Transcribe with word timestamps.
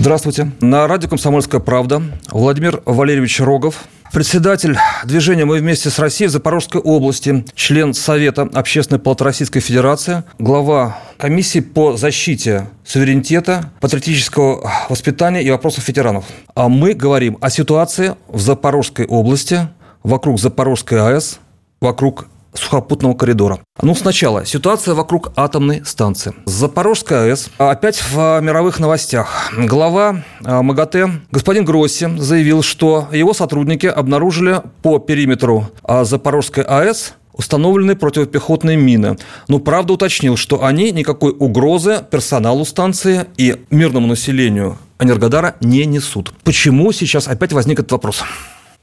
Здравствуйте. 0.00 0.50
На 0.62 0.86
радио 0.86 1.10
«Комсомольская 1.10 1.60
правда» 1.60 2.00
Владимир 2.30 2.82
Валерьевич 2.86 3.38
Рогов, 3.38 3.84
председатель 4.10 4.78
движения 5.04 5.44
«Мы 5.44 5.58
вместе 5.58 5.90
с 5.90 5.98
Россией» 5.98 6.28
в 6.28 6.32
Запорожской 6.32 6.80
области, 6.80 7.44
член 7.54 7.92
Совета 7.92 8.48
Общественной 8.54 8.98
палаты 8.98 9.24
Российской 9.24 9.60
Федерации, 9.60 10.24
глава 10.38 10.96
комиссии 11.18 11.60
по 11.60 11.98
защите 11.98 12.70
суверенитета, 12.82 13.72
патриотического 13.82 14.72
воспитания 14.88 15.42
и 15.42 15.50
вопросов 15.50 15.86
ветеранов. 15.86 16.24
А 16.54 16.70
мы 16.70 16.94
говорим 16.94 17.36
о 17.42 17.50
ситуации 17.50 18.14
в 18.28 18.40
Запорожской 18.40 19.04
области, 19.04 19.68
вокруг 20.02 20.40
Запорожской 20.40 20.98
АЭС, 20.98 21.40
вокруг 21.82 22.26
сухопутного 22.54 23.14
коридора. 23.14 23.60
Ну, 23.82 23.94
сначала 23.94 24.44
ситуация 24.44 24.94
вокруг 24.94 25.32
атомной 25.36 25.84
станции. 25.84 26.34
Запорожская 26.46 27.24
АЭС 27.24 27.50
опять 27.58 28.02
в 28.02 28.40
мировых 28.40 28.78
новостях. 28.78 29.52
Глава 29.56 30.22
а, 30.44 30.62
МАГАТЭ 30.62 31.10
господин 31.30 31.64
Гросси 31.64 32.08
заявил, 32.18 32.62
что 32.62 33.08
его 33.12 33.34
сотрудники 33.34 33.86
обнаружили 33.86 34.62
по 34.82 34.98
периметру 34.98 35.70
а, 35.82 36.04
Запорожской 36.04 36.64
АЭС 36.64 37.14
установлены 37.32 37.96
противопехотные 37.96 38.76
мины. 38.76 39.16
Но 39.48 39.60
правда 39.60 39.94
уточнил, 39.94 40.36
что 40.36 40.62
они 40.62 40.92
никакой 40.92 41.32
угрозы 41.32 42.04
персоналу 42.10 42.64
станции 42.64 43.26
и 43.38 43.64
мирному 43.70 44.06
населению 44.06 44.76
Энергодара 44.98 45.56
не 45.60 45.86
несут. 45.86 46.34
Почему 46.44 46.92
сейчас 46.92 47.26
опять 47.28 47.52
возник 47.52 47.78
этот 47.80 47.92
вопрос? 47.92 48.22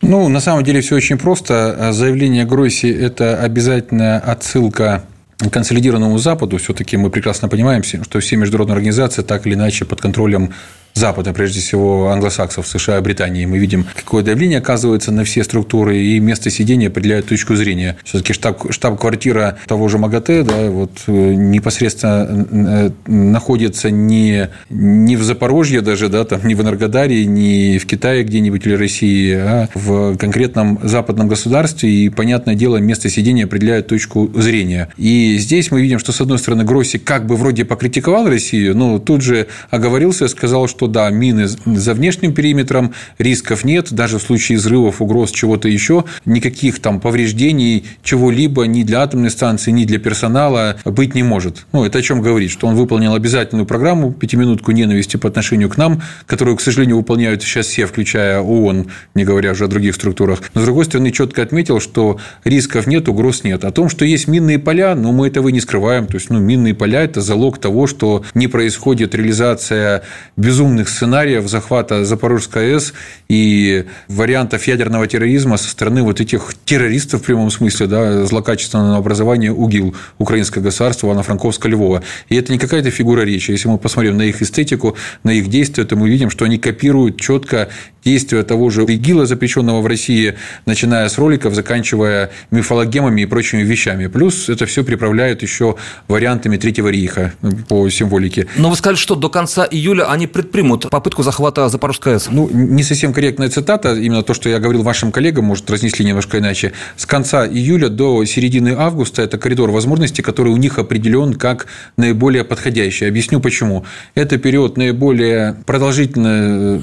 Ну, 0.01 0.29
на 0.29 0.39
самом 0.39 0.63
деле 0.63 0.81
все 0.81 0.95
очень 0.95 1.17
просто. 1.17 1.91
Заявление 1.91 2.45
Гройси– 2.45 2.85
это 3.01 3.41
обязательная 3.41 4.19
отсылка 4.19 5.03
консолидированному 5.51 6.17
Западу. 6.17 6.57
Все-таки 6.57 6.97
мы 6.97 7.09
прекрасно 7.09 7.49
понимаем, 7.49 7.83
что 7.83 8.19
все 8.19 8.35
международные 8.35 8.75
организации 8.75 9.21
так 9.21 9.45
или 9.47 9.55
иначе 9.55 9.85
под 9.85 10.01
контролем 10.01 10.53
Запада, 10.97 11.33
прежде 11.33 11.59
всего 11.59 12.09
англосаксов, 12.09 12.67
США, 12.67 12.99
Британии, 13.01 13.45
мы 13.45 13.57
видим, 13.57 13.85
какое 13.95 14.23
давление 14.23 14.59
оказывается 14.59 15.11
на 15.11 15.23
все 15.23 15.43
структуры, 15.43 15.97
и 15.97 16.19
место 16.19 16.49
сидения 16.49 16.87
определяет 16.87 17.27
точку 17.27 17.55
зрения. 17.55 17.97
Все-таки 18.03 18.33
штаб, 18.33 18.71
штаб-квартира 18.71 19.59
того 19.67 19.87
же 19.87 19.97
МАГАТЭ 19.97 20.43
да, 20.43 20.69
вот, 20.71 20.91
э, 21.07 21.11
непосредственно 21.11 22.47
э, 22.51 22.89
находится 23.05 23.91
не, 23.91 24.49
не 24.69 25.15
в 25.15 25.23
Запорожье 25.23 25.81
даже, 25.81 26.09
да, 26.09 26.25
там, 26.25 26.45
не 26.47 26.55
в 26.55 26.61
Энергодаре, 26.61 27.25
не 27.25 27.77
в 27.77 27.85
Китае 27.85 28.23
где-нибудь 28.23 28.65
или 28.65 28.73
России, 28.73 29.33
а 29.33 29.69
в 29.75 30.17
конкретном 30.17 30.79
западном 30.83 31.27
государстве, 31.27 31.89
и, 31.89 32.09
понятное 32.09 32.55
дело, 32.55 32.77
место 32.77 33.09
сидения 33.09 33.43
определяет 33.43 33.87
точку 33.87 34.31
зрения. 34.33 34.89
И 34.97 35.37
здесь 35.37 35.69
мы 35.71 35.81
видим, 35.81 35.99
что, 35.99 36.11
с 36.11 36.21
одной 36.21 36.39
стороны, 36.39 36.63
Гросси 36.63 36.97
как 36.97 37.27
бы 37.27 37.35
вроде 37.35 37.65
покритиковал 37.65 38.27
Россию, 38.27 38.75
но 38.75 38.99
тут 38.99 39.21
же 39.21 39.47
оговорился, 39.69 40.27
сказал, 40.27 40.67
что 40.67 40.86
да, 40.87 41.09
мины 41.09 41.47
за 41.47 41.93
внешним 41.93 42.33
периметром, 42.33 42.93
рисков 43.17 43.63
нет, 43.63 43.91
даже 43.91 44.19
в 44.19 44.21
случае 44.21 44.57
взрывов, 44.57 45.01
угроз 45.01 45.31
чего-то 45.31 45.67
еще, 45.67 46.05
никаких 46.25 46.79
там 46.79 46.99
повреждений 46.99 47.85
чего-либо 48.03 48.65
ни 48.67 48.83
для 48.83 49.01
атомной 49.01 49.29
станции, 49.29 49.71
ни 49.71 49.85
для 49.85 49.99
персонала 49.99 50.77
быть 50.85 51.15
не 51.15 51.23
может. 51.23 51.65
Ну, 51.71 51.85
это 51.85 51.99
о 51.99 52.01
чем 52.01 52.21
говорит, 52.21 52.51
что 52.51 52.67
он 52.67 52.75
выполнил 52.75 53.13
обязательную 53.13 53.65
программу 53.65 54.11
«Пятиминутку 54.11 54.71
ненависти» 54.71 55.17
по 55.17 55.27
отношению 55.27 55.69
к 55.69 55.77
нам, 55.77 56.01
которую, 56.25 56.57
к 56.57 56.61
сожалению, 56.61 56.97
выполняют 56.97 57.41
сейчас 57.41 57.67
все, 57.67 57.85
включая 57.85 58.39
ООН, 58.39 58.87
не 59.15 59.23
говоря 59.23 59.51
уже 59.51 59.65
о 59.65 59.67
других 59.67 59.95
структурах. 59.95 60.41
Но, 60.53 60.61
с 60.61 60.63
другой 60.65 60.85
стороны, 60.85 61.11
четко 61.11 61.41
отметил, 61.41 61.79
что 61.79 62.19
рисков 62.43 62.87
нет, 62.87 63.09
угроз 63.09 63.43
нет. 63.43 63.65
О 63.65 63.71
том, 63.71 63.89
что 63.89 64.05
есть 64.05 64.27
минные 64.27 64.59
поля, 64.59 64.95
ну, 64.95 65.11
мы 65.11 65.27
этого 65.27 65.49
не 65.49 65.59
скрываем. 65.59 66.07
То 66.07 66.15
есть, 66.15 66.29
ну, 66.29 66.39
минные 66.39 66.75
поля– 66.75 67.01
это 67.03 67.21
залог 67.21 67.57
того, 67.57 67.87
что 67.87 68.23
не 68.33 68.47
происходит 68.47 69.15
реализация 69.15 70.03
безумных 70.35 70.76
безумных 70.77 70.89
сценариев 70.89 71.47
захвата 71.47 72.05
Запорожской 72.05 72.73
АЭС 72.73 72.93
и 73.29 73.85
вариантов 74.07 74.67
ядерного 74.67 75.07
терроризма 75.07 75.57
со 75.57 75.69
стороны 75.69 76.03
вот 76.03 76.21
этих 76.21 76.53
террористов 76.65 77.21
в 77.21 77.25
прямом 77.25 77.49
смысле, 77.49 77.87
да, 77.87 78.25
злокачественного 78.25 78.97
образования 78.97 79.51
УГИЛ, 79.51 79.95
Украинское 80.19 80.63
государство, 80.63 81.07
Ивано-Франковска-Львова. 81.07 82.03
И 82.29 82.35
это 82.35 82.51
не 82.51 82.59
какая-то 82.59 82.91
фигура 82.91 83.21
речи. 83.21 83.51
Если 83.51 83.67
мы 83.67 83.77
посмотрим 83.77 84.17
на 84.17 84.23
их 84.23 84.41
эстетику, 84.41 84.95
на 85.23 85.31
их 85.31 85.49
действия, 85.49 85.83
то 85.85 85.95
мы 85.95 86.09
видим, 86.09 86.29
что 86.29 86.45
они 86.45 86.57
копируют 86.57 87.19
четко 87.19 87.69
действия 88.07 88.43
того 88.43 88.69
же 88.69 88.85
ИГИЛа, 88.85 89.25
запрещенного 89.25 89.81
в 89.81 89.87
России, 89.87 90.35
начиная 90.65 91.09
с 91.09 91.17
роликов, 91.17 91.53
заканчивая 91.53 92.29
мифологемами 92.51 93.21
и 93.21 93.25
прочими 93.25 93.63
вещами. 93.63 94.07
Плюс 94.07 94.47
это 94.47 94.65
все 94.65 94.83
приправляют 94.83 95.41
еще 95.41 95.75
вариантами 96.07 96.55
Третьего 96.55 96.87
рейха 96.87 97.33
по 97.67 97.89
символике. 97.89 98.47
Но 98.55 98.69
вы 98.69 98.77
сказали, 98.77 98.95
что 98.95 99.15
до 99.15 99.29
конца 99.29 99.67
июля 99.69 100.09
они 100.09 100.25
предпримут 100.27 100.89
попытку 100.89 101.23
захвата 101.23 101.67
Запорожской 101.67 102.13
АЭС. 102.13 102.29
Ну, 102.31 102.49
не 102.53 102.83
совсем 102.83 103.11
корректная 103.11 103.49
цитата, 103.49 103.93
именно 103.93 104.23
то, 104.23 104.33
что 104.33 104.47
я 104.49 104.59
говорил 104.59 104.83
вашим 104.83 105.11
коллегам, 105.11 105.43
может, 105.45 105.69
разнесли 105.69 106.05
немножко 106.05 106.37
иначе. 106.37 106.71
С 106.95 107.05
конца 107.05 107.45
июля 107.45 107.89
до 107.89 108.23
середины 108.25 108.73
августа 108.77 109.21
это 109.21 109.37
коридор 109.37 109.71
возможностей, 109.71 110.21
который 110.21 110.53
у 110.53 110.57
них 110.57 110.79
определен 110.79 111.33
как 111.33 111.67
наиболее 111.97 112.45
подходящий. 112.45 113.05
Объясню 113.05 113.41
почему. 113.41 113.83
Это 114.15 114.37
период 114.37 114.77
наиболее 114.77 115.57
продолжительного 115.65 116.81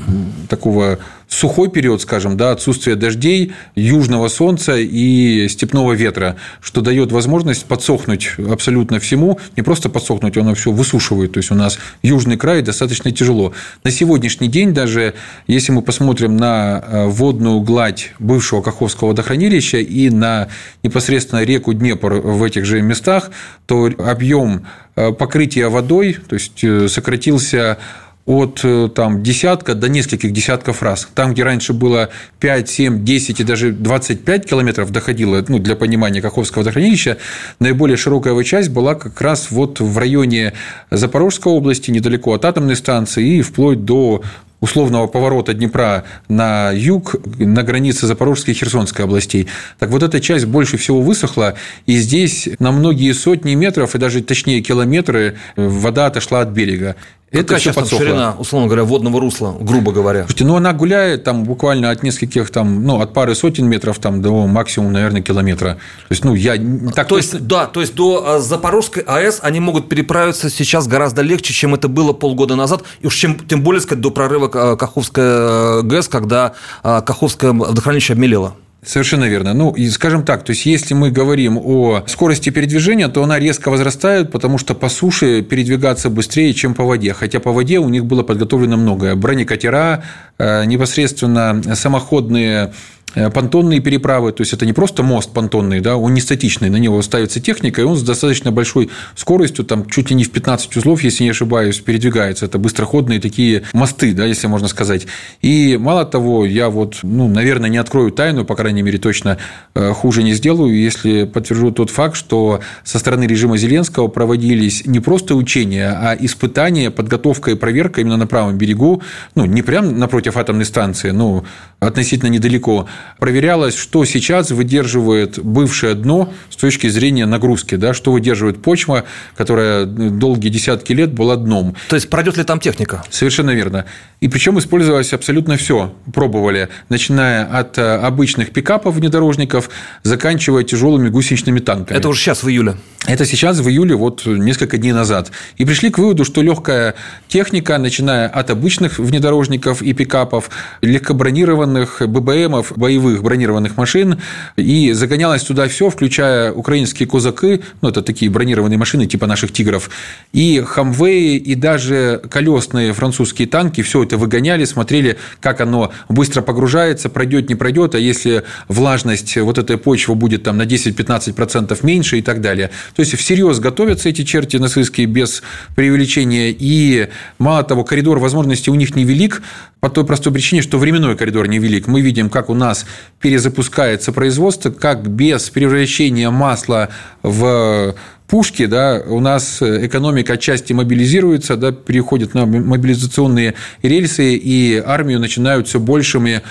такого 0.48 0.98
сухой 1.28 1.70
период, 1.70 2.00
скажем, 2.02 2.36
да, 2.36 2.52
отсутствие 2.52 2.96
дождей, 2.96 3.52
южного 3.74 4.28
солнца 4.28 4.76
и 4.76 5.48
степного 5.48 5.92
ветра, 5.92 6.36
что 6.60 6.80
дает 6.80 7.12
возможность 7.12 7.64
подсохнуть 7.66 8.32
абсолютно 8.50 9.00
всему, 9.00 9.38
не 9.56 9.62
просто 9.62 9.88
подсохнуть, 9.88 10.36
оно 10.36 10.54
все 10.54 10.70
высушивает, 10.70 11.32
то 11.32 11.38
есть 11.38 11.50
у 11.50 11.54
нас 11.54 11.78
южный 12.02 12.36
край 12.36 12.62
достаточно 12.62 13.10
тяжело. 13.10 13.52
На 13.82 13.90
сегодняшний 13.90 14.48
день 14.48 14.72
даже, 14.72 15.14
если 15.46 15.72
мы 15.72 15.82
посмотрим 15.82 16.36
на 16.36 16.82
э, 16.86 17.06
водную 17.06 17.60
гладь 17.60 18.12
бывшего 18.18 18.62
Каховского 18.62 19.08
водохранилища 19.08 19.78
и 19.78 20.10
на 20.10 20.48
непосредственно 20.82 21.42
реку 21.44 21.72
Днепр 21.72 22.14
в 22.14 22.42
этих 22.42 22.64
же 22.64 22.82
местах, 22.82 23.30
то 23.66 23.90
объем 23.98 24.66
э, 24.96 25.12
покрытия 25.12 25.68
водой, 25.68 26.18
то 26.28 26.34
есть 26.34 26.62
э, 26.62 26.88
сократился 26.88 27.78
от 28.26 28.60
э, 28.64 28.88
там, 28.94 29.22
десятка 29.22 29.74
до 29.74 29.88
нескольких 29.88 30.32
десятков 30.32 30.82
раз. 30.82 31.08
Там, 31.14 31.34
где 31.34 31.42
раньше 31.42 31.74
было 31.74 32.08
5, 32.40 32.68
7, 32.68 33.04
10 33.04 33.40
и 33.40 33.44
даже 33.44 33.72
25 33.72 34.46
километров 34.46 34.90
доходило, 34.90 35.44
ну, 35.46 35.58
для 35.58 35.76
понимания 35.76 36.22
Каховского 36.22 36.62
водохранилища, 36.62 37.18
наиболее 37.60 37.98
широкая 37.98 38.32
его 38.32 38.42
часть 38.42 38.70
была 38.70 38.94
как 38.94 39.20
раз 39.20 39.50
вот 39.50 39.80
в 39.80 39.98
районе 39.98 40.54
Запорожской 40.90 41.52
области, 41.52 41.90
недалеко 41.90 42.32
от 42.32 42.44
атомной 42.46 42.76
станции 42.76 43.36
и 43.36 43.42
вплоть 43.42 43.84
до 43.84 44.22
условного 44.64 45.06
поворота 45.06 45.52
Днепра 45.52 46.04
на 46.28 46.70
юг, 46.70 47.16
на 47.38 47.62
границе 47.62 48.06
Запорожской 48.06 48.54
и 48.54 48.56
Херсонской 48.56 49.04
областей. 49.04 49.46
Так 49.78 49.90
вот, 49.90 50.02
эта 50.02 50.22
часть 50.22 50.46
больше 50.46 50.78
всего 50.78 51.02
высохла, 51.02 51.54
и 51.84 51.98
здесь 51.98 52.48
на 52.58 52.72
многие 52.72 53.12
сотни 53.12 53.54
метров, 53.54 53.94
и 53.94 53.98
даже 53.98 54.22
точнее 54.22 54.62
километры, 54.62 55.36
вода 55.56 56.06
отошла 56.06 56.40
от 56.40 56.48
берега. 56.48 56.96
Это 57.34 57.56
Какая 57.56 57.72
сейчас 57.72 57.88
ширина, 57.90 58.36
условно 58.38 58.68
говоря, 58.68 58.84
водного 58.84 59.20
русла, 59.20 59.56
грубо 59.58 59.90
говоря? 59.90 60.20
Слушайте, 60.20 60.44
ну 60.44 60.54
она 60.54 60.72
гуляет 60.72 61.24
там 61.24 61.42
буквально 61.42 61.90
от 61.90 62.04
нескольких 62.04 62.50
там, 62.50 62.84
ну 62.84 63.00
от 63.00 63.12
пары 63.12 63.34
сотен 63.34 63.66
метров 63.66 63.98
там 63.98 64.22
до 64.22 64.46
максимум, 64.46 64.92
наверное, 64.92 65.20
километра. 65.20 65.78
То 66.08 66.12
есть, 66.12 66.24
ну 66.24 66.34
я 66.34 66.56
так. 66.94 67.08
То 67.08 67.16
есть, 67.16 67.44
да, 67.44 67.66
то 67.66 67.80
есть 67.80 67.96
до 67.96 68.24
а, 68.24 68.38
Запорожской 68.38 69.02
АЭС 69.02 69.40
они 69.42 69.58
могут 69.58 69.88
переправиться 69.88 70.48
сейчас 70.48 70.86
гораздо 70.86 71.22
легче, 71.22 71.52
чем 71.52 71.74
это 71.74 71.88
было 71.88 72.12
полгода 72.12 72.54
назад, 72.54 72.84
и 73.00 73.06
уж 73.08 73.16
чем, 73.16 73.36
тем 73.36 73.62
более 73.62 73.80
сказать 73.80 74.00
до 74.00 74.12
прорыва 74.12 74.48
а, 74.54 74.76
Каховской 74.76 75.24
э, 75.24 75.82
ГЭС, 75.82 76.06
когда 76.06 76.52
а, 76.84 77.00
Каховское 77.00 77.52
водохранилище 77.52 78.12
обмелело. 78.12 78.54
Совершенно 78.84 79.24
верно. 79.24 79.54
Ну, 79.54 79.70
и 79.70 79.88
скажем 79.88 80.24
так, 80.24 80.44
то 80.44 80.50
есть, 80.50 80.66
если 80.66 80.94
мы 80.94 81.10
говорим 81.10 81.58
о 81.58 82.02
скорости 82.06 82.50
передвижения, 82.50 83.08
то 83.08 83.22
она 83.22 83.38
резко 83.38 83.70
возрастает, 83.70 84.30
потому 84.30 84.58
что 84.58 84.74
по 84.74 84.88
суше 84.88 85.42
передвигаться 85.42 86.10
быстрее, 86.10 86.52
чем 86.52 86.74
по 86.74 86.84
воде. 86.84 87.14
Хотя 87.14 87.40
по 87.40 87.52
воде 87.52 87.78
у 87.78 87.88
них 87.88 88.04
было 88.04 88.22
подготовлено 88.22 88.76
многое. 88.76 89.14
Бронекатера, 89.14 90.04
э, 90.38 90.64
непосредственно 90.66 91.62
самоходные 91.74 92.72
понтонные 93.14 93.80
переправы, 93.80 94.32
то 94.32 94.42
есть 94.42 94.52
это 94.52 94.66
не 94.66 94.72
просто 94.72 95.02
мост 95.02 95.30
понтонный, 95.32 95.80
да, 95.80 95.96
он 95.96 96.14
не 96.14 96.20
статичный, 96.20 96.70
на 96.70 96.76
него 96.76 97.00
ставится 97.02 97.40
техника, 97.40 97.80
и 97.80 97.84
он 97.84 97.96
с 97.96 98.02
достаточно 98.02 98.52
большой 98.52 98.90
скоростью, 99.14 99.64
там 99.64 99.86
чуть 99.88 100.10
ли 100.10 100.16
не 100.16 100.24
в 100.24 100.30
15 100.30 100.76
узлов, 100.76 101.02
если 101.02 101.24
не 101.24 101.30
ошибаюсь, 101.30 101.80
передвигается. 101.80 102.46
Это 102.46 102.58
быстроходные 102.58 103.20
такие 103.20 103.62
мосты, 103.72 104.14
да, 104.14 104.24
если 104.24 104.46
можно 104.46 104.68
сказать. 104.68 105.06
И 105.42 105.76
мало 105.80 106.04
того, 106.04 106.44
я 106.44 106.68
вот, 106.68 107.00
ну, 107.02 107.28
наверное, 107.28 107.70
не 107.70 107.78
открою 107.78 108.10
тайну, 108.10 108.44
по 108.44 108.56
крайней 108.56 108.82
мере, 108.82 108.98
точно 108.98 109.38
э, 109.74 109.92
хуже 109.92 110.22
не 110.22 110.34
сделаю, 110.34 110.76
если 110.76 111.24
подтвержу 111.24 111.70
тот 111.70 111.90
факт, 111.90 112.16
что 112.16 112.60
со 112.84 112.98
стороны 112.98 113.24
режима 113.24 113.56
Зеленского 113.56 114.08
проводились 114.08 114.86
не 114.86 115.00
просто 115.00 115.34
учения, 115.34 115.90
а 115.90 116.16
испытания, 116.18 116.90
подготовка 116.90 117.50
и 117.50 117.54
проверка 117.54 118.00
именно 118.00 118.16
на 118.16 118.26
правом 118.26 118.58
берегу, 118.58 119.02
ну, 119.34 119.44
не 119.44 119.62
прямо 119.62 119.90
напротив 119.90 120.36
атомной 120.36 120.64
станции, 120.64 121.10
ну, 121.10 121.44
относительно 121.80 122.28
недалеко, 122.28 122.86
проверялось, 123.18 123.76
что 123.76 124.04
сейчас 124.04 124.50
выдерживает 124.50 125.38
бывшее 125.38 125.94
дно 125.94 126.32
с 126.50 126.56
точки 126.56 126.88
зрения 126.88 127.26
нагрузки, 127.26 127.76
да, 127.76 127.94
что 127.94 128.12
выдерживает 128.12 128.62
почва, 128.62 129.04
которая 129.36 129.86
долгие 129.86 130.48
десятки 130.48 130.92
лет 130.92 131.12
была 131.12 131.36
дном. 131.36 131.74
То 131.88 131.96
есть 131.96 132.10
пройдет 132.10 132.36
ли 132.36 132.44
там 132.44 132.60
техника? 132.60 133.04
Совершенно 133.10 133.50
верно. 133.50 133.86
И 134.20 134.28
причем 134.28 134.58
использовалось 134.58 135.12
абсолютно 135.12 135.56
все. 135.56 135.94
Пробовали, 136.12 136.68
начиная 136.88 137.44
от 137.44 137.78
э, 137.78 137.82
обычных 137.82 138.52
пикапов 138.52 138.94
внедорожников, 138.94 139.68
заканчивая 140.02 140.64
тяжелыми 140.64 141.08
гусеничными 141.08 141.60
танками. 141.60 141.96
Это 141.96 142.08
уже 142.08 142.20
сейчас 142.20 142.42
в 142.42 142.48
июле. 142.48 142.76
Это 143.06 143.26
сейчас 143.26 143.58
в 143.58 143.68
июле, 143.68 143.94
вот 143.96 144.24
несколько 144.24 144.78
дней 144.78 144.92
назад. 144.92 145.30
И 145.58 145.64
пришли 145.66 145.90
к 145.90 145.98
выводу, 145.98 146.24
что 146.24 146.40
легкая 146.40 146.94
техника, 147.28 147.76
начиная 147.76 148.28
от 148.28 148.48
обычных 148.48 148.98
внедорожников 148.98 149.82
и 149.82 149.92
пикапов, 149.92 150.48
легкобронированных 150.80 152.02
ББМов, 152.08 152.72
боевых 152.76 152.93
бронированных 152.98 153.76
машин, 153.76 154.20
и 154.56 154.92
загонялось 154.92 155.42
туда 155.42 155.68
все, 155.68 155.90
включая 155.90 156.52
украинские 156.52 157.08
козаки, 157.08 157.62
ну, 157.82 157.88
это 157.88 158.02
такие 158.02 158.30
бронированные 158.30 158.78
машины 158.78 159.06
типа 159.06 159.26
наших 159.26 159.52
«Тигров», 159.52 159.90
и 160.32 160.62
хамвеи, 160.64 161.36
и 161.36 161.54
даже 161.54 162.22
колесные 162.30 162.92
французские 162.92 163.48
танки, 163.48 163.82
все 163.82 164.02
это 164.02 164.16
выгоняли, 164.16 164.64
смотрели, 164.64 165.18
как 165.40 165.60
оно 165.60 165.92
быстро 166.08 166.42
погружается, 166.42 167.08
пройдет, 167.08 167.48
не 167.48 167.54
пройдет, 167.54 167.94
а 167.94 167.98
если 167.98 168.44
влажность 168.68 169.36
вот 169.36 169.58
этой 169.58 169.78
почвы 169.78 170.14
будет 170.14 170.42
там 170.44 170.56
на 170.56 170.62
10-15% 170.62 171.78
меньше 171.82 172.18
и 172.18 172.22
так 172.22 172.40
далее. 172.40 172.70
То 172.94 173.00
есть 173.00 173.16
всерьез 173.16 173.58
готовятся 173.60 174.08
эти 174.08 174.24
черти 174.24 174.56
нацистские 174.56 175.06
без 175.06 175.42
преувеличения. 175.74 176.54
И 176.56 177.08
мало 177.38 177.62
того, 177.62 177.84
коридор 177.84 178.18
возможностей 178.18 178.70
у 178.70 178.74
них 178.74 178.96
невелик 178.96 179.42
по 179.80 179.90
той 179.90 180.04
простой 180.04 180.32
причине, 180.32 180.62
что 180.62 180.78
временной 180.78 181.16
коридор 181.16 181.46
невелик. 181.46 181.86
Мы 181.86 182.00
видим, 182.00 182.30
как 182.30 182.48
у 182.48 182.54
нас 182.54 182.83
перезапускается 183.20 184.12
производство, 184.12 184.70
как 184.70 185.08
без 185.08 185.50
превращения 185.50 186.30
масла 186.30 186.90
в 187.22 187.94
пушки, 188.26 188.66
да, 188.66 189.02
у 189.06 189.20
нас 189.20 189.62
экономика 189.62 190.34
отчасти 190.34 190.72
мобилизируется, 190.72 191.56
да, 191.56 191.72
переходит 191.72 192.34
на 192.34 192.46
мобилизационные 192.46 193.54
рельсы, 193.82 194.34
и 194.34 194.76
армию 194.84 195.20
начинают 195.20 195.68
все 195.68 195.78
большими 195.78 196.42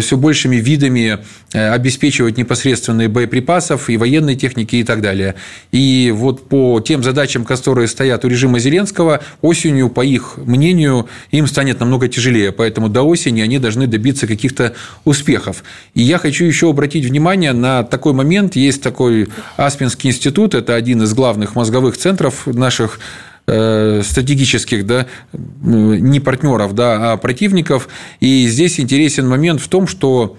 все 0.00 0.16
большими 0.16 0.56
видами 0.56 1.18
э, 1.52 1.68
обеспечивать 1.70 2.38
непосредственные 2.38 3.08
боеприпасов 3.08 3.90
и 3.90 3.96
военной 3.96 4.36
техники 4.36 4.76
и 4.76 4.84
так 4.84 5.00
далее. 5.00 5.34
И 5.72 6.12
вот 6.14 6.48
по 6.48 6.80
тем 6.80 7.02
задачам, 7.02 7.44
которые 7.44 7.88
стоят 7.88 8.24
у 8.24 8.28
режима 8.28 8.58
Зеленского, 8.58 9.20
осенью, 9.40 9.88
по 9.88 10.04
их 10.04 10.34
мнению, 10.36 11.08
им 11.30 11.46
станет 11.46 11.80
намного 11.80 12.08
тяжелее. 12.08 12.52
Поэтому 12.52 12.88
до 12.88 13.02
осени 13.02 13.40
они 13.40 13.58
должны 13.58 13.86
добиться 13.86 14.26
каких-то 14.26 14.74
успехов. 15.04 15.64
И 15.94 16.02
я 16.02 16.18
хочу 16.18 16.44
еще 16.44 16.70
обратить 16.70 17.04
внимание 17.04 17.52
на 17.52 17.82
такой 17.82 18.12
момент. 18.12 18.56
Есть 18.56 18.82
такой 18.82 19.28
Аспинский 19.56 20.10
институт, 20.10 20.54
это 20.54 20.74
один 20.74 21.02
из 21.02 21.12
главных 21.14 21.54
мозговых 21.54 21.96
центров 21.96 22.46
наших 22.46 23.00
Э, 23.00 23.29
стратегических, 24.04 24.86
да, 24.86 25.06
не 25.32 26.20
партнеров, 26.20 26.74
да, 26.74 27.12
а 27.12 27.16
противников. 27.16 27.88
И 28.20 28.46
здесь 28.46 28.78
интересен 28.80 29.28
момент 29.28 29.60
в 29.60 29.68
том, 29.68 29.86
что 29.86 30.36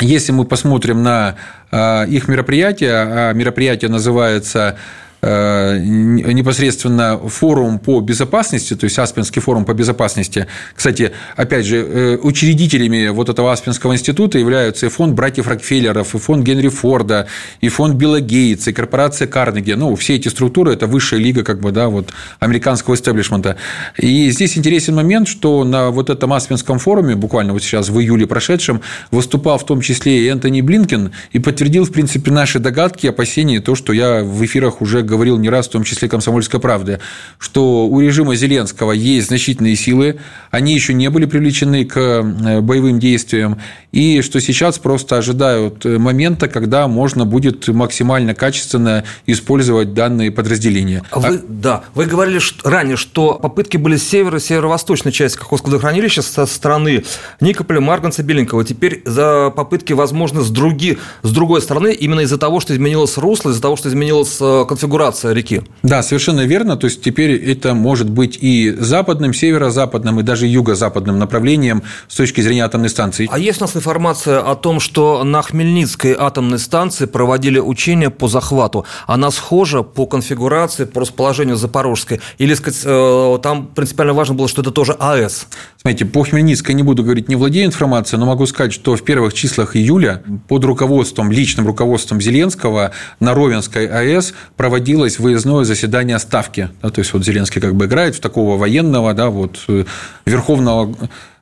если 0.00 0.32
мы 0.32 0.44
посмотрим 0.44 1.02
на 1.02 1.36
э, 1.70 2.08
их 2.08 2.26
мероприятие, 2.28 2.92
а 2.92 3.32
мероприятие 3.32 3.90
называется 3.90 4.76
Э, 4.76 4.78
непосредственно 5.24 7.18
форум 7.18 7.78
по 7.78 8.00
безопасности, 8.00 8.74
то 8.76 8.84
есть 8.84 8.98
Аспенский 8.98 9.40
форум 9.40 9.64
по 9.64 9.74
безопасности. 9.74 10.46
Кстати, 10.74 11.12
опять 11.36 11.66
же, 11.66 11.76
э, 11.76 12.18
учредителями 12.22 13.08
вот 13.08 13.28
этого 13.28 13.52
Аспенского 13.52 13.94
института 13.94 14.38
являются 14.38 14.86
и 14.86 14.88
фонд 14.88 15.14
братьев 15.14 15.48
Рокфеллеров, 15.48 16.14
и 16.14 16.18
фонд 16.18 16.44
Генри 16.44 16.68
Форда, 16.68 17.26
и 17.60 17.68
фонд 17.68 17.96
Билла 17.96 18.20
Гейтса, 18.20 18.70
и 18.70 18.72
корпорация 18.72 19.26
Карнеги. 19.26 19.72
Ну, 19.72 19.94
все 19.96 20.16
эти 20.16 20.28
структуры– 20.28 20.72
это 20.74 20.86
высшая 20.86 21.18
лига 21.18 21.42
как 21.42 21.60
бы, 21.60 21.72
да, 21.72 21.88
вот, 21.88 22.12
американского 22.38 22.94
истеблишмента. 22.94 23.56
И 23.98 24.30
здесь 24.30 24.58
интересен 24.58 24.94
момент, 24.94 25.28
что 25.28 25.64
на 25.64 25.90
вот 25.90 26.10
этом 26.10 26.32
Аспенском 26.32 26.78
форуме, 26.78 27.16
буквально 27.16 27.52
вот 27.52 27.62
сейчас 27.62 27.88
в 27.88 27.98
июле 27.98 28.26
прошедшем, 28.26 28.82
выступал 29.10 29.58
в 29.58 29.66
том 29.66 29.80
числе 29.80 30.24
и 30.24 30.28
Энтони 30.28 30.60
Блинкен 30.60 31.12
и 31.32 31.38
подтвердил, 31.38 31.84
в 31.84 31.92
принципе, 31.92 32.30
наши 32.30 32.58
догадки, 32.58 33.06
опасения, 33.06 33.60
то, 33.60 33.74
что 33.74 33.92
я 33.92 34.22
в 34.22 34.44
эфирах 34.44 34.82
уже 34.82 35.02
говорил 35.02 35.13
говорил 35.14 35.38
не 35.38 35.48
раз, 35.48 35.68
в 35.68 35.70
том 35.70 35.84
числе 35.84 36.08
«Комсомольская 36.08 36.60
правда», 36.60 37.00
что 37.38 37.86
у 37.86 38.00
режима 38.00 38.34
Зеленского 38.36 38.92
есть 38.92 39.28
значительные 39.28 39.76
силы, 39.76 40.18
они 40.50 40.74
еще 40.74 40.94
не 40.94 41.08
были 41.10 41.26
привлечены 41.26 41.84
к 41.84 41.96
э, 41.96 42.60
боевым 42.60 42.98
действиям, 42.98 43.58
и 43.92 44.22
что 44.22 44.40
сейчас 44.40 44.78
просто 44.78 45.18
ожидают 45.18 45.86
э, 45.86 45.98
момента, 45.98 46.48
когда 46.48 46.88
можно 46.88 47.24
будет 47.24 47.68
максимально 47.68 48.34
качественно 48.34 49.04
использовать 49.26 49.94
данные 49.94 50.30
подразделения. 50.30 51.02
А 51.10 51.20
вы, 51.20 51.40
да, 51.46 51.84
вы 51.94 52.06
говорили 52.06 52.40
ранее, 52.64 52.96
что 52.96 53.34
попытки 53.34 53.76
были 53.76 53.96
с 53.96 54.08
севера, 54.08 54.38
северо-восточной 54.38 55.12
части 55.12 55.38
Каховского 55.38 55.70
водохранилища 55.70 56.22
со 56.22 56.46
стороны 56.46 57.04
Никополя, 57.40 57.80
Марганца, 57.80 58.22
Беленького. 58.22 58.64
Теперь 58.64 59.02
за 59.04 59.50
попытки 59.54 59.92
возможны 59.92 60.42
с, 60.42 60.50
други, 60.50 60.98
с 61.22 61.30
другой 61.30 61.62
стороны, 61.62 61.92
именно 61.92 62.20
из-за 62.20 62.38
того, 62.38 62.60
что 62.60 62.74
изменилось 62.74 63.16
русло, 63.16 63.50
из-за 63.50 63.62
того, 63.62 63.76
что 63.76 63.88
изменилась 63.88 64.38
э, 64.40 64.64
конфигурация 65.04 65.32
реки. 65.32 65.62
Да, 65.82 66.02
совершенно 66.02 66.40
верно. 66.46 66.76
То 66.76 66.86
есть 66.86 67.02
теперь 67.02 67.32
это 67.32 67.74
может 67.74 68.08
быть 68.08 68.38
и 68.40 68.70
западным, 68.78 69.34
северо-западным, 69.34 70.20
и 70.20 70.22
даже 70.22 70.46
юго-западным 70.46 71.18
направлением 71.18 71.82
с 72.08 72.16
точки 72.16 72.40
зрения 72.40 72.64
атомной 72.64 72.88
станции. 72.88 73.28
А 73.30 73.38
есть 73.38 73.60
у 73.60 73.64
нас 73.64 73.76
информация 73.76 74.40
о 74.40 74.54
том, 74.54 74.80
что 74.80 75.24
на 75.24 75.42
Хмельницкой 75.42 76.16
атомной 76.18 76.58
станции 76.58 77.06
проводили 77.06 77.58
учения 77.58 78.10
по 78.10 78.28
захвату. 78.28 78.84
Она 79.06 79.30
схожа 79.30 79.82
по 79.82 80.06
конфигурации, 80.06 80.84
по 80.84 81.00
расположению 81.00 81.56
Запорожской? 81.56 82.20
Или, 82.38 82.54
сказать, 82.54 82.82
э, 82.84 83.38
там 83.42 83.66
принципиально 83.66 84.14
важно 84.14 84.34
было, 84.34 84.48
что 84.48 84.62
это 84.62 84.70
тоже 84.70 84.92
АЭС? 84.98 85.46
Смотрите, 85.86 86.06
по 86.06 86.24
Хмельницкой 86.24 86.74
не 86.74 86.82
буду 86.82 87.02
говорить, 87.02 87.28
не 87.28 87.36
владею 87.36 87.66
информацией, 87.66 88.18
но 88.18 88.24
могу 88.24 88.46
сказать, 88.46 88.72
что 88.72 88.96
в 88.96 89.04
первых 89.04 89.34
числах 89.34 89.76
июля 89.76 90.22
под 90.48 90.64
руководством, 90.64 91.30
личным 91.30 91.66
руководством 91.66 92.22
Зеленского 92.22 92.92
на 93.20 93.34
Ровенской 93.34 93.86
АЭС 93.86 94.32
проводилось 94.56 95.18
выездное 95.18 95.64
заседание 95.64 96.18
Ставки. 96.18 96.70
Да, 96.80 96.88
то 96.88 97.00
есть, 97.00 97.12
вот 97.12 97.22
Зеленский 97.22 97.60
как 97.60 97.74
бы 97.74 97.84
играет 97.84 98.14
в 98.14 98.20
такого 98.20 98.56
военного, 98.56 99.12
да, 99.12 99.28
вот, 99.28 99.62
э, 99.68 99.84
верховного 100.24 100.96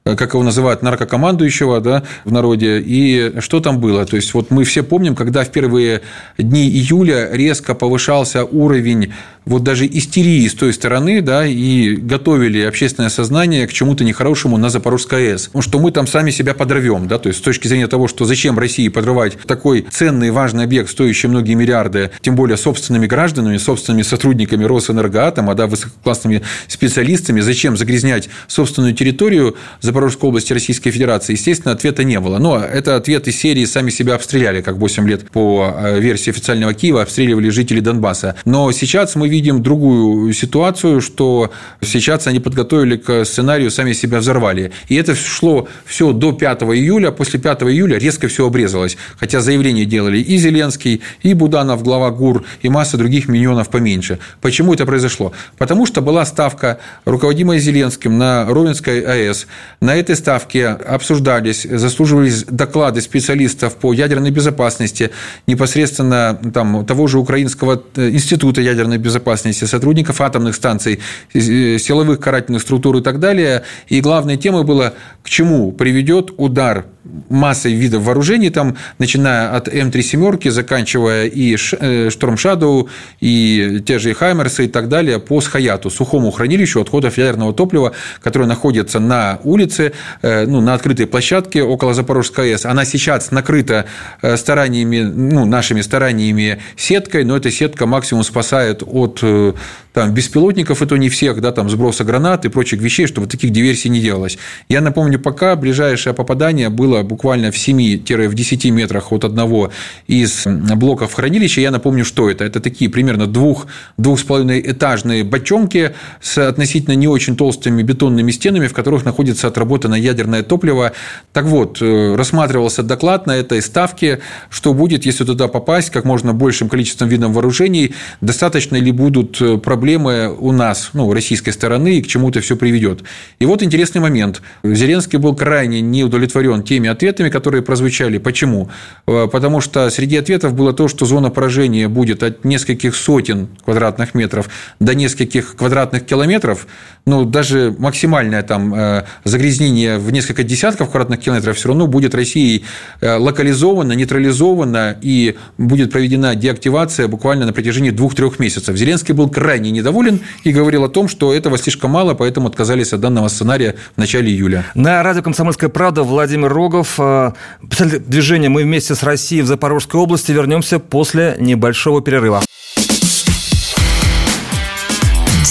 как 0.05 0.35
его 0.35 0.43
называют, 0.43 0.83
наркокомандующего 0.83 1.81
да, 1.81 2.03
в 2.25 2.33
народе. 2.33 2.81
И 2.81 3.35
что 3.41 3.61
там 3.61 3.79
было? 3.79 4.05
То 4.05 4.17
есть, 4.17 4.35
вот 4.35 4.51
мы 4.51 4.65
все 4.65 4.83
помним, 4.83 5.15
когда 5.15 5.45
в 5.45 5.51
первые 5.51 6.03
дни 6.39 6.69
июля 6.69 7.29
резко 7.33 7.75
повышался 7.75 8.45
уровень 8.45 9.13
вот 9.45 9.63
даже 9.65 9.87
истерии 9.87 10.47
с 10.47 10.55
той 10.55 10.73
стороны, 10.73 11.21
да, 11.21 11.47
и 11.47 11.97
готовили 11.97 12.61
общественное 12.63 13.11
сознание 13.11 13.67
к 13.67 13.73
чему-то 13.73 14.05
нехорошему 14.05 14.57
на 14.57 14.71
Запорожской 14.71 15.33
АЭС. 15.33 15.51
Что 15.61 15.81
мы 15.81 15.91
там 15.91 16.07
сами 16.07 16.31
себя 16.31 16.55
подорвем, 16.55 17.09
да, 17.09 17.19
то 17.19 17.29
есть 17.29 17.41
с 17.41 17.43
точки 17.43 17.67
зрения 17.67 17.89
того, 17.89 18.09
что 18.09 18.25
зачем 18.25 18.59
России 18.59 18.89
подрывать 18.89 19.37
такой 19.47 19.87
ценный 19.91 20.31
важный 20.31 20.65
объект, 20.65 20.91
стоящий 20.91 21.27
многие 21.27 21.55
миллиарды, 21.55 22.11
тем 22.21 22.37
более 22.37 22.57
собственными 22.57 23.07
гражданами, 23.07 23.57
собственными 23.57 24.03
сотрудниками 24.03 24.65
Росэнергоатома, 24.65 25.55
да, 25.55 25.67
высококлассными 25.67 26.43
специалистами, 26.69 27.41
зачем 27.41 27.77
загрязнять 27.77 28.29
собственную 28.47 28.95
территорию 28.95 29.57
Запорожской 29.93 30.31
области 30.31 30.55
Российской 30.55 30.91
Федерации, 30.91 31.35
естественно, 31.35 31.73
ответа 31.73 32.03
не 32.03 32.19
было. 32.19 32.39
Но 32.39 32.59
это 32.59 32.97
ответ 32.97 33.29
из 33.29 33.39
серии 33.39 33.67
«сами 33.67 33.91
себя 33.91 34.15
обстреляли», 34.15 34.63
как 34.63 34.77
8 34.77 35.07
лет 35.07 35.31
по 35.31 35.71
э, 35.77 36.01
версии 36.01 36.31
официального 36.31 36.73
Киева 36.73 37.03
обстреливали 37.03 37.51
жители 37.51 37.81
Донбасса. 37.81 38.37
Но 38.47 38.73
сейчас 38.73 39.17
мы 39.17 39.29
видим 39.29 39.63
другую 39.63 40.33
ситуацию, 40.33 41.03
что 41.03 41.53
сейчас 41.83 42.27
они 42.27 42.41
подготовили 42.41 42.97
к 42.97 43.27
сценарию, 43.27 43.71
сами 43.71 43.93
себя 43.93 44.21
взорвали. 44.21 44.73
И 44.89 44.95
это 44.95 45.15
шло 45.15 45.69
все 45.85 46.13
до 46.13 46.33
5 46.33 46.63
июля. 46.63 47.11
После 47.11 47.39
5 47.39 47.65
июля 47.65 47.99
резко 47.99 48.29
все 48.29 48.47
обрезалось. 48.47 48.97
Хотя 49.19 49.43
заявление 49.43 49.85
делали 49.85 50.21
и 50.21 50.39
Зеленский, 50.39 51.03
и 51.23 51.35
Буданов, 51.35 51.83
глава 51.83 52.11
ГУР, 52.11 52.45
и 52.63 52.71
масса 52.71 52.97
других 52.97 53.29
миньонов 53.29 53.69
поменьше. 53.69 54.21
Почему 54.41 54.73
это 54.73 54.87
произошло? 54.87 55.33
Потому 55.59 55.85
что 55.85 56.01
была 56.01 56.25
ставка, 56.25 56.79
руководимая 57.05 57.59
Зеленским, 57.59 58.17
на 58.17 58.47
Ровенской 58.47 59.03
АЭС, 59.03 59.47
На 59.83 59.97
этой 59.97 60.15
ставке 60.15 60.69
обсуждались, 60.69 61.65
заслуживались 61.65 62.45
доклады 62.45 63.01
специалистов 63.01 63.75
по 63.75 63.93
ядерной 63.93 64.31
безопасности, 64.31 65.11
непосредственно 65.49 66.39
там, 66.55 66.87
того 66.87 67.09
же 67.09 67.19
Украинского 67.19 67.83
э, 67.97 68.11
института 68.11 68.61
ядерной 68.61 68.99
безопасности, 68.99 69.65
сотрудников 69.65 70.21
атомных 70.21 70.55
станций, 70.55 71.01
э, 71.35 71.79
силовых 71.79 72.21
карательных 72.21 72.63
структур 72.63 72.99
и 72.99 73.01
так 73.03 73.19
далее. 73.19 73.65
И 73.89 74.01
главной 74.01 74.37
темой 74.37 74.63
было, 74.63 74.95
к 75.25 75.29
чему 75.29 75.73
приведет 75.73 76.31
удар 76.37 76.87
массой 77.29 77.73
видов 77.75 78.03
вооружений, 78.03 78.51
там, 78.51 78.77
начиная 78.99 79.57
от 79.57 79.69
М3 79.69 80.03
семерки, 80.03 80.49
заканчивая 80.49 81.27
и 81.27 81.57
Шторм 81.57 82.35
Shadow, 82.35 82.89
и 83.21 83.83
те 83.85 83.99
же 83.99 84.15
Хаймерсы 84.15 84.67
и 84.67 84.69
так 84.69 84.89
далее, 84.89 85.19
по 85.19 85.41
Схаяту, 85.41 85.91
сухому 85.91 86.31
хранилищу 86.31 86.81
отходов 86.81 87.19
ядерного 87.19 87.53
топлива, 87.53 87.93
которое 88.21 88.47
находится 88.47 89.01
на 89.01 89.41
улице, 89.43 89.93
э, 90.23 90.47
ну, 90.47 90.61
на 90.61 90.75
открытой 90.75 91.07
площадке 91.07 91.63
около 91.63 91.95
Запорожской 91.95 92.53
АЭС. 92.53 92.67
Она 92.67 92.85
сейчас 92.85 93.31
накрыта 93.31 93.87
э, 94.21 94.37
стараниями, 94.37 95.01
ну, 95.01 95.45
нашими 95.45 95.81
стараниями 95.81 96.61
сеткой, 96.77 97.25
но 97.25 97.37
эта 97.37 97.51
сетка 97.51 97.87
максимум 97.87 98.23
спасает 98.23 98.83
от 98.87 99.21
э, 99.23 99.55
там, 99.93 100.15
беспилотников, 100.15 100.83
и 100.83 100.87
то 100.87 100.97
не 100.97 101.09
всех, 101.09 101.41
да, 101.41 101.53
там, 101.53 101.69
сброса 101.69 102.05
гранат 102.05 102.45
и 102.45 102.49
прочих 102.49 102.81
вещей, 102.81 103.07
чтобы 103.07 103.27
таких 103.27 103.51
диверсий 103.51 103.91
не 103.91 104.01
делалось. 104.01 104.39
Я 104.69 104.81
напомню, 104.81 105.19
пока 105.19 105.55
ближайшее 105.55 106.15
попадание 106.15 106.71
было 106.71 107.03
буквально 107.03 107.51
в 107.51 107.57
7-10 107.57 108.71
метрах 108.71 109.13
от 109.13 109.25
одного 109.25 109.71
из 110.07 110.45
блоков 110.47 111.13
хранилища, 111.13 111.61
я 111.61 111.71
напомню, 111.71 112.05
что 112.05 112.31
это. 112.31 112.45
Это 112.45 112.61
такие 112.61 112.91
примерно 112.91 113.27
двух, 113.27 113.67
двух 113.99 114.19
с 114.19 114.23
половиной 114.23 114.61
этажные 114.61 115.25
бочонки 115.25 115.95
с 116.21 116.39
относительно 116.39 116.95
не 116.95 117.09
очень 117.09 117.37
толстыми 117.37 117.83
бетонными 117.83 118.31
стенами, 118.31 118.69
в 118.69 118.73
которых 118.73 119.05
находится 119.05 119.49
отработанное 119.49 119.99
ядерное 119.99 120.43
топливо. 120.43 120.93
Так 121.33 121.45
вот, 121.45 121.79
э, 121.83 122.15
рассматривался 122.17 122.83
доклад 122.83 123.27
на 123.27 123.37
этой 123.37 123.61
ставке, 123.61 124.21
что 124.49 124.73
будет, 124.73 125.05
если 125.05 125.25
туда 125.25 125.49
попасть 125.49 125.91
как 125.91 126.05
можно 126.05 126.33
большим 126.33 126.69
количеством 126.69 127.09
видов 127.09 127.33
вооружений, 127.33 127.95
достаточно 128.21 128.77
ли 128.77 128.91
будут 128.91 129.63
проблемы 129.63 129.82
проблемы 129.83 130.33
у 130.39 130.53
нас, 130.53 130.91
ну, 130.93 131.13
российской 131.13 131.51
стороны, 131.51 131.97
и 131.97 132.03
к 132.03 132.07
чему 132.07 132.29
это 132.29 132.41
все 132.41 132.57
приведет. 132.57 133.03
И 133.41 133.47
вот 133.47 133.65
интересный 133.65 134.01
момент. 134.01 134.41
Зеленский 134.63 135.19
был 135.19 135.35
крайне 135.35 135.81
не 135.81 136.05
удовлетворен 136.05 136.63
теми 136.63 136.89
ответами, 136.89 137.31
которые 137.31 137.63
прозвучали. 137.63 138.19
Почему? 138.19 138.71
Э, 139.09 139.27
потому 139.27 139.61
что 139.61 139.91
среди 139.91 140.17
ответов 140.17 140.55
было 140.55 140.73
то, 140.73 140.87
что 140.87 141.05
зона 141.05 141.31
поражения 141.31 141.89
будет 141.89 142.23
от 142.23 142.45
нескольких 142.45 142.95
сотен 142.95 143.49
квадратных 143.65 144.15
метров 144.15 144.49
до 144.79 144.95
нескольких 144.95 145.57
квадратных 145.57 146.07
километров, 146.07 146.69
ну, 147.05 147.25
даже 147.25 147.75
максимальное 147.77 148.45
там 148.45 148.73
э, 148.73 149.05
загрязнение 149.25 149.99
в 149.99 150.13
несколько 150.13 150.45
десятков 150.45 150.91
квадратных 150.91 151.19
километров 151.19 151.57
все 151.57 151.67
равно 151.67 151.89
будет 151.89 152.15
Россией 152.15 152.65
э, 153.01 153.17
локализовано, 153.17 153.95
нейтрализовано 153.95 154.97
и 155.03 155.35
будет 155.59 155.91
проведена 155.91 156.37
деактивация 156.37 157.09
буквально 157.09 157.47
на 157.47 157.53
протяжении 157.53 157.91
двух-трех 157.91 158.39
месяцев. 158.39 158.77
Зеленский 158.77 159.13
был 159.13 159.29
крайне 159.29 159.72
недоволен 159.73 160.21
и 160.45 160.53
говорил 160.53 160.85
о 160.85 160.89
том, 160.89 161.09
что 161.09 161.35
этого 161.35 161.59
слишком 161.59 161.91
мало, 161.91 162.15
поэтому 162.15 162.49
отказались 162.49 162.93
от 162.93 163.01
данного 163.01 163.29
сценария 163.29 163.77
в 163.95 163.99
начале 163.99 164.31
июля. 164.31 164.65
На 164.75 165.03
радио 165.03 165.23
«Комсомольская 165.23 165.71
правда» 165.71 166.03
Владимир 166.03 166.53
Рогов, 166.53 166.95
э, 166.99 167.33
движения 167.61 168.49
«Мы 168.49 168.63
вместе 168.63 168.95
с 168.95 169.03
Россией» 169.03 169.43
в 169.43 169.47
Запорожской 169.47 170.01
области. 170.01 170.33
Вернемся 170.33 170.79
после 170.79 171.37
небольшого 171.39 172.03
перерыва. 172.03 172.43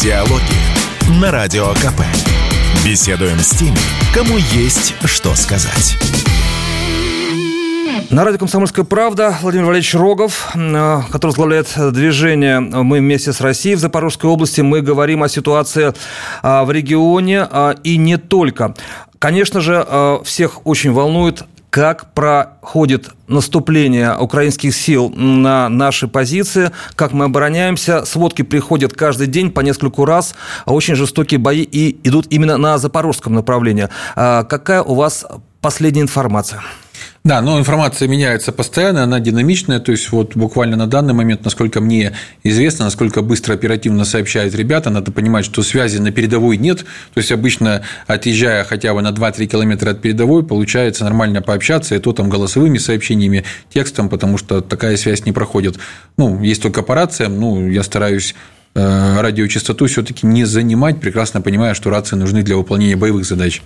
Диалоги 0.02 1.20
на 1.22 1.32
Радио 1.32 1.68
КП. 1.74 2.02
Беседуем 2.84 3.38
с 3.40 3.52
теми, 3.52 3.78
кому 4.14 4.38
есть 4.38 4.96
что 5.06 5.36
сказать. 5.36 5.98
На 8.10 8.26
радио 8.26 8.40
«Комсомольская 8.40 8.84
правда» 8.84 9.38
Владимир 9.42 9.66
Валерьевич 9.66 9.94
Рогов, 9.96 10.52
э, 10.56 11.02
который 11.12 11.28
возглавляет 11.32 11.74
движение 11.94 12.60
«Мы 12.60 13.00
вместе 13.00 13.32
с 13.32 13.42
Россией» 13.42 13.76
в 13.76 13.80
Запорожской 13.80 14.30
области. 14.30 14.62
Мы 14.62 14.82
говорим 14.82 15.24
о 15.24 15.30
ситуации 15.30 15.94
э, 16.44 16.64
в 16.64 16.72
регионе 16.72 17.48
э, 17.50 17.76
и 17.84 17.98
не 17.98 18.18
только. 18.18 18.76
Конечно 19.20 19.62
же, 19.62 19.86
всех 20.24 20.66
очень 20.66 20.92
волнует 20.92 21.44
как 21.70 22.14
проходит 22.14 23.12
наступление 23.28 24.18
украинских 24.18 24.76
сил 24.76 25.10
на 25.10 25.70
наши 25.70 26.08
позиции, 26.08 26.72
как 26.96 27.14
мы 27.14 27.26
обороняемся. 27.26 28.04
Сводки 28.04 28.42
приходят 28.42 28.94
каждый 28.94 29.28
день 29.28 29.52
по 29.52 29.62
нескольку 29.62 30.06
раз. 30.06 30.36
Очень 30.66 30.96
жестокие 30.96 31.40
бои 31.40 31.62
и 31.62 31.98
идут 32.04 32.26
именно 32.30 32.58
на 32.58 32.78
запорожском 32.78 33.36
направлении. 33.36 33.88
Какая 34.16 34.82
у 34.82 34.96
вас 34.96 35.26
последняя 35.62 36.02
информация? 36.02 36.62
Да, 37.24 37.40
но 37.42 37.60
информация 37.60 38.08
меняется 38.08 38.52
постоянно, 38.52 39.04
она 39.04 39.20
динамичная, 39.20 39.80
то 39.80 39.92
есть 39.92 40.12
вот 40.12 40.36
буквально 40.36 40.76
на 40.76 40.88
данный 40.88 41.14
момент, 41.14 41.46
насколько 41.46 41.80
мне 41.80 42.14
известно, 42.44 42.86
насколько 42.86 43.22
быстро 43.22 43.54
оперативно 43.54 44.06
сообщают 44.06 44.56
ребята, 44.56 44.90
надо 44.90 45.12
понимать, 45.12 45.46
что 45.46 45.62
связи 45.62 46.00
на 46.00 46.12
передовой 46.12 46.58
нет, 46.58 46.80
то 46.80 47.18
есть 47.18 47.32
обычно 47.32 47.84
отъезжая 48.08 48.64
хотя 48.64 48.96
бы 48.96 49.04
на 49.04 49.10
2-3 49.10 49.46
километра 49.46 49.92
от 49.92 50.02
передовой, 50.02 50.44
получается 50.44 51.04
нормально 51.04 51.44
пообщаться, 51.44 51.94
и 51.94 52.00
то 52.00 52.12
там 52.12 52.28
голосовыми 52.28 52.80
сообщениями, 52.80 53.44
текстом, 53.72 54.10
потому 54.10 54.40
что 54.40 54.62
такая 54.62 54.98
связь 54.98 55.24
не 55.24 55.32
проходит. 55.32 55.78
Ну, 56.18 56.42
есть 56.42 56.64
только 56.64 56.82
по 56.82 56.96
рациям, 56.96 57.40
ну, 57.40 57.70
я 57.70 57.84
стараюсь 57.84 58.34
э, 58.74 59.22
радиочастоту 59.22 59.86
все-таки 59.86 60.26
не 60.26 60.46
занимать, 60.46 61.00
прекрасно 61.00 61.42
понимая, 61.42 61.76
что 61.76 61.92
рации 61.92 62.16
нужны 62.16 62.42
для 62.42 62.58
выполнения 62.58 62.96
боевых 62.96 63.26
задач. 63.26 63.62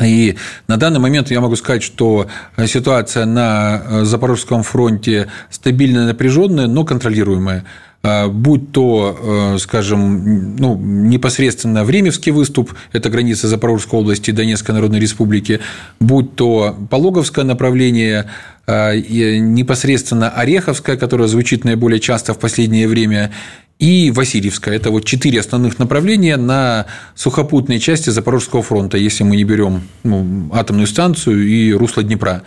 И 0.00 0.36
на 0.68 0.76
данный 0.76 1.00
момент 1.00 1.30
я 1.30 1.40
могу 1.40 1.56
сказать, 1.56 1.82
что 1.82 2.28
ситуация 2.66 3.24
на 3.24 3.82
э, 3.82 4.04
Запорожском 4.04 4.62
фронте 4.62 5.28
стабильно 5.50 6.06
напряженная, 6.06 6.66
но 6.66 6.84
контролируемая. 6.84 7.64
А, 8.02 8.28
будь 8.28 8.72
то, 8.72 9.54
э, 9.54 9.58
скажем, 9.58 10.56
ну, 10.56 10.76
непосредственно 10.76 11.84
Времевский 11.84 12.32
выступ, 12.32 12.72
это 12.92 13.10
граница 13.10 13.48
Запорожской 13.48 13.98
области 13.98 14.30
и 14.30 14.32
Донецкой 14.32 14.74
Народной 14.74 15.00
Республики, 15.00 15.60
будь 15.98 16.34
то 16.36 16.76
Пологовское 16.88 17.44
направление, 17.44 18.26
непосредственно 18.68 20.30
Ореховское, 20.30 20.96
которое 20.96 21.26
звучит 21.26 21.64
наиболее 21.64 21.98
часто 21.98 22.34
в 22.34 22.38
последнее 22.38 22.86
время, 22.86 23.32
и 23.80 24.10
Васильевская. 24.10 24.76
Это 24.76 24.90
вот 24.90 25.04
четыре 25.04 25.40
основных 25.40 25.78
направления 25.78 26.36
на 26.36 26.86
сухопутной 27.16 27.80
части 27.80 28.10
Запорожского 28.10 28.62
фронта, 28.62 28.98
если 28.98 29.24
мы 29.24 29.36
не 29.36 29.44
берем 29.44 29.82
ну, 30.04 30.50
атомную 30.52 30.86
станцию 30.86 31.48
и 31.48 31.72
русло 31.72 32.02
Днепра. 32.02 32.42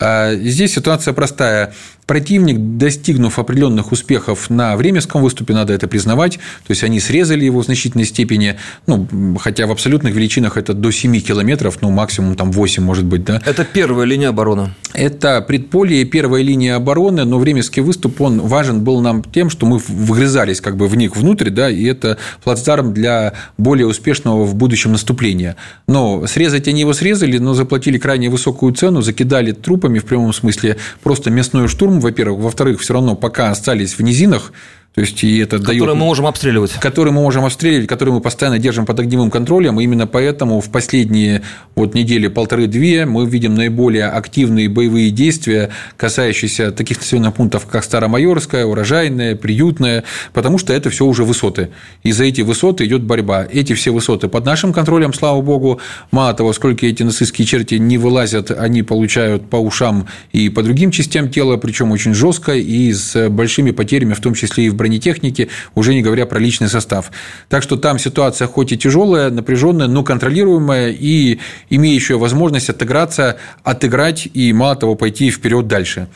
А 0.00 0.34
здесь 0.34 0.72
ситуация 0.72 1.12
простая 1.12 1.74
противник, 2.08 2.56
достигнув 2.78 3.38
определенных 3.38 3.92
успехов 3.92 4.48
на 4.48 4.76
Временском 4.76 5.22
выступе, 5.22 5.52
надо 5.52 5.74
это 5.74 5.86
признавать, 5.88 6.38
то 6.66 6.70
есть 6.70 6.82
они 6.82 7.00
срезали 7.00 7.44
его 7.44 7.60
в 7.60 7.66
значительной 7.66 8.06
степени, 8.06 8.56
ну, 8.86 9.36
хотя 9.38 9.66
в 9.66 9.70
абсолютных 9.70 10.14
величинах 10.14 10.56
это 10.56 10.72
до 10.72 10.90
7 10.90 11.20
километров, 11.20 11.82
ну, 11.82 11.90
максимум 11.90 12.34
там 12.34 12.50
8, 12.50 12.82
может 12.82 13.04
быть, 13.04 13.24
да. 13.24 13.42
Это 13.44 13.62
первая 13.62 14.06
линия 14.06 14.30
обороны. 14.30 14.74
Это 14.94 15.42
предполье, 15.42 16.02
первая 16.06 16.42
линия 16.42 16.76
обороны, 16.76 17.26
но 17.26 17.38
Временский 17.38 17.82
выступ, 17.82 18.22
он 18.22 18.40
важен 18.40 18.82
был 18.82 19.02
нам 19.02 19.22
тем, 19.22 19.50
что 19.50 19.66
мы 19.66 19.76
вгрызались 19.76 20.62
как 20.62 20.77
бы 20.78 20.88
в 20.88 20.96
них 20.96 21.16
внутрь, 21.16 21.50
да, 21.50 21.68
и 21.68 21.84
это 21.84 22.16
плацдарм 22.42 22.94
для 22.94 23.34
более 23.58 23.86
успешного 23.86 24.44
в 24.44 24.54
будущем 24.54 24.92
наступления. 24.92 25.56
Но 25.86 26.26
срезать 26.26 26.68
они 26.68 26.80
его 26.80 26.94
срезали, 26.94 27.36
но 27.36 27.52
заплатили 27.52 27.98
крайне 27.98 28.30
высокую 28.30 28.72
цену, 28.72 29.02
закидали 29.02 29.52
трупами 29.52 29.98
в 29.98 30.06
прямом 30.06 30.32
смысле 30.32 30.78
просто 31.02 31.30
мясной 31.30 31.68
штурм, 31.68 32.00
во-первых. 32.00 32.40
Во-вторых, 32.40 32.80
все 32.80 32.94
равно 32.94 33.14
пока 33.14 33.50
остались 33.50 33.98
в 33.98 34.00
низинах, 34.00 34.52
то 34.94 35.02
есть, 35.02 35.22
и 35.22 35.38
это 35.38 35.58
которые 35.58 35.82
дает, 35.82 35.94
мы 35.94 36.06
можем 36.06 36.26
обстреливать. 36.26 36.72
Которые 36.72 37.14
мы 37.14 37.20
можем 37.20 37.44
обстреливать, 37.44 37.86
которые 37.86 38.14
мы 38.14 38.20
постоянно 38.20 38.58
держим 38.58 38.84
под 38.84 38.98
огневым 38.98 39.30
контролем. 39.30 39.78
И 39.78 39.84
именно 39.84 40.08
поэтому 40.08 40.60
в 40.60 40.70
последние 40.70 41.42
вот 41.76 41.94
недели 41.94 42.26
полторы-две 42.26 43.06
мы 43.06 43.24
видим 43.24 43.54
наиболее 43.54 44.06
активные 44.06 44.68
боевые 44.68 45.10
действия, 45.10 45.70
касающиеся 45.96 46.72
таких 46.72 46.98
населенных 46.98 47.34
пунктов, 47.34 47.66
как 47.66 47.84
Старомайорская, 47.84 48.64
Урожайная, 48.64 49.36
Приютная, 49.36 50.02
потому 50.32 50.58
что 50.58 50.72
это 50.72 50.90
все 50.90 51.04
уже 51.04 51.22
высоты. 51.22 51.68
И 52.02 52.10
за 52.10 52.24
эти 52.24 52.40
высоты 52.40 52.84
идет 52.86 53.02
борьба. 53.04 53.46
Эти 53.48 53.74
все 53.74 53.92
высоты 53.92 54.26
под 54.26 54.46
нашим 54.46 54.72
контролем, 54.72 55.12
слава 55.14 55.40
богу. 55.42 55.80
Мало 56.10 56.34
того, 56.34 56.52
сколько 56.52 56.86
эти 56.86 57.04
нацистские 57.04 57.46
черти 57.46 57.76
не 57.76 57.98
вылазят, 57.98 58.50
они 58.50 58.82
получают 58.82 59.48
по 59.48 59.56
ушам 59.56 60.08
и 60.32 60.48
по 60.48 60.62
другим 60.62 60.90
частям 60.90 61.28
тела, 61.30 61.56
причем 61.56 61.92
очень 61.92 62.14
жестко 62.14 62.54
и 62.54 62.92
с 62.92 63.28
большими 63.28 63.70
потерями, 63.70 64.14
в 64.14 64.20
том 64.20 64.34
числе 64.34 64.64
и 64.64 64.70
в 64.70 64.74
бронетехники, 64.78 65.50
уже 65.74 65.92
не 65.92 66.00
говоря 66.00 66.24
про 66.24 66.38
личный 66.38 66.68
состав. 66.68 67.10
Так 67.50 67.62
что 67.62 67.76
там 67.76 67.98
ситуация 67.98 68.48
хоть 68.48 68.72
и 68.72 68.78
тяжелая, 68.78 69.28
напряженная, 69.30 69.88
но 69.88 70.02
контролируемая 70.02 70.90
и 70.90 71.38
имеющая 71.68 72.16
возможность 72.16 72.70
отыграться, 72.70 73.36
отыграть 73.62 74.26
и, 74.32 74.54
мало 74.54 74.76
того, 74.76 74.94
пойти 74.94 75.30
вперед 75.30 75.66
дальше. 75.66 76.08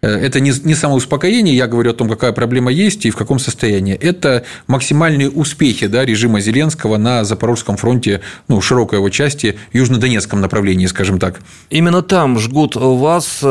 это 0.00 0.40
не, 0.40 0.52
не 0.64 0.74
самоуспокоение, 0.74 1.56
я 1.56 1.66
говорю 1.66 1.90
о 1.90 1.94
том, 1.94 2.08
какая 2.08 2.32
проблема 2.32 2.70
есть 2.70 3.06
и 3.06 3.10
в 3.10 3.16
каком 3.16 3.38
состоянии. 3.38 3.94
Это 3.94 4.44
максимальные 4.66 5.30
успехи 5.30 5.86
да, 5.86 6.04
режима 6.04 6.40
Зеленского 6.40 6.96
на 6.96 7.24
Запорожском 7.24 7.76
фронте, 7.76 8.20
ну, 8.48 8.60
широкой 8.60 8.98
его 8.98 9.08
части, 9.08 9.58
южнодонецком 9.72 10.40
направлении, 10.40 10.86
скажем 10.86 11.18
так. 11.18 11.40
Именно 11.70 12.02
там 12.02 12.38
жгут 12.38 12.76
вас 12.76 13.42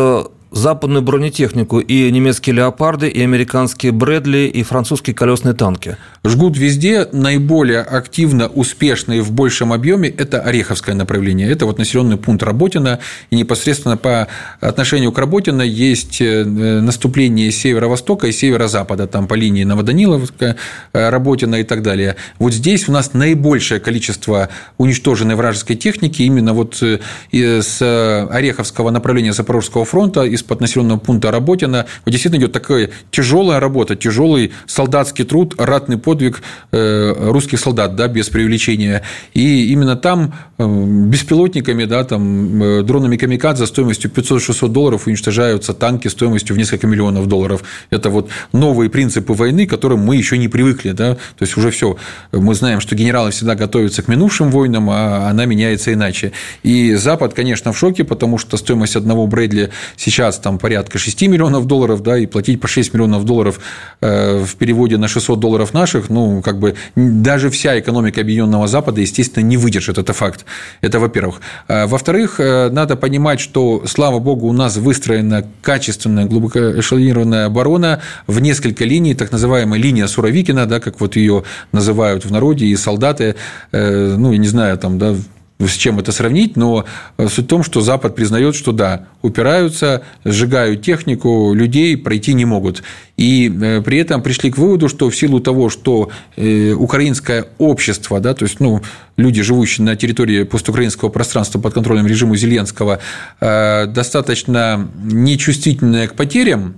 западную 0.53 1.01
бронетехнику 1.01 1.79
и 1.79 2.11
немецкие 2.11 2.55
леопарды, 2.55 3.09
и 3.09 3.21
американские 3.21 3.91
Брэдли, 3.91 4.51
и 4.53 4.61
французские 4.61 5.15
колесные 5.15 5.55
танки. 5.55 5.97
Жгут 6.23 6.57
везде. 6.57 7.07
Наиболее 7.11 7.81
активно, 7.81 8.47
успешно 8.47 9.13
и 9.13 9.19
в 9.19 9.31
большем 9.31 9.73
объеме– 9.73 10.09
это 10.17 10.41
Ореховское 10.41 10.95
направление. 10.95 11.49
Это 11.49 11.65
вот 11.65 11.79
населенный 11.79 12.17
пункт 12.17 12.43
Работина. 12.43 12.99
И 13.31 13.35
непосредственно 13.35 13.97
по 13.97 14.27
отношению 14.61 15.11
к 15.11 15.17
Работина 15.17 15.63
есть 15.63 16.21
э, 16.21 16.43
наступление 16.43 17.51
северо-востока 17.51 18.27
и 18.27 18.31
северо-запада, 18.31 19.07
там 19.07 19.27
по 19.27 19.33
линии 19.33 19.63
Новоданиловска, 19.63 20.55
э, 20.93 21.09
Работина 21.09 21.55
и 21.55 21.63
так 21.63 21.81
далее. 21.81 22.15
Вот 22.37 22.53
здесь 22.53 22.87
у 22.87 22.91
нас 22.91 23.13
наибольшее 23.13 23.79
количество 23.79 24.49
уничтоженной 24.77 25.35
вражеской 25.35 25.75
техники 25.75 26.21
именно 26.21 26.53
вот 26.53 26.81
э, 26.83 26.99
с 27.31 27.81
Ореховского 28.29 28.91
направления 28.91 29.33
Запорожского 29.33 29.83
фронта, 29.83 30.21
из 30.21 30.42
из-под 30.43 30.61
населенного 30.61 30.99
пункта 30.99 31.31
Работина. 31.31 31.85
Вот 32.05 32.11
действительно 32.11 32.41
идет 32.41 32.51
такая 32.51 32.89
тяжелая 33.11 33.59
работа, 33.59 33.95
тяжелый 33.95 34.51
солдатский 34.67 35.23
труд, 35.23 35.55
ратный 35.57 35.97
подвиг 35.97 36.41
э, 36.71 37.31
русских 37.31 37.59
солдат, 37.59 37.95
да, 37.95 38.07
без 38.07 38.29
преувеличения. 38.29 39.03
И 39.33 39.71
именно 39.71 39.95
там 39.95 40.33
э, 40.57 40.65
беспилотниками, 40.65 41.85
да, 41.85 42.03
там, 42.03 42.61
э, 42.61 42.83
дронами 42.83 43.17
камикадзе 43.17 43.65
стоимостью 43.65 44.11
500-600 44.11 44.67
долларов 44.69 45.07
уничтожаются 45.07 45.73
танки 45.73 46.09
стоимостью 46.09 46.55
в 46.55 46.59
несколько 46.59 46.87
миллионов 46.87 47.27
долларов. 47.27 47.63
Это 47.89 48.09
вот 48.09 48.29
новые 48.51 48.89
принципы 48.89 49.33
войны, 49.33 49.65
к 49.65 49.69
которым 49.69 49.99
мы 49.99 50.15
еще 50.17 50.37
не 50.37 50.47
привыкли. 50.47 50.91
Да? 50.91 51.15
То 51.15 51.41
есть 51.41 51.57
уже 51.57 51.71
все. 51.71 51.97
Мы 52.31 52.53
знаем, 52.53 52.81
что 52.81 52.95
генералы 52.95 53.31
всегда 53.31 53.55
готовятся 53.55 54.03
к 54.03 54.07
минувшим 54.07 54.51
войнам, 54.51 54.89
а 54.89 55.29
она 55.29 55.45
меняется 55.45 55.93
иначе. 55.93 56.33
И 56.63 56.95
Запад, 56.95 57.33
конечно, 57.33 57.71
в 57.71 57.77
шоке, 57.77 58.03
потому 58.03 58.37
что 58.37 58.57
стоимость 58.57 58.95
одного 58.95 59.27
Брэдли 59.27 59.69
сейчас 59.95 60.32
сейчас 60.33 60.39
там 60.39 60.57
порядка 60.57 60.97
6 60.97 61.21
миллионов 61.27 61.65
долларов, 61.65 62.01
да, 62.01 62.17
и 62.17 62.25
платить 62.25 62.59
по 62.59 62.67
6 62.67 62.93
миллионов 62.93 63.25
долларов 63.25 63.59
э, 64.01 64.43
в 64.43 64.55
переводе 64.55 64.97
на 64.97 65.07
600 65.07 65.39
долларов 65.39 65.73
наших, 65.73 66.09
ну, 66.09 66.41
как 66.41 66.59
бы 66.59 66.75
даже 66.95 67.49
вся 67.49 67.79
экономика 67.79 68.21
Объединенного 68.21 68.67
Запада, 68.67 69.01
естественно, 69.01 69.43
не 69.43 69.57
выдержит, 69.57 69.97
это 69.97 70.13
факт. 70.13 70.45
Это 70.81 70.99
во-первых. 70.99 71.41
Э, 71.67 71.85
во-вторых, 71.85 72.39
э, 72.39 72.69
надо 72.69 72.95
понимать, 72.95 73.39
что, 73.39 73.83
слава 73.85 74.19
богу, 74.19 74.47
у 74.47 74.53
нас 74.53 74.77
выстроена 74.77 75.45
качественная, 75.61 76.25
глубоко 76.25 76.59
эшелонированная 76.79 77.45
оборона 77.45 77.99
в 78.27 78.39
несколько 78.39 78.85
линий, 78.85 79.15
так 79.15 79.31
называемая 79.31 79.79
линия 79.79 80.07
Суровикина, 80.07 80.65
да, 80.65 80.79
как 80.79 80.99
вот 80.99 81.15
ее 81.15 81.43
называют 81.71 82.25
в 82.25 82.31
народе, 82.31 82.65
и 82.65 82.75
солдаты, 82.75 83.35
ну, 83.71 84.31
я 84.31 84.37
не 84.37 84.47
знаю, 84.47 84.77
там, 84.77 84.97
да, 84.97 85.15
с 85.59 85.73
чем 85.73 85.99
это 85.99 86.11
сравнить, 86.11 86.55
но 86.55 86.85
э, 87.17 87.27
суть 87.27 87.45
в 87.45 87.47
том, 87.47 87.63
что 87.63 87.81
Запад 87.81 88.15
признает, 88.15 88.55
что 88.55 88.71
да, 88.71 89.07
упираются, 89.21 90.03
сжигают 90.23 90.81
технику, 90.81 91.53
людей 91.53 91.95
пройти 91.97 92.33
не 92.33 92.45
могут. 92.45 92.83
И 93.17 93.51
э, 93.61 93.81
при 93.81 93.97
этом 93.99 94.21
пришли 94.21 94.51
к 94.51 94.57
выводу, 94.57 94.89
что 94.89 95.09
в 95.09 95.15
силу 95.15 95.39
того, 95.39 95.69
что 95.69 96.09
э, 96.35 96.73
украинское 96.73 97.47
общество, 97.57 98.19
да, 98.19 98.33
то 98.33 98.43
есть 98.43 98.59
ну, 98.59 98.81
люди, 99.17 99.41
живущие 99.41 99.85
на 99.85 99.95
территории 99.95 100.43
постукраинского 100.43 101.09
пространства 101.09 101.59
под 101.59 101.73
контролем 101.73 102.07
режима 102.07 102.35
Зеленского, 102.35 102.99
достаточно 103.39 104.89
нечувствительное 105.03 106.07
к 106.07 106.15
потерям, 106.15 106.75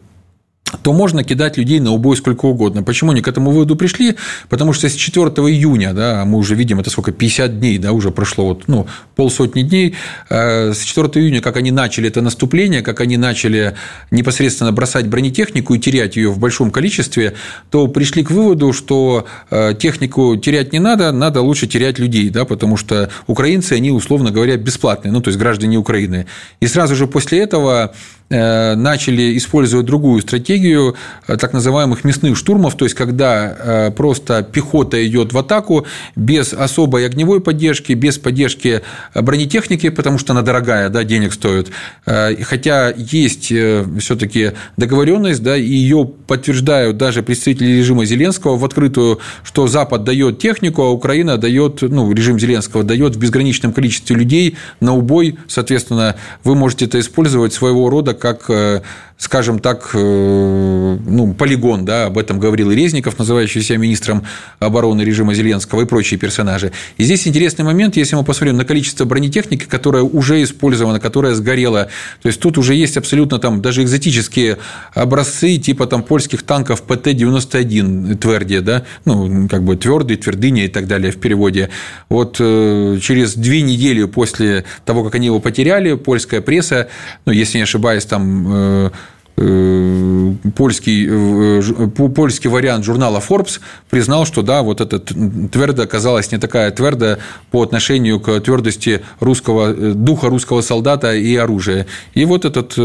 то 0.83 0.93
можно 0.93 1.23
кидать 1.23 1.57
людей 1.57 1.79
на 1.79 1.91
убой 1.91 2.17
сколько 2.17 2.45
угодно. 2.45 2.83
Почему 2.83 3.11
они 3.11 3.21
к 3.21 3.27
этому 3.27 3.51
выводу 3.51 3.75
пришли? 3.75 4.15
Потому 4.49 4.73
что 4.73 4.89
с 4.89 4.93
4 4.93 5.27
июня, 5.27 5.93
да, 5.93 6.25
мы 6.25 6.37
уже 6.37 6.55
видим, 6.55 6.79
это 6.79 6.89
сколько, 6.89 7.11
50 7.11 7.59
дней, 7.59 7.77
да, 7.77 7.91
уже 7.91 8.11
прошло, 8.11 8.45
вот, 8.45 8.63
ну, 8.67 8.87
полсотни 9.15 9.61
дней, 9.61 9.95
э, 10.29 10.73
с 10.73 10.83
4 10.83 11.07
июня, 11.23 11.41
как 11.41 11.57
они 11.57 11.71
начали 11.71 12.07
это 12.07 12.21
наступление, 12.21 12.81
как 12.81 13.01
они 13.01 13.17
начали 13.17 13.75
непосредственно 14.11 14.71
бросать 14.71 15.07
бронетехнику 15.07 15.73
и 15.75 15.79
терять 15.79 16.15
ее 16.15 16.29
в 16.29 16.39
большом 16.39 16.71
количестве, 16.71 17.33
то 17.69 17.87
пришли 17.87 18.23
к 18.23 18.31
выводу, 18.31 18.73
что 18.73 19.25
э, 19.49 19.73
технику 19.79 20.35
терять 20.37 20.73
не 20.73 20.79
надо, 20.79 21.11
надо 21.11 21.41
лучше 21.41 21.67
терять 21.67 21.99
людей, 21.99 22.29
да, 22.29 22.45
потому 22.45 22.77
что 22.77 23.09
украинцы, 23.27 23.73
они, 23.73 23.91
условно 23.91 24.31
говоря, 24.31 24.57
бесплатные, 24.57 25.11
ну, 25.11 25.21
то 25.21 25.29
есть 25.29 25.39
граждане 25.39 25.77
Украины. 25.77 26.25
И 26.59 26.67
сразу 26.67 26.95
же 26.95 27.07
после 27.07 27.39
этого 27.39 27.93
Э, 28.27 28.73
начали 28.73 29.37
использовать 29.37 29.85
другую 29.85 30.19
стратегию 30.19 30.64
э, 30.73 31.37
так 31.37 31.53
называемых 31.53 32.03
мясных 32.03 32.37
штурмов, 32.37 32.75
то 32.75 32.85
есть 32.85 32.95
когда 32.95 33.55
э, 33.57 33.91
просто 33.91 34.43
пехота 34.43 35.05
идет 35.05 35.33
в 35.33 35.37
атаку 35.37 35.85
без 36.15 36.53
особой 36.53 37.05
огневой 37.05 37.41
поддержки, 37.41 37.93
без 37.93 38.17
поддержки 38.17 38.81
бронетехники, 39.13 39.89
потому 39.89 40.17
что 40.17 40.33
она 40.33 40.41
дорогая, 40.41 40.89
да, 40.89 41.03
денег 41.03 41.33
стоит. 41.33 41.69
Хотя 42.05 42.93
есть 42.95 43.51
все-таки 43.99 44.51
договоренность, 44.77 45.43
да, 45.43 45.57
и 45.57 45.63
ее 45.63 46.09
подтверждают 46.27 46.97
даже 46.97 47.23
представители 47.23 47.77
режима 47.77 48.05
Зеленского 48.05 48.57
в 48.57 48.65
открытую, 48.65 49.19
что 49.43 49.67
Запад 49.67 50.03
дает 50.03 50.39
технику, 50.39 50.81
а 50.83 50.91
Украина 50.91 51.37
дает, 51.37 51.81
ну, 51.81 52.11
режим 52.11 52.39
Зеленского 52.39 52.83
дает 52.83 53.15
в 53.15 53.19
безграничном 53.19 53.73
количестве 53.73 54.15
людей 54.15 54.57
на 54.79 54.95
убой, 54.95 55.37
соответственно, 55.47 56.15
вы 56.43 56.55
можете 56.55 56.85
это 56.85 56.99
использовать 56.99 57.53
своего 57.53 57.89
рода 57.89 58.13
как 58.13 58.49
э, 58.49 58.81
скажем 59.17 59.59
так, 59.59 59.91
э, 59.93 60.97
ну, 61.05 61.33
полигон, 61.33 61.85
да, 61.85 62.05
об 62.05 62.17
этом 62.17 62.37
говорил 62.39 62.71
и 62.71 62.75
Резников, 62.75 63.17
называющий 63.17 63.61
себя 63.61 63.77
министром 63.77 64.23
обороны 64.59 65.03
режима 65.03 65.33
Зеленского 65.33 65.81
и 65.81 65.85
прочие 65.85 66.19
персонажи. 66.19 66.73
И 66.97 67.03
здесь 67.03 67.27
интересный 67.27 67.63
момент, 67.63 67.95
если 67.95 68.15
мы 68.15 68.23
посмотрим 68.23 68.57
на 68.57 68.65
количество 68.65 69.05
бронетехники, 69.05 69.65
которая 69.65 70.03
уже 70.03 70.43
использована, 70.43 70.99
которая 70.99 71.33
сгорела, 71.33 71.89
то 72.21 72.27
есть 72.27 72.39
тут 72.41 72.57
уже 72.57 72.75
есть 72.75 72.97
абсолютно 72.97 73.39
там 73.39 73.61
даже 73.61 73.83
экзотические 73.83 74.57
образцы 74.93 75.57
типа 75.57 75.87
там 75.87 76.03
польских 76.03 76.43
танков 76.43 76.83
ПТ-91 76.85 78.15
Тверди, 78.15 78.59
да, 78.59 78.83
ну, 79.05 79.47
как 79.47 79.63
бы 79.63 79.77
твердый, 79.77 80.17
твердыня 80.17 80.65
и 80.65 80.69
так 80.69 80.87
далее 80.87 81.11
в 81.11 81.17
переводе. 81.17 81.69
Вот 82.09 82.37
э, 82.39 82.99
через 83.01 83.35
две 83.35 83.61
недели 83.61 84.03
после 84.03 84.65
того, 84.83 85.05
как 85.05 85.15
они 85.15 85.27
его 85.27 85.39
потеряли, 85.39 85.93
польская 85.93 86.41
пресса, 86.41 86.89
ну, 87.25 87.31
если 87.31 87.57
не 87.57 87.63
ошибаюсь, 87.63 88.05
там 88.05 88.75
Э, 88.75 88.89
польский, 89.35 91.07
э, 91.09 91.87
польский 91.87 92.49
вариант 92.49 92.85
журнала 92.85 93.21
Forbes 93.27 93.59
признал, 93.89 94.25
что 94.25 94.41
да, 94.41 94.61
вот 94.61 94.79
эта 94.79 94.99
твердо 94.99 95.83
оказалась 95.83 96.31
не 96.31 96.37
такая 96.37 96.71
твердая 96.71 97.19
по 97.51 97.61
отношению 97.61 98.19
к 98.19 98.39
твердости 98.39 99.01
русского, 99.19 99.73
э, 99.73 99.93
духа 99.93 100.29
русского 100.29 100.61
солдата 100.61 101.13
и 101.13 101.35
оружия. 101.35 101.85
И 102.13 102.23
вот 102.25 102.45
этот 102.45 102.75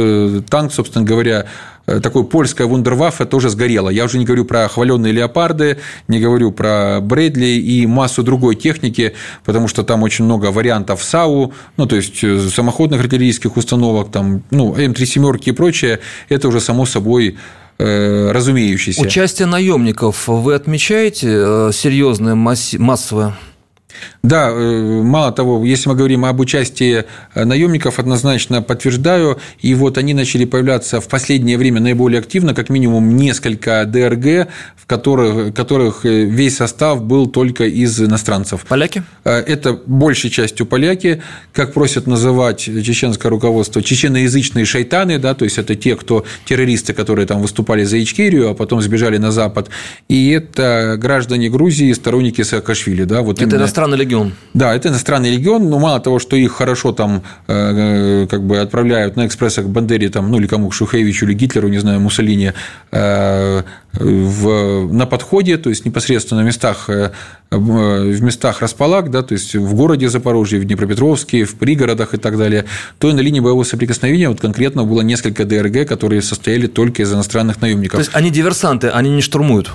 танк, 0.49 0.73
собственно 0.73 1.05
говоря, 1.05 1.47
Э, 1.80 1.80
такое 1.99 2.23
польское 2.23 2.67
вундерваффе 2.67 3.25
тоже 3.25 3.51
сгорело. 3.51 3.89
Я 3.89 4.05
уже 4.05 4.19
не 4.19 4.25
говорю 4.25 4.45
про 4.45 4.69
хваленные 4.69 5.13
леопарды, 5.13 5.79
не 6.07 6.21
говорю 6.21 6.53
про 6.53 7.01
Брэдли 7.01 7.47
и 7.47 7.87
массу 7.87 8.23
другой 8.23 8.55
техники, 8.55 9.15
потому 9.45 9.67
что 9.67 9.83
там 9.83 10.03
очень 10.03 10.25
много 10.25 10.47
вариантов 10.47 11.03
САУ, 11.03 11.53
ну, 11.77 11.87
то 11.87 11.97
есть 11.97 12.23
э, 12.23 12.49
самоходных 12.49 13.01
артиллерийских 13.01 13.57
установок, 13.57 14.13
там, 14.13 14.43
ну, 14.51 14.75
М3 14.75 15.05
семерки 15.05 15.49
и 15.49 15.53
прочее, 15.53 16.01
это 16.29 16.49
уже 16.49 16.61
само 16.61 16.87
собой 16.87 17.39
э, 17.79 18.31
разумеющееся. 18.31 19.01
Участие 19.01 19.47
наемников 19.47 20.29
вы 20.29 20.55
отмечаете 20.55 21.71
серьезное, 21.73 22.35
массовое? 22.35 23.37
Да, 24.23 24.51
э, 24.51 25.03
мало 25.03 25.33
того, 25.33 25.65
если 25.65 25.89
мы 25.89 25.95
говорим 25.95 26.27
об 26.27 26.41
участии 26.41 27.05
э, 27.35 27.45
наемников, 27.45 27.99
однозначно 27.99 28.61
подтверждаю, 28.61 29.39
и 29.61 29.75
вот 29.75 29.97
они 29.97 30.13
начали 30.13 30.45
появляться 30.45 31.01
в 31.01 31.09
последнее 31.09 31.57
время 31.57 31.81
наиболее 31.81 32.19
активно, 32.19 32.55
как 32.55 32.69
минимум 32.69 33.17
несколько 33.17 33.87
ДРГ, 33.87 34.49
в 34.77 34.87
которых, 34.87 35.55
которых 35.55 36.05
э, 36.05 36.25
весь 36.25 36.57
состав 36.57 37.03
был 37.03 37.29
только 37.29 37.65
из 37.65 37.99
иностранцев. 37.99 38.67
Поляки? 38.69 39.03
Это 39.25 39.81
большей 39.87 40.29
частью 40.29 40.67
поляки, 40.67 41.23
как 41.55 41.73
просят 41.73 42.07
называть 42.07 42.61
чеченское 42.61 43.31
руководство, 43.31 43.83
чеченоязычные 43.83 44.67
шайтаны, 44.67 45.19
да, 45.19 45.33
то 45.33 45.45
есть 45.45 45.57
это 45.57 45.75
те, 45.77 45.97
кто 45.97 46.27
террористы, 46.45 46.93
которые 46.93 47.27
там 47.27 47.41
выступали 47.41 47.85
за 47.85 48.03
Ичкерию, 48.03 48.51
а 48.51 48.55
потом 48.55 48.83
сбежали 48.83 49.17
на 49.17 49.31
Запад, 49.31 49.71
и 50.09 50.31
это 50.31 50.97
граждане 50.99 51.49
Грузии, 51.49 51.91
сторонники 51.95 52.43
Саакашвили, 52.43 53.05
да, 53.05 53.23
вот 53.23 53.41
это 53.41 53.57
иностранные 53.57 54.10
легион. 54.11 54.33
Да, 54.55 54.75
это 54.75 54.89
иностранный 54.89 55.31
легион, 55.31 55.71
но 55.71 55.79
мало 55.79 56.01
того, 56.01 56.19
что 56.19 56.37
их 56.37 56.53
хорошо 56.53 56.93
там 56.93 57.23
э, 57.47 58.27
как 58.29 58.43
бы 58.43 58.59
отправляют 58.59 59.17
на 59.17 59.27
экспрессах 59.27 59.67
к 59.67 59.69
Бандере, 59.69 60.09
там, 60.09 60.31
ну 60.31 60.39
или 60.39 60.47
кому, 60.47 60.69
к 60.69 60.75
Шухевичу 60.75 61.27
или 61.27 61.35
Гитлеру, 61.35 61.69
не 61.69 61.79
знаю, 61.79 62.01
Муссолини, 62.01 62.53
э, 62.91 63.63
в, 63.93 64.93
на 64.93 65.07
подходе, 65.07 65.57
то 65.57 65.71
есть 65.71 65.87
непосредственно 65.87 66.43
на 66.43 66.47
местах 66.47 66.91
э, 66.91 67.13
в 67.51 68.23
местах 68.23 68.61
располаг, 68.61 69.11
да, 69.11 69.23
то 69.23 69.35
есть 69.35 69.55
в 69.55 69.75
городе 69.75 70.09
Запорожье, 70.09 70.61
в 70.61 70.65
Днепропетровске, 70.65 71.45
в 71.45 71.57
пригородах 71.57 72.15
и 72.15 72.17
так 72.17 72.39
далее, 72.39 72.65
то 72.99 73.11
и 73.11 73.13
на 73.13 73.21
линии 73.21 73.41
боевого 73.41 73.65
соприкосновения 73.65 74.29
вот 74.29 74.41
конкретно 74.41 74.85
было 74.85 75.01
несколько 75.01 75.45
ДРГ, 75.45 75.89
которые 75.89 76.23
состояли 76.23 76.67
только 76.67 77.03
из 77.03 77.13
иностранных 77.13 77.61
наемников. 77.61 77.99
То 77.99 78.05
есть 78.05 78.11
они 78.15 78.31
диверсанты, 78.31 78.89
они 78.89 79.11
не 79.11 79.23
штурмуют? 79.23 79.71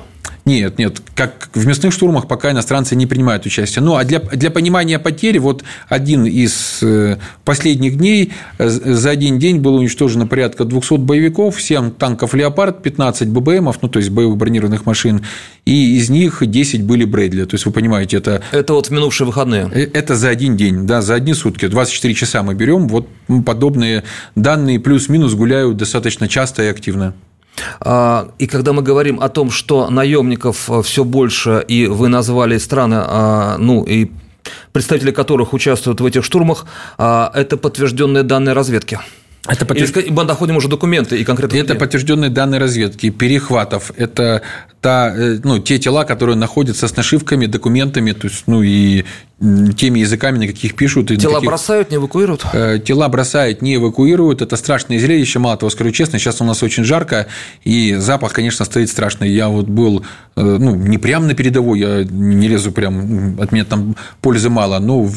Нет, 0.46 0.78
нет, 0.78 1.02
как 1.16 1.50
в 1.56 1.66
мясных 1.66 1.92
штурмах 1.92 2.28
пока 2.28 2.52
иностранцы 2.52 2.96
не 2.96 3.08
принимают 3.08 3.48
участие. 3.48 3.84
Ну, 3.84 3.96
а 3.96 4.04
для, 4.04 4.20
для 4.20 4.52
понимания 4.52 5.00
потери, 5.00 5.40
вот 5.40 5.64
один 5.90 6.26
из 6.28 6.84
э, 6.84 7.18
последних 7.44 7.98
дней, 7.98 8.32
э, 8.60 8.70
за 8.70 9.10
один 9.10 9.40
день 9.40 9.58
было 9.60 9.80
уничтожено 9.80 10.28
порядка 10.28 10.64
200 10.64 10.98
боевиков, 10.98 11.60
7 11.60 11.90
танков 11.90 12.36
«Леопард», 12.36 12.84
15 12.84 13.28
ББМов, 13.28 13.80
ну, 13.82 13.90
то 13.90 13.98
есть 13.98 14.12
боевых 14.12 14.38
бронированных 14.38 14.86
машин, 14.86 15.26
и 15.66 15.98
из 15.98 16.10
них 16.10 16.46
10 16.46 16.84
были 16.84 17.06
Брэдли. 17.06 17.46
То 17.46 17.56
есть, 17.56 17.66
вы 17.66 17.72
понимаете, 17.72 18.18
это… 18.18 18.42
Это 18.52 18.74
вот 18.74 18.88
в 18.88 18.92
минувшие 18.92 19.28
выходные? 19.28 19.70
Э, 19.74 19.88
это 19.94 20.16
за 20.16 20.30
один 20.30 20.56
день, 20.56 20.86
да, 20.86 21.02
за 21.02 21.16
одни 21.16 21.34
сутки. 21.34 21.68
24 21.68 22.14
часа 22.14 22.44
мы 22.44 22.54
берем, 22.54 22.88
вот 22.88 23.08
подобные 23.46 24.04
данные 24.36 24.80
плюс-минус 24.80 25.34
гуляют 25.34 25.78
достаточно 25.78 26.28
часто 26.28 26.64
и 26.64 26.68
активно. 26.68 27.14
А, 27.80 28.30
и 28.38 28.48
когда 28.48 28.74
мы 28.74 28.82
говорим 28.82 29.20
о 29.20 29.30
том, 29.30 29.50
что 29.50 29.90
наемников 29.90 30.70
э, 30.70 30.82
все 30.82 31.04
больше, 31.04 31.64
и 31.68 31.88
вы 31.88 32.10
назвали 32.10 32.58
страны, 32.58 32.98
а, 33.00 33.58
ну 33.58 33.84
и 33.84 34.12
представители 34.72 35.12
которых 35.12 35.54
участвуют 35.54 36.02
в 36.02 36.06
этих 36.06 36.24
штурмах, 36.24 36.66
а, 36.98 37.32
это 37.34 37.58
подтвержденные 37.58 38.24
данные 38.24 38.54
разведки. 38.54 39.00
Это 39.48 39.66
подтвержд... 39.66 39.98
Или 39.98 40.10
мы 40.10 40.24
находим 40.24 40.58
уже 40.58 40.68
документы 40.68 41.20
и 41.20 41.24
конкретно. 41.24 41.58
Это 41.58 41.76
подтвержденные 41.76 42.30
данные 42.30 42.60
разведки, 42.60 43.10
перехватов. 43.10 43.92
Это 43.96 44.42
та, 44.82 45.14
э, 45.16 45.40
ну, 45.44 45.60
те 45.60 45.78
тела, 45.80 46.04
которые 46.04 46.36
находятся 46.36 46.88
с 46.88 46.96
нашивками, 46.96 47.46
документами, 47.46 48.12
то 48.12 48.28
есть, 48.28 48.44
ну 48.48 48.62
и 48.62 49.04
теми 49.76 50.00
языками, 50.00 50.38
на 50.38 50.48
каких 50.48 50.76
пишут. 50.76 51.08
Тела 51.08 51.36
каких... 51.36 51.50
бросают, 51.50 51.92
не 51.92 51.98
эвакуируют? 51.98 52.46
Э, 52.54 52.80
тела 52.80 53.10
бросают, 53.10 53.62
не 53.62 53.76
эвакуируют. 53.76 54.42
Это 54.42 54.56
страшное 54.56 54.98
зрелище. 54.98 55.40
Мало 55.40 55.58
того, 55.58 55.70
скажу 55.70 55.92
честно, 55.92 56.20
сейчас 56.20 56.40
у 56.42 56.46
нас 56.46 56.64
очень 56.64 56.84
жарко, 56.84 57.28
и 57.64 57.96
запах, 57.96 58.32
конечно, 58.32 58.64
стоит 58.64 58.90
страшный. 58.90 59.30
Я 59.30 59.50
вот 59.50 59.68
был, 59.68 60.06
э, 60.36 60.42
ну, 60.42 60.76
не 60.76 60.98
прям 60.98 61.28
на 61.28 61.34
передовой, 61.34 61.80
я 61.80 62.04
не 62.04 62.48
лезу 62.48 62.72
прям, 62.72 63.40
от 63.42 63.52
меня 63.52 63.66
там 63.66 63.96
пользы 64.22 64.50
мало, 64.50 64.80
но, 64.80 65.10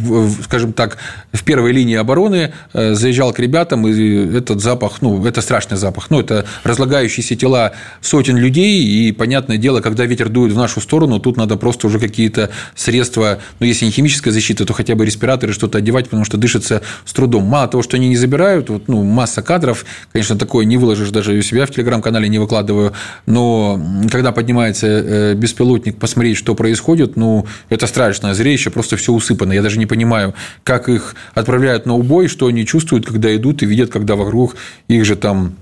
скажем 0.43 0.73
так, 0.73 0.99
в 1.33 1.45
первой 1.45 1.73
линии 1.73 1.97
обороны 1.97 2.53
заезжал 2.73 3.33
к 3.33 3.39
ребятам, 3.39 3.87
и 3.87 4.18
этот 4.19 4.61
запах, 4.61 5.03
ну, 5.03 5.25
это 5.27 5.41
страшный 5.41 5.77
запах. 5.77 6.11
Ну, 6.11 6.21
это 6.21 6.45
разлагающиеся 6.65 7.37
тела 7.37 7.73
сотен 8.01 8.37
людей, 8.37 8.83
и, 8.83 9.13
понятное 9.13 9.59
дело, 9.59 9.81
когда 9.81 10.05
ветер 10.05 10.29
дует 10.29 10.53
в 10.53 10.57
нашу 10.57 10.81
сторону, 10.81 11.19
тут 11.21 11.37
надо 11.37 11.57
просто 11.57 11.87
уже 11.87 11.99
какие-то 11.99 12.51
средства, 12.75 13.39
ну, 13.61 13.67
если 13.67 13.85
не 13.85 13.91
химическая 13.91 14.33
защита, 14.33 14.65
то 14.65 14.73
хотя 14.73 14.95
бы 14.95 15.05
респираторы 15.05 15.53
что-то 15.53 15.79
одевать, 15.79 16.07
потому 16.07 16.25
что 16.25 16.37
дышится 16.37 16.83
с 17.05 17.13
трудом. 17.13 17.45
Мало 17.45 17.69
того, 17.69 17.83
что 17.83 17.97
они 17.97 18.09
не 18.09 18.17
забирают, 18.17 18.71
вот, 18.71 18.89
ну, 18.89 19.03
масса 19.05 19.43
кадров, 19.43 19.85
конечно, 20.13 20.37
такое 20.37 20.65
не 20.65 20.77
выложишь 20.77 21.11
даже 21.11 21.33
у 21.33 21.43
себя 21.43 21.67
в 21.67 21.71
телеграм-канале, 21.71 22.29
не 22.29 22.39
выкладываю, 22.39 22.93
но 23.27 23.81
когда 24.11 24.33
поднимается 24.33 24.87
э, 24.87 25.35
беспилотник, 25.35 25.99
посмотреть, 25.99 26.37
что 26.37 26.55
происходит, 26.55 27.17
ну, 27.17 27.47
это 27.69 27.87
страшное 27.87 28.35
зрелище, 28.35 28.71
просто 28.71 28.97
все 28.97 29.13
усыпано. 29.13 29.53
Я 29.53 29.63
даже 29.63 29.79
не 29.79 29.87
понимаю, 29.87 30.35
как 30.65 30.89
их 30.89 31.15
отправляют 31.35 31.87
на 31.87 31.95
убой, 31.95 32.29
что 32.29 32.47
они 32.47 32.67
чувствуют, 32.67 33.07
когда 33.07 33.35
идут 33.35 33.63
и 33.63 33.67
видят, 33.67 33.91
когда 33.91 34.08
вокруг 34.17 34.57
их 34.89 35.05
же 35.05 35.17
там 35.17 35.57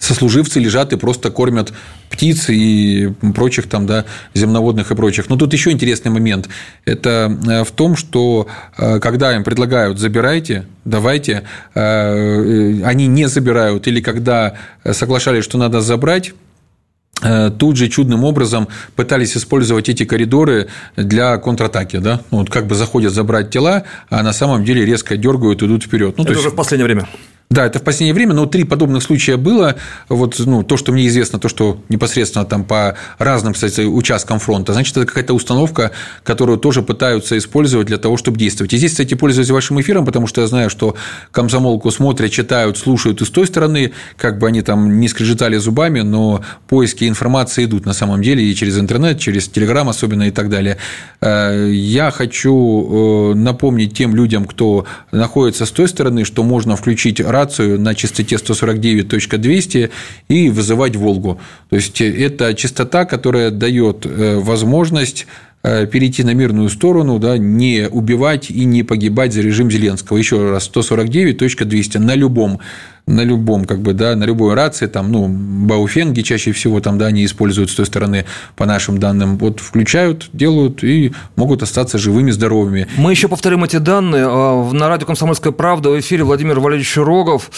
сослуживцы 0.00 0.58
лежат 0.58 0.92
и 0.92 0.96
просто 0.96 1.30
кормят 1.30 1.72
птиц 2.08 2.48
и 2.48 3.12
прочих 3.34 3.68
там, 3.68 3.86
да, 3.86 4.06
земноводных 4.34 4.90
и 4.90 4.94
прочих. 4.96 5.28
Но 5.28 5.36
тут 5.36 5.52
еще 5.52 5.70
интересный 5.70 6.10
момент. 6.10 6.48
Это 6.86 7.38
э, 7.46 7.64
в 7.64 7.70
том, 7.70 7.96
что 7.96 8.48
э, 8.76 8.98
когда 8.98 9.36
им 9.36 9.44
предлагают 9.44 9.98
«забирайте», 9.98 10.66
«давайте», 10.84 11.44
э, 11.74 12.82
они 12.82 13.06
не 13.06 13.28
забирают, 13.28 13.86
или 13.86 14.00
когда 14.00 14.54
соглашались, 14.90 15.44
что 15.44 15.58
надо 15.58 15.80
забрать, 15.80 16.32
тут 17.58 17.76
же 17.76 17.88
чудным 17.88 18.24
образом 18.24 18.68
пытались 18.96 19.36
использовать 19.36 19.90
эти 19.90 20.06
коридоры 20.06 20.68
для 20.96 21.36
контратаки, 21.36 21.98
да, 21.98 22.22
ну, 22.30 22.38
вот 22.38 22.48
как 22.48 22.66
бы 22.66 22.74
заходят 22.74 23.12
забрать 23.12 23.50
тела, 23.50 23.82
а 24.08 24.22
на 24.22 24.32
самом 24.32 24.64
деле 24.64 24.86
резко 24.86 25.18
дергают, 25.18 25.62
идут 25.62 25.84
вперед. 25.84 26.14
Ну, 26.16 26.24
Это 26.24 26.32
есть... 26.32 26.40
уже 26.40 26.50
в 26.50 26.54
последнее 26.56 26.86
время. 26.86 27.06
Да, 27.52 27.66
это 27.66 27.80
в 27.80 27.82
последнее 27.82 28.14
время, 28.14 28.32
но 28.32 28.46
три 28.46 28.62
подобных 28.62 29.02
случая 29.02 29.36
было. 29.36 29.74
Вот, 30.08 30.38
ну, 30.38 30.62
то, 30.62 30.76
что 30.76 30.92
мне 30.92 31.08
известно, 31.08 31.40
то, 31.40 31.48
что 31.48 31.82
непосредственно 31.88 32.44
там 32.44 32.62
по 32.62 32.96
разным, 33.18 33.54
кстати, 33.54 33.80
участкам 33.80 34.38
фронта, 34.38 34.72
значит, 34.72 34.96
это 34.96 35.04
какая-то 35.04 35.34
установка, 35.34 35.90
которую 36.22 36.58
тоже 36.58 36.82
пытаются 36.82 37.36
использовать 37.36 37.88
для 37.88 37.98
того, 37.98 38.16
чтобы 38.16 38.38
действовать. 38.38 38.72
И 38.72 38.76
здесь, 38.76 38.92
кстати, 38.92 39.14
пользуюсь 39.14 39.50
вашим 39.50 39.80
эфиром, 39.80 40.06
потому 40.06 40.28
что 40.28 40.42
я 40.42 40.46
знаю, 40.46 40.70
что 40.70 40.94
комсомолку 41.32 41.90
смотрят, 41.90 42.30
читают, 42.30 42.78
слушают 42.78 43.20
и 43.20 43.24
с 43.24 43.30
той 43.30 43.48
стороны, 43.48 43.90
как 44.16 44.38
бы 44.38 44.46
они 44.46 44.62
там 44.62 45.00
не 45.00 45.08
скрежетали 45.08 45.56
зубами, 45.56 46.02
но 46.02 46.44
поиски 46.68 47.08
информации 47.08 47.64
идут 47.64 47.84
на 47.84 47.94
самом 47.94 48.22
деле 48.22 48.44
и 48.44 48.54
через 48.54 48.78
интернет, 48.78 49.18
через 49.18 49.48
телеграм 49.48 49.88
особенно 49.88 50.28
и 50.28 50.30
так 50.30 50.50
далее. 50.50 50.76
Э, 51.20 51.68
я 51.68 52.12
хочу 52.12 53.32
э, 53.32 53.34
напомнить 53.34 53.92
тем 53.92 54.14
людям, 54.14 54.44
кто 54.44 54.86
находится 55.10 55.66
с 55.66 55.72
той 55.72 55.88
стороны, 55.88 56.24
что 56.24 56.44
можно 56.44 56.76
включить 56.76 57.20
рацию 57.40 57.80
на 57.80 57.94
частоте 57.94 58.36
149.200 58.36 59.90
и 60.28 60.50
вызывать 60.50 60.96
«Волгу». 60.96 61.38
То 61.70 61.76
есть, 61.76 62.00
это 62.00 62.54
частота, 62.54 63.04
которая 63.04 63.50
дает 63.50 64.06
э, 64.06 64.38
возможность 64.38 65.26
перейти 65.62 66.24
на 66.24 66.32
мирную 66.32 66.68
сторону, 66.70 67.18
да, 67.18 67.36
не 67.36 67.88
убивать 67.90 68.50
и 68.50 68.64
не 68.64 68.82
погибать 68.82 69.32
за 69.32 69.42
режим 69.42 69.70
Зеленского. 69.70 70.16
Еще 70.16 70.50
раз, 70.50 70.70
149.200 70.72 71.98
на 71.98 72.14
любом 72.14 72.60
на 73.06 73.22
любом, 73.22 73.64
как 73.64 73.80
бы, 73.80 73.92
да, 73.92 74.14
на 74.16 74.24
любой 74.24 74.54
рации, 74.54 74.86
там, 74.86 75.12
ну, 75.12 75.26
бауфенги 75.28 76.22
чаще 76.22 76.52
всего 76.52 76.80
там, 76.80 76.98
да, 76.98 77.06
они 77.06 77.24
используют 77.24 77.70
с 77.70 77.74
той 77.74 77.86
стороны, 77.86 78.24
по 78.56 78.66
нашим 78.66 78.98
данным, 78.98 79.36
вот 79.36 79.60
включают, 79.60 80.30
делают 80.32 80.82
и 80.84 81.12
могут 81.36 81.62
остаться 81.62 81.98
живыми, 81.98 82.30
здоровыми. 82.30 82.86
Мы 82.96 83.10
еще 83.10 83.28
повторим 83.28 83.64
эти 83.64 83.76
данные. 83.76 84.26
А, 84.26 84.70
на 84.72 84.88
радио 84.88 85.06
«Комсомольская 85.06 85.52
правда» 85.52 85.90
в 85.90 86.00
эфире 86.00 86.24
Владимир 86.24 86.60
Валерьевич 86.60 86.96
Рогов. 86.96 87.50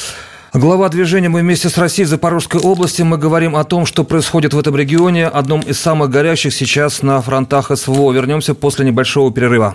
Глава 0.54 0.90
движения 0.90 1.30
«Мы 1.30 1.40
вместе 1.40 1.70
с 1.70 1.78
Россией» 1.78 2.04
Запорожской 2.04 2.60
области. 2.60 3.00
Мы 3.00 3.16
говорим 3.16 3.56
о 3.56 3.64
том, 3.64 3.86
что 3.86 4.04
происходит 4.04 4.52
в 4.52 4.58
этом 4.58 4.76
регионе, 4.76 5.26
одном 5.26 5.60
из 5.60 5.80
самых 5.80 6.10
горящих 6.10 6.52
сейчас 6.52 7.00
на 7.00 7.22
фронтах 7.22 7.70
СВО. 7.74 8.12
Вернемся 8.12 8.54
после 8.54 8.84
небольшого 8.84 9.32
перерыва. 9.32 9.74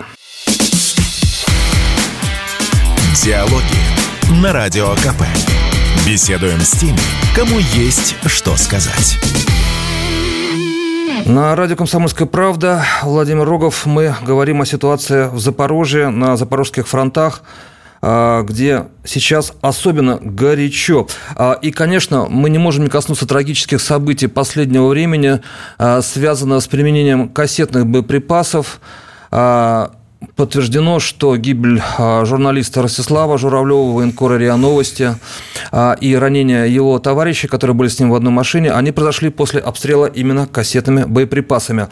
Диалоги 3.24 4.40
на 4.40 4.54
Радио 4.54 4.90
КП. 4.98 5.24
Беседуем 6.06 6.60
с 6.60 6.70
теми, 6.74 7.00
кому 7.36 7.58
есть 7.58 8.16
что 8.28 8.56
сказать. 8.56 9.18
На 11.26 11.56
радио 11.56 11.76
«Комсомольская 11.76 12.28
правда» 12.28 12.86
Владимир 13.02 13.46
Рогов. 13.46 13.88
Мы 13.88 14.16
говорим 14.22 14.62
о 14.62 14.66
ситуации 14.68 15.28
в 15.28 15.40
Запорожье, 15.40 16.10
на 16.10 16.38
запорожских 16.38 16.88
фронтах 16.88 17.42
где 18.02 18.88
сейчас 19.04 19.54
особенно 19.62 20.20
горячо. 20.22 21.08
А, 21.36 21.54
и, 21.54 21.72
конечно, 21.72 22.28
мы 22.30 22.50
не 22.50 22.58
можем 22.58 22.84
не 22.84 22.90
коснуться 22.90 23.28
трагических 23.28 23.82
событий 23.82 24.28
последнего 24.28 24.88
времени, 24.88 25.42
а, 25.78 26.02
связанного 26.02 26.60
с 26.60 26.68
применением 26.68 27.30
кассетных 27.30 27.88
боеприпасов 27.88 28.80
подтверждено, 30.36 31.00
что 31.00 31.36
гибель 31.36 31.82
а, 31.98 32.26
журналиста 32.26 32.82
Ростислава 32.82 33.38
Журавлева, 33.38 33.94
военкора 33.94 34.38
РИА 34.38 34.56
Новости 34.56 35.16
а, 35.72 35.94
и 36.00 36.16
ранение 36.16 36.74
его 36.74 37.00
товарищей, 37.00 37.48
которые 37.48 37.76
были 37.76 37.88
с 37.88 38.00
ним 38.00 38.12
в 38.12 38.16
одной 38.16 38.34
машине, 38.34 38.72
они 38.72 38.92
произошли 38.92 39.30
после 39.30 39.60
обстрела 39.60 40.06
именно 40.06 40.48
кассетными 40.48 41.04
боеприпасами. 41.04 41.88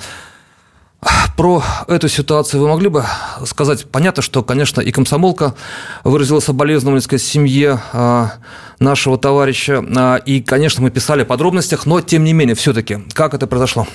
Про 1.38 1.64
эту 1.88 2.08
ситуацию 2.08 2.62
вы 2.62 2.70
могли 2.70 2.90
бы 2.90 3.04
сказать? 3.46 3.86
Понятно, 3.92 4.24
что, 4.24 4.42
конечно, 4.42 4.82
и 4.82 4.92
комсомолка 4.92 5.54
выразила 6.04 6.40
соболезнование 6.40 7.20
семье 7.20 7.82
а, 7.94 8.34
нашего 8.80 9.18
товарища. 9.18 9.84
И, 10.26 10.42
конечно, 10.42 10.82
мы 10.82 10.92
писали 10.92 11.24
о 11.24 11.26
подробностях, 11.26 11.86
но, 11.86 12.02
тем 12.02 12.24
не 12.24 12.34
менее, 12.34 12.56
все-таки, 12.56 13.00
как 13.14 13.34
это 13.34 13.48
произошло? 13.48 13.86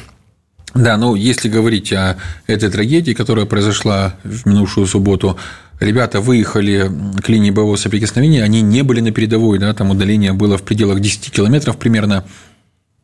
Да, 0.74 0.96
ну 0.96 1.14
если 1.16 1.48
говорить 1.48 1.92
о 1.92 2.16
этой 2.46 2.70
трагедии, 2.70 3.12
которая 3.12 3.44
произошла 3.44 4.14
в 4.22 4.46
минувшую 4.46 4.86
субботу, 4.86 5.36
ребята 5.80 6.20
выехали 6.20 6.90
к 7.22 7.28
линии 7.28 7.50
боевого 7.50 7.76
соприкосновения, 7.76 8.44
они 8.44 8.60
не 8.60 8.82
были 8.82 9.00
на 9.00 9.10
передовой, 9.10 9.58
да, 9.58 9.72
там 9.74 9.90
удаление 9.90 10.32
было 10.32 10.56
в 10.58 10.62
пределах 10.62 11.00
10 11.00 11.32
километров 11.32 11.76
примерно, 11.76 12.24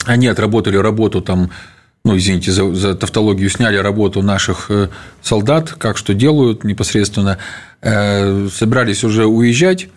они 0.04 0.28
отработали 0.28 0.76
работу 0.76 1.20
там 1.20 1.50
ну, 2.06 2.16
извините 2.16 2.52
за, 2.52 2.72
за 2.72 2.94
тавтологию, 2.94 3.50
сняли 3.50 3.76
работу 3.76 4.22
наших 4.22 4.70
э, 4.70 4.88
солдат, 5.22 5.72
как 5.72 5.96
что 5.96 6.14
делают 6.14 6.62
непосредственно, 6.62 7.38
э, 7.82 8.48
собирались 8.52 9.02
уже 9.02 9.26
уезжать, 9.26 9.88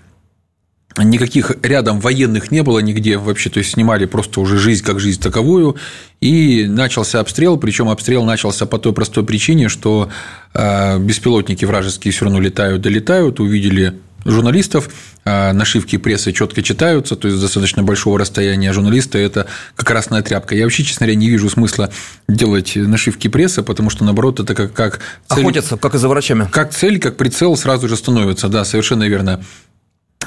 Никаких 0.98 1.52
рядом 1.62 2.00
военных 2.00 2.52
не 2.52 2.64
было 2.64 2.80
нигде 2.80 3.18
вообще, 3.18 3.52
то 3.52 3.60
есть 3.60 3.74
снимали 3.74 4.06
просто 4.06 4.42
уже 4.42 4.58
жизнь 4.58 4.84
как 4.84 5.00
жизнь 5.00 5.22
таковую, 5.22 5.78
и 6.20 6.66
начался 6.68 7.20
обстрел, 7.20 7.58
причем 7.58 7.90
обстрел 7.90 8.26
начался 8.26 8.66
по 8.66 8.80
той 8.80 8.92
простой 8.92 9.24
причине, 9.24 9.70
что 9.70 10.10
э, 10.56 10.98
беспилотники 11.00 11.64
вражеские 11.64 12.12
все 12.12 12.26
равно 12.26 12.40
летают, 12.40 12.82
долетают, 12.82 13.40
увидели 13.40 14.00
журналистов, 14.26 14.90
э, 15.26 15.52
нашивки 15.54 15.98
прессы 15.98 16.32
четко 16.32 16.62
читаются, 16.62 17.16
то 17.16 17.28
есть 17.28 17.40
достаточно 17.40 17.84
большого 17.84 18.20
расстояния 18.20 18.74
журналисты– 18.74 19.18
это 19.20 19.48
как 19.76 19.88
красная 19.88 20.22
тряпка. 20.22 20.56
Я 20.56 20.64
вообще, 20.64 20.84
честно 20.84 21.06
говоря, 21.06 21.20
не 21.20 21.30
вижу 21.30 21.50
смысла 21.50 21.90
делать 22.28 22.76
нашивки 22.76 23.28
прессы, 23.28 23.64
потому 23.64 23.90
что, 23.90 24.04
наоборот, 24.04 24.40
это 24.40 24.56
как, 24.56 24.74
как 24.74 25.00
цель, 25.30 25.42
Охотятся, 25.42 25.78
как 25.78 25.96
и 25.96 25.98
за 25.98 26.08
врачами. 26.08 26.48
Как 26.52 26.72
цель, 26.72 27.00
как 27.00 27.18
прицел 27.18 27.56
сразу 27.58 27.88
же 27.88 27.96
становится, 27.96 28.50
да, 28.50 28.66
совершенно 28.66 29.04
верно. 29.04 29.44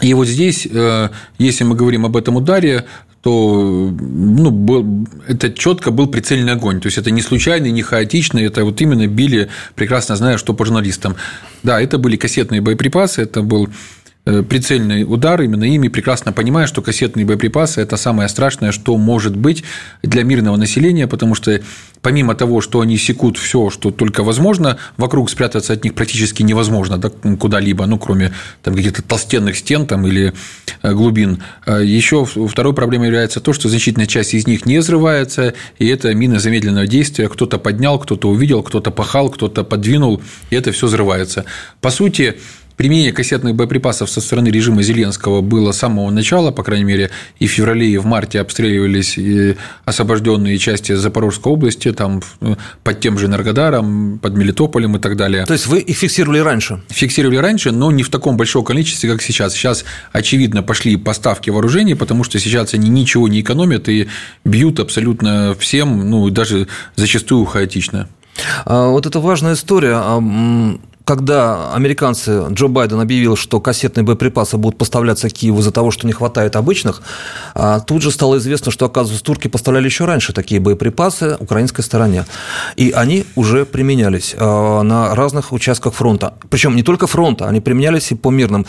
И 0.02 0.14
вот 0.14 0.28
здесь, 0.28 0.66
э, 0.70 1.08
если 1.38 1.64
мы 1.64 1.76
говорим 1.76 2.04
об 2.04 2.16
этом 2.16 2.36
ударе, 2.36 2.84
то 3.22 3.94
ну, 4.00 4.50
был, 4.50 5.06
это 5.28 5.52
четко 5.52 5.92
был 5.92 6.08
прицельный 6.08 6.52
огонь. 6.52 6.80
То 6.80 6.88
есть 6.88 6.98
это 6.98 7.12
не 7.12 7.22
случайный, 7.22 7.70
не 7.70 7.82
хаотичный, 7.82 8.44
это 8.44 8.64
вот 8.64 8.80
именно 8.80 9.06
били, 9.06 9.48
прекрасно 9.76 10.16
зная, 10.16 10.38
что 10.38 10.54
по 10.54 10.64
журналистам. 10.64 11.14
Да, 11.62 11.80
это 11.80 11.98
были 11.98 12.16
кассетные 12.16 12.60
боеприпасы, 12.60 13.22
это 13.22 13.42
был 13.42 13.68
Э, 14.24 14.44
прицельный 14.44 15.02
удар 15.02 15.42
именно 15.42 15.64
ими, 15.64 15.88
прекрасно 15.88 16.32
понимая, 16.32 16.68
что 16.68 16.80
кассетные 16.80 17.26
боеприпасы– 17.26 17.80
это 17.82 17.96
самое 17.96 18.28
страшное, 18.28 18.70
что 18.70 18.96
может 18.96 19.34
быть 19.34 19.64
для 20.04 20.22
мирного 20.22 20.56
населения, 20.56 21.08
потому 21.08 21.34
что 21.34 21.60
помимо 22.02 22.34
того, 22.34 22.60
что 22.60 22.80
они 22.80 22.98
секут 22.98 23.38
все, 23.38 23.70
что 23.70 23.90
только 23.90 24.22
возможно, 24.22 24.76
вокруг 24.96 25.30
спрятаться 25.30 25.72
от 25.72 25.84
них 25.84 25.94
практически 25.94 26.42
невозможно 26.42 26.98
да, 26.98 27.10
куда-либо, 27.38 27.86
ну, 27.86 27.98
кроме 27.98 28.32
там, 28.62 28.74
каких-то 28.74 29.02
толстенных 29.02 29.56
стен 29.56 29.86
там, 29.86 30.06
или 30.06 30.34
э, 30.82 30.92
глубин. 30.92 31.42
А 31.64 31.78
Еще 31.78 32.24
второй 32.24 32.74
проблемой 32.74 33.06
является 33.06 33.40
то, 33.40 33.52
что 33.52 33.68
значительная 33.68 34.06
часть 34.06 34.34
из 34.34 34.46
них 34.46 34.66
не 34.66 34.78
взрывается, 34.78 35.54
и 35.78 35.86
это 35.86 36.12
мины 36.14 36.40
замедленного 36.40 36.86
действия. 36.86 37.28
Кто-то 37.28 37.58
поднял, 37.58 37.98
кто-то 37.98 38.28
увидел, 38.28 38.62
кто-то 38.62 38.90
пахал, 38.90 39.30
кто-то 39.30 39.62
подвинул, 39.62 40.20
и 40.50 40.56
это 40.56 40.72
все 40.72 40.88
взрывается. 40.88 41.44
По 41.80 41.90
сути, 41.90 42.38
Применение 42.76 43.12
кассетных 43.12 43.54
боеприпасов 43.54 44.10
со 44.10 44.20
стороны 44.20 44.48
режима 44.48 44.82
Зеленского 44.82 45.40
было 45.40 45.72
с 45.72 45.78
самого 45.78 46.10
начала, 46.10 46.50
по 46.50 46.62
крайней 46.62 46.84
мере, 46.84 47.10
и 47.38 47.46
в 47.46 47.50
феврале, 47.50 47.88
и 47.88 47.98
в 47.98 48.06
марте 48.06 48.40
обстреливались 48.40 49.18
освобожденные 49.84 50.58
части 50.58 50.92
Запорожской 50.92 51.52
области, 51.52 51.92
там 51.92 52.22
под 52.82 53.00
тем 53.00 53.18
же 53.18 53.26
Энергодаром, 53.26 54.18
под 54.18 54.34
Мелитополем 54.36 54.96
и 54.96 54.98
так 54.98 55.16
далее. 55.16 55.44
То 55.46 55.52
есть 55.52 55.66
вы 55.66 55.80
их 55.80 55.96
фиксировали 55.96 56.38
раньше? 56.38 56.82
Фиксировали 56.88 57.36
раньше, 57.36 57.72
но 57.72 57.90
не 57.90 58.02
в 58.02 58.08
таком 58.08 58.36
большом 58.36 58.64
количестве, 58.64 59.10
как 59.10 59.22
сейчас. 59.22 59.54
Сейчас, 59.54 59.84
очевидно, 60.12 60.62
пошли 60.62 60.96
поставки 60.96 61.50
вооружений, 61.50 61.94
потому 61.94 62.24
что 62.24 62.38
сейчас 62.38 62.74
они 62.74 62.88
ничего 62.88 63.28
не 63.28 63.40
экономят 63.40 63.88
и 63.88 64.08
бьют 64.44 64.80
абсолютно 64.80 65.54
всем, 65.58 66.08
ну, 66.08 66.28
даже 66.30 66.68
зачастую 66.96 67.44
хаотично. 67.44 68.08
А, 68.64 68.88
вот 68.88 69.06
это 69.06 69.20
важная 69.20 69.54
история 69.54 70.00
когда 71.04 71.72
американцы, 71.72 72.46
Джо 72.50 72.68
Байден 72.68 73.00
объявил, 73.00 73.36
что 73.36 73.60
кассетные 73.60 74.04
боеприпасы 74.04 74.56
будут 74.56 74.78
поставляться 74.78 75.28
Киеву 75.28 75.60
из-за 75.60 75.72
того, 75.72 75.90
что 75.90 76.06
не 76.06 76.12
хватает 76.12 76.56
обычных, 76.56 77.02
а 77.54 77.80
тут 77.80 78.02
же 78.02 78.10
стало 78.10 78.38
известно, 78.38 78.70
что, 78.70 78.86
оказывается, 78.86 79.24
турки 79.24 79.48
поставляли 79.48 79.86
еще 79.86 80.04
раньше 80.04 80.32
такие 80.32 80.60
боеприпасы 80.60 81.36
украинской 81.40 81.82
стороне. 81.82 82.24
И 82.76 82.90
они 82.90 83.24
уже 83.34 83.64
применялись 83.64 84.34
а, 84.38 84.82
на 84.82 85.14
разных 85.14 85.52
участках 85.52 85.94
фронта. 85.94 86.34
Причем 86.50 86.76
не 86.76 86.82
только 86.82 87.06
фронта, 87.06 87.48
они 87.48 87.60
применялись 87.60 88.10
и 88.12 88.14
по 88.14 88.30
мирным 88.30 88.66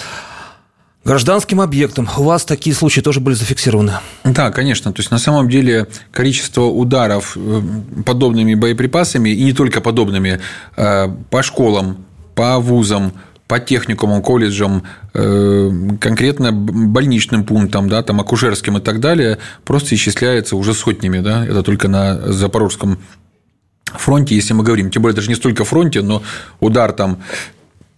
гражданским 1.06 1.62
объектам. 1.62 2.10
У 2.18 2.24
вас 2.24 2.46
такие 2.46 2.76
случаи 2.76 3.02
тоже 3.02 3.20
были 3.20 3.36
зафиксированы? 3.36 3.94
Да, 4.24 4.52
конечно. 4.52 4.94
То 4.94 5.02
есть, 5.02 5.12
на 5.12 5.18
самом 5.18 5.50
деле, 5.50 5.88
количество 6.12 6.64
ударов 6.64 7.36
э, 7.36 7.62
подобными 8.06 8.56
боеприпасами, 8.56 9.30
и 9.30 9.44
не 9.44 9.54
только 9.54 9.82
подобными, 9.82 10.40
э, 10.78 11.08
по 11.30 11.44
школам, 11.44 12.06
по 12.36 12.60
вузам, 12.60 13.14
по 13.48 13.60
техникумам, 13.60 14.22
колледжам, 14.22 14.84
э, 15.14 15.70
конкретно 16.00 16.52
больничным 16.52 17.44
пунктам, 17.44 17.90
да, 17.90 18.02
там, 18.02 18.20
акушерским 18.20 18.78
и 18.78 18.82
так 18.82 19.00
далее, 19.00 19.38
просто 19.66 19.96
исчисляется 19.96 20.56
уже 20.56 20.74
сотнями. 20.74 21.20
Да? 21.20 21.46
Это 21.46 21.62
только 21.62 21.88
на 21.88 22.32
Запорожском 22.32 23.00
фронте, 23.86 24.36
если 24.36 24.54
мы 24.54 24.64
говорим, 24.64 24.90
тем 24.90 25.02
более 25.02 25.16
даже 25.16 25.30
не 25.30 25.36
столько 25.36 25.66
фронте, 25.66 26.02
но 26.02 26.24
удар 26.60 26.94
там 26.94 27.20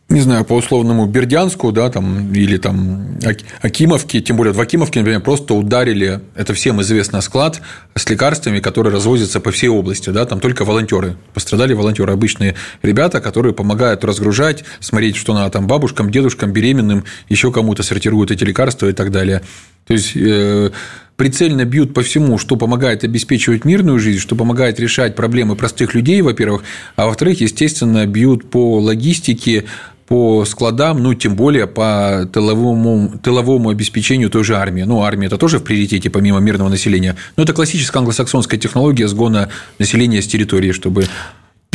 не 0.07 0.21
знаю, 0.21 0.45
по 0.45 0.53
условному 0.53 1.07
Бердянску, 1.07 1.71
да, 1.71 1.89
там, 1.89 2.31
или 2.31 2.57
там 2.57 3.17
Акимовке, 3.61 4.21
тем 4.21 4.37
более 4.37 4.53
в 4.53 4.61
Акимовке, 4.61 4.99
например, 4.99 5.21
просто 5.21 5.55
ударили, 5.55 6.21
это 6.35 6.53
всем 6.53 6.79
известно, 6.81 7.21
склад 7.21 7.59
с 7.95 8.07
лекарствами, 8.07 8.59
которые 8.59 8.93
развозятся 8.93 9.39
по 9.39 9.51
всей 9.51 9.69
области, 9.69 10.11
да, 10.11 10.25
там 10.25 10.39
только 10.39 10.63
волонтеры, 10.63 11.17
пострадали 11.33 11.73
волонтеры, 11.73 12.13
обычные 12.13 12.53
ребята, 12.83 13.19
которые 13.19 13.53
помогают 13.53 14.03
разгружать, 14.03 14.63
смотреть, 14.79 15.15
что 15.15 15.33
надо 15.33 15.49
там 15.49 15.65
бабушкам, 15.65 16.11
дедушкам, 16.11 16.51
беременным, 16.51 17.03
еще 17.27 17.51
кому-то 17.51 17.81
сортируют 17.81 18.29
эти 18.29 18.43
лекарства 18.43 18.87
и 18.87 18.93
так 18.93 19.11
далее. 19.11 19.41
То 19.85 19.93
есть, 19.93 20.13
э, 20.15 20.71
прицельно 21.15 21.65
бьют 21.65 21.93
по 21.93 22.01
всему, 22.01 22.37
что 22.37 22.55
помогает 22.55 23.03
обеспечивать 23.03 23.65
мирную 23.65 23.99
жизнь, 23.99 24.19
что 24.19 24.35
помогает 24.35 24.79
решать 24.79 25.15
проблемы 25.15 25.55
простых 25.55 25.93
людей, 25.93 26.21
во-первых, 26.21 26.63
а 26.95 27.05
во-вторых, 27.05 27.41
естественно, 27.41 28.05
бьют 28.05 28.49
по 28.49 28.79
логистике, 28.79 29.65
по 30.07 30.45
складам, 30.45 31.01
ну, 31.01 31.13
тем 31.15 31.35
более 31.35 31.65
по 31.65 32.29
тыловому, 32.31 33.17
тыловому 33.23 33.69
обеспечению 33.69 34.29
той 34.29 34.43
же 34.43 34.55
армии. 34.55 34.83
Ну, 34.83 35.01
армия– 35.01 35.25
это 35.27 35.37
тоже 35.37 35.57
в 35.57 35.63
приоритете, 35.63 36.09
помимо 36.09 36.39
мирного 36.39 36.69
населения. 36.69 37.15
Но 37.37 37.43
это 37.43 37.53
классическая 37.53 37.99
англосаксонская 37.99 38.59
технология 38.59 39.07
сгона 39.07 39.49
населения 39.79 40.21
с 40.21 40.27
территории, 40.27 40.73
чтобы 40.73 41.05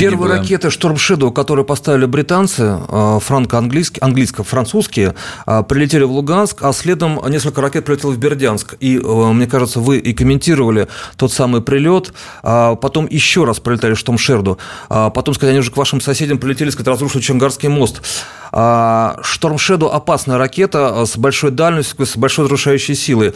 Первые 0.01 0.39
ракеты 0.39 0.69
Storm 0.69 0.95
Shadow, 0.95 1.31
которые 1.31 1.67
поставили 1.67 2.07
британцы, 2.07 2.79
э, 2.89 3.19
франко-английские, 3.21 4.01
английско-французские, 4.01 5.15
э, 5.47 5.63
прилетели 5.69 6.05
в 6.05 6.13
Луганск, 6.13 6.63
а 6.63 6.73
следом 6.73 7.21
несколько 7.29 7.61
ракет 7.61 7.85
прилетело 7.85 8.13
в 8.13 8.19
Бердянск. 8.19 8.77
И, 8.81 8.97
э, 8.97 9.33
мне 9.33 9.47
кажется, 9.47 9.79
вы 9.81 9.99
и 9.99 10.15
комментировали 10.15 10.89
тот 11.17 11.33
самый 11.33 11.61
прилет, 11.61 12.15
а 12.43 12.77
потом 12.77 13.07
еще 13.11 13.45
раз 13.45 13.61
прилетали 13.61 13.95
Storm 13.95 14.17
Shadow, 14.17 14.57
а 14.89 15.11
потом, 15.11 15.35
сказать, 15.35 15.51
они 15.51 15.61
уже 15.61 15.71
к 15.71 15.77
вашим 15.77 16.01
соседям 16.01 16.39
прилетели, 16.39 16.71
сказать, 16.71 16.89
разрушили 16.89 17.21
Чангарский 17.21 17.69
мост. 17.69 18.01
Storm 18.53 19.57
Shadow– 19.57 19.91
опасная 19.93 20.39
ракета 20.39 21.05
с 21.05 21.17
большой 21.17 21.51
дальностью, 21.51 22.07
с 22.07 22.17
большой 22.17 22.47
разрушающей 22.47 22.95
силой. 22.95 23.35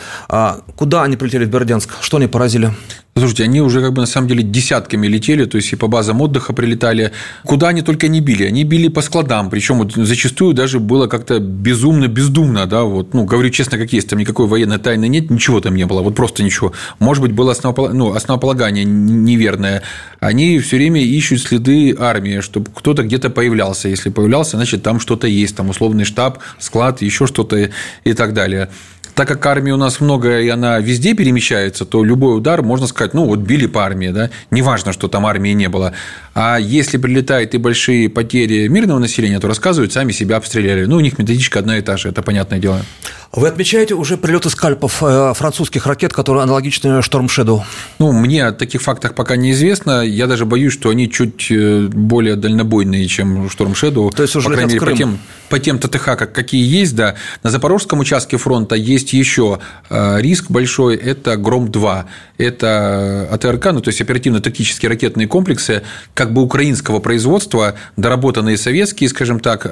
Куда 0.76 1.02
они 1.02 1.16
прилетели 1.16 1.44
в 1.44 1.50
Бердянск? 1.50 1.90
Что 2.00 2.16
они 2.16 2.26
поразили? 2.26 2.72
Слушайте, 3.16 3.44
они 3.44 3.60
уже 3.60 3.80
как 3.80 3.92
бы 3.92 4.00
на 4.00 4.06
самом 4.06 4.26
деле 4.26 4.42
десятками 4.42 5.06
летели, 5.06 5.44
то 5.44 5.56
есть 5.56 5.72
и 5.72 5.76
по 5.76 5.86
базам 5.86 6.20
отдыха 6.20 6.52
прилетали. 6.54 7.12
Куда 7.44 7.68
они 7.68 7.82
только 7.82 8.08
не 8.08 8.20
били. 8.20 8.44
Они 8.44 8.64
били 8.64 8.88
по 8.88 9.02
складам, 9.02 9.50
причем 9.50 9.78
вот 9.78 9.92
зачастую 9.92 10.54
даже 10.54 10.80
было 10.80 11.06
как-то 11.06 11.38
безумно, 11.38 12.08
бездумно, 12.08 12.66
да, 12.66 12.84
вот, 12.84 13.14
ну, 13.14 13.24
говорю 13.24 13.50
честно, 13.50 13.78
как 13.78 13.92
есть, 13.92 14.08
там 14.08 14.18
никакой 14.18 14.46
военной 14.46 14.78
тайны 14.78 15.08
нет, 15.08 15.30
ничего 15.30 15.60
там 15.60 15.74
не 15.74 15.86
было, 15.86 16.02
вот 16.02 16.14
просто 16.14 16.42
ничего. 16.42 16.72
Может 16.98 17.22
быть, 17.22 17.32
было 17.32 17.52
основополагание, 17.52 17.98
ну, 17.98 18.14
основополагание 18.14 18.84
неверное. 18.84 19.82
Они 20.20 20.58
все 20.58 20.76
время 20.76 21.02
ищут 21.02 21.40
следы 21.40 21.94
армии, 21.98 22.40
чтобы 22.40 22.70
кто-то 22.74 23.02
где-то 23.02 23.30
появлялся. 23.30 23.88
Если 23.88 24.10
появлялся, 24.10 24.56
значит, 24.56 24.82
там 24.82 25.00
что-то 25.00 25.26
есть, 25.26 25.56
там 25.56 25.70
условный 25.70 26.04
штаб, 26.04 26.38
склад, 26.58 27.02
еще 27.02 27.26
что-то 27.26 27.70
и 28.04 28.12
так 28.14 28.32
далее 28.32 28.70
так 29.14 29.28
как 29.28 29.44
армии 29.46 29.70
у 29.70 29.76
нас 29.76 30.00
много, 30.00 30.40
и 30.40 30.48
она 30.48 30.78
везде 30.80 31.14
перемещается, 31.14 31.84
то 31.84 32.04
любой 32.04 32.36
удар, 32.36 32.62
можно 32.62 32.86
сказать, 32.86 33.14
ну, 33.14 33.26
вот 33.26 33.40
били 33.40 33.66
по 33.66 33.84
армии, 33.84 34.08
да, 34.08 34.30
неважно, 34.50 34.92
что 34.92 35.08
там 35.08 35.26
армии 35.26 35.50
не 35.50 35.68
было. 35.68 35.92
А 36.34 36.58
если 36.58 36.98
прилетают 36.98 37.54
и 37.54 37.58
большие 37.58 38.08
потери 38.08 38.66
мирного 38.68 38.98
населения, 38.98 39.38
то 39.38 39.46
рассказывают, 39.46 39.92
сами 39.92 40.12
себя 40.12 40.36
обстреляли. 40.36 40.84
Ну, 40.84 40.96
у 40.96 41.00
них 41.00 41.18
методичка 41.18 41.60
одна 41.60 41.78
и 41.78 41.80
та 41.80 41.96
же, 41.96 42.08
это 42.08 42.22
понятное 42.22 42.58
дело. 42.58 42.82
Вы 43.36 43.48
отмечаете 43.48 43.94
уже 43.94 44.16
прилеты 44.16 44.48
скальпов 44.48 45.02
э, 45.02 45.32
французских 45.34 45.86
ракет, 45.86 46.12
которые 46.12 46.44
аналогичны 46.44 47.02
Шторм 47.02 47.26
Shadow? 47.26 47.62
Ну, 47.98 48.12
мне 48.12 48.46
о 48.46 48.52
таких 48.52 48.80
фактах 48.80 49.16
пока 49.16 49.34
неизвестно. 49.34 50.02
Я 50.02 50.28
даже 50.28 50.44
боюсь, 50.44 50.72
что 50.72 50.90
они 50.90 51.10
чуть 51.10 51.50
э, 51.50 51.88
более 51.88 52.36
дальнобойные, 52.36 53.08
чем 53.08 53.50
Шторм 53.50 53.72
Shadow. 53.72 54.14
То 54.14 54.22
есть 54.22 54.36
уже 54.36 54.48
по 54.48 54.54
крайней 54.54 54.74
мере, 54.74 54.86
по 54.86 54.96
тем, 54.96 55.18
по 55.48 55.58
тем 55.58 55.78
ТТХ, 55.80 56.04
как, 56.04 56.32
какие 56.32 56.64
есть, 56.64 56.94
да. 56.94 57.16
На 57.42 57.50
Запорожском 57.50 57.98
участке 57.98 58.36
фронта 58.36 58.76
есть 58.76 59.03
еще 59.12 59.60
э, 59.90 60.20
риск 60.20 60.50
большой– 60.50 60.96
это 60.96 61.36
Гром-2. 61.36 62.04
Это 62.38 63.28
АТРК, 63.30 63.72
ну, 63.72 63.80
то 63.80 63.88
есть 63.88 64.00
оперативно-тактические 64.00 64.88
ракетные 64.88 65.28
комплексы, 65.28 65.82
как 66.14 66.32
бы 66.32 66.42
украинского 66.42 66.98
производства, 66.98 67.74
доработанные 67.96 68.56
советские, 68.56 69.08
скажем 69.08 69.38
так, 69.38 69.66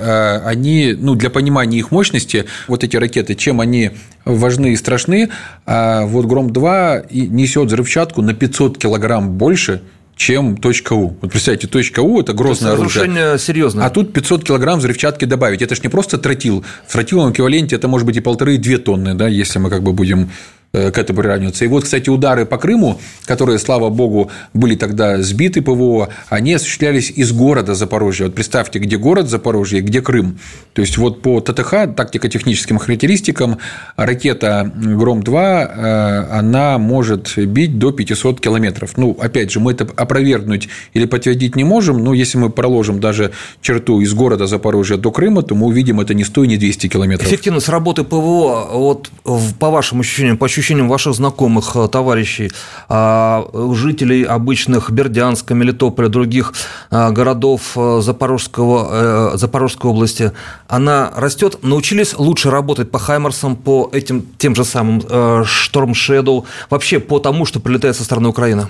они, 0.44 0.94
ну, 0.96 1.16
для 1.16 1.28
понимания 1.28 1.78
их 1.78 1.90
мощности, 1.90 2.44
вот 2.68 2.84
эти 2.84 2.96
ракеты, 2.96 3.34
чем 3.34 3.60
они 3.60 3.90
важны 4.24 4.74
и 4.74 4.76
страшны, 4.76 5.30
а 5.66 6.06
вот 6.06 6.26
Гром-2 6.26 7.08
несет 7.10 7.66
взрывчатку 7.66 8.22
на 8.22 8.34
500 8.34 8.78
килограмм 8.78 9.30
больше, 9.30 9.82
чем 10.22 10.56
точка 10.56 10.92
У. 10.92 11.16
Вот 11.20 11.32
представьте, 11.32 11.66
точка 11.66 12.00
У– 12.00 12.20
это 12.22 12.32
грозное 12.32 12.76
То 12.76 12.80
оружие. 12.80 13.38
серьезное. 13.38 13.84
А 13.84 13.90
тут 13.90 14.12
500 14.12 14.44
килограмм 14.44 14.78
взрывчатки 14.78 15.24
добавить. 15.24 15.62
Это 15.62 15.74
же 15.74 15.82
не 15.82 15.88
просто 15.88 16.16
тротил. 16.16 16.64
В 16.86 16.92
тротиловом 16.92 17.32
эквиваленте 17.32 17.74
это 17.74 17.88
может 17.88 18.06
быть 18.06 18.16
и 18.16 18.20
полторы-две 18.20 18.78
тонны, 18.78 19.14
да, 19.14 19.26
если 19.26 19.58
мы 19.58 19.68
как 19.68 19.82
бы 19.82 19.92
будем 19.92 20.30
к 20.72 20.98
этому 20.98 21.18
приравниваться. 21.20 21.64
И 21.64 21.68
вот, 21.68 21.84
кстати, 21.84 22.08
удары 22.08 22.46
по 22.46 22.56
Крыму, 22.56 22.98
которые, 23.26 23.58
слава 23.58 23.90
богу, 23.90 24.30
были 24.54 24.74
тогда 24.74 25.20
сбиты 25.22 25.60
ПВО, 25.60 26.08
они 26.30 26.54
осуществлялись 26.54 27.10
из 27.10 27.32
города 27.32 27.74
Запорожья. 27.74 28.24
Вот 28.24 28.34
представьте, 28.34 28.78
где 28.78 28.96
город 28.96 29.28
Запорожье, 29.28 29.82
где 29.82 30.00
Крым. 30.00 30.38
То 30.72 30.80
есть, 30.80 30.96
вот 30.96 31.20
по 31.20 31.40
ТТХ, 31.40 31.94
тактико-техническим 31.94 32.78
характеристикам, 32.78 33.58
ракета 33.96 34.72
«Гром-2», 34.74 35.34
э, 35.34 36.26
она 36.30 36.78
может 36.78 37.36
бить 37.36 37.78
до 37.78 37.92
500 37.92 38.40
километров. 38.40 38.96
Ну, 38.96 39.16
опять 39.20 39.50
же, 39.50 39.60
мы 39.60 39.72
это 39.72 39.86
опровергнуть 39.94 40.68
или 40.94 41.04
подтвердить 41.04 41.54
не 41.54 41.64
можем, 41.64 42.02
но 42.02 42.14
если 42.14 42.38
мы 42.38 42.48
проложим 42.48 42.98
даже 42.98 43.32
черту 43.60 44.00
из 44.00 44.14
города 44.14 44.46
Запорожья 44.46 44.96
до 44.96 45.10
Крыма, 45.10 45.42
то 45.42 45.54
мы 45.54 45.66
увидим 45.66 46.00
это 46.00 46.14
не 46.14 46.24
100 46.24 46.44
и 46.44 46.46
не 46.48 46.56
200 46.56 46.88
километров. 46.88 47.28
Эффективность 47.28 47.68
работы 47.68 48.04
ПВО, 48.04 48.68
вот 48.72 49.10
по 49.58 49.70
вашим 49.70 50.00
ощущениям, 50.00 50.38
по 50.38 50.46
ощущениям 50.46 50.61
ощущениям 50.62 50.88
ваших 50.88 51.14
знакомых, 51.14 51.74
э, 51.74 51.88
товарищей, 51.88 52.52
а, 52.88 53.44
жителей 53.74 54.22
обычных 54.22 54.90
Бердянска, 54.92 55.54
Мелитополя, 55.54 56.08
других 56.08 56.52
а, 56.90 57.10
городов 57.10 57.72
э, 57.76 58.00
Запорожского, 58.00 59.32
э, 59.34 59.38
Запорожской 59.38 59.90
области, 59.90 60.30
она 60.68 61.10
растет? 61.16 61.58
Научились 61.62 62.14
лучше 62.16 62.50
работать 62.50 62.90
по 62.90 62.98
Хаймарсам, 62.98 63.56
по 63.56 63.90
этим 63.92 64.24
тем 64.38 64.54
же 64.54 64.64
самым 64.64 65.00
Shadow, 65.00 66.44
вообще 66.70 67.00
по 67.00 67.18
тому, 67.18 67.44
что 67.44 67.60
прилетает 67.60 67.96
со 67.96 68.04
стороны 68.04 68.28
Украины? 68.28 68.68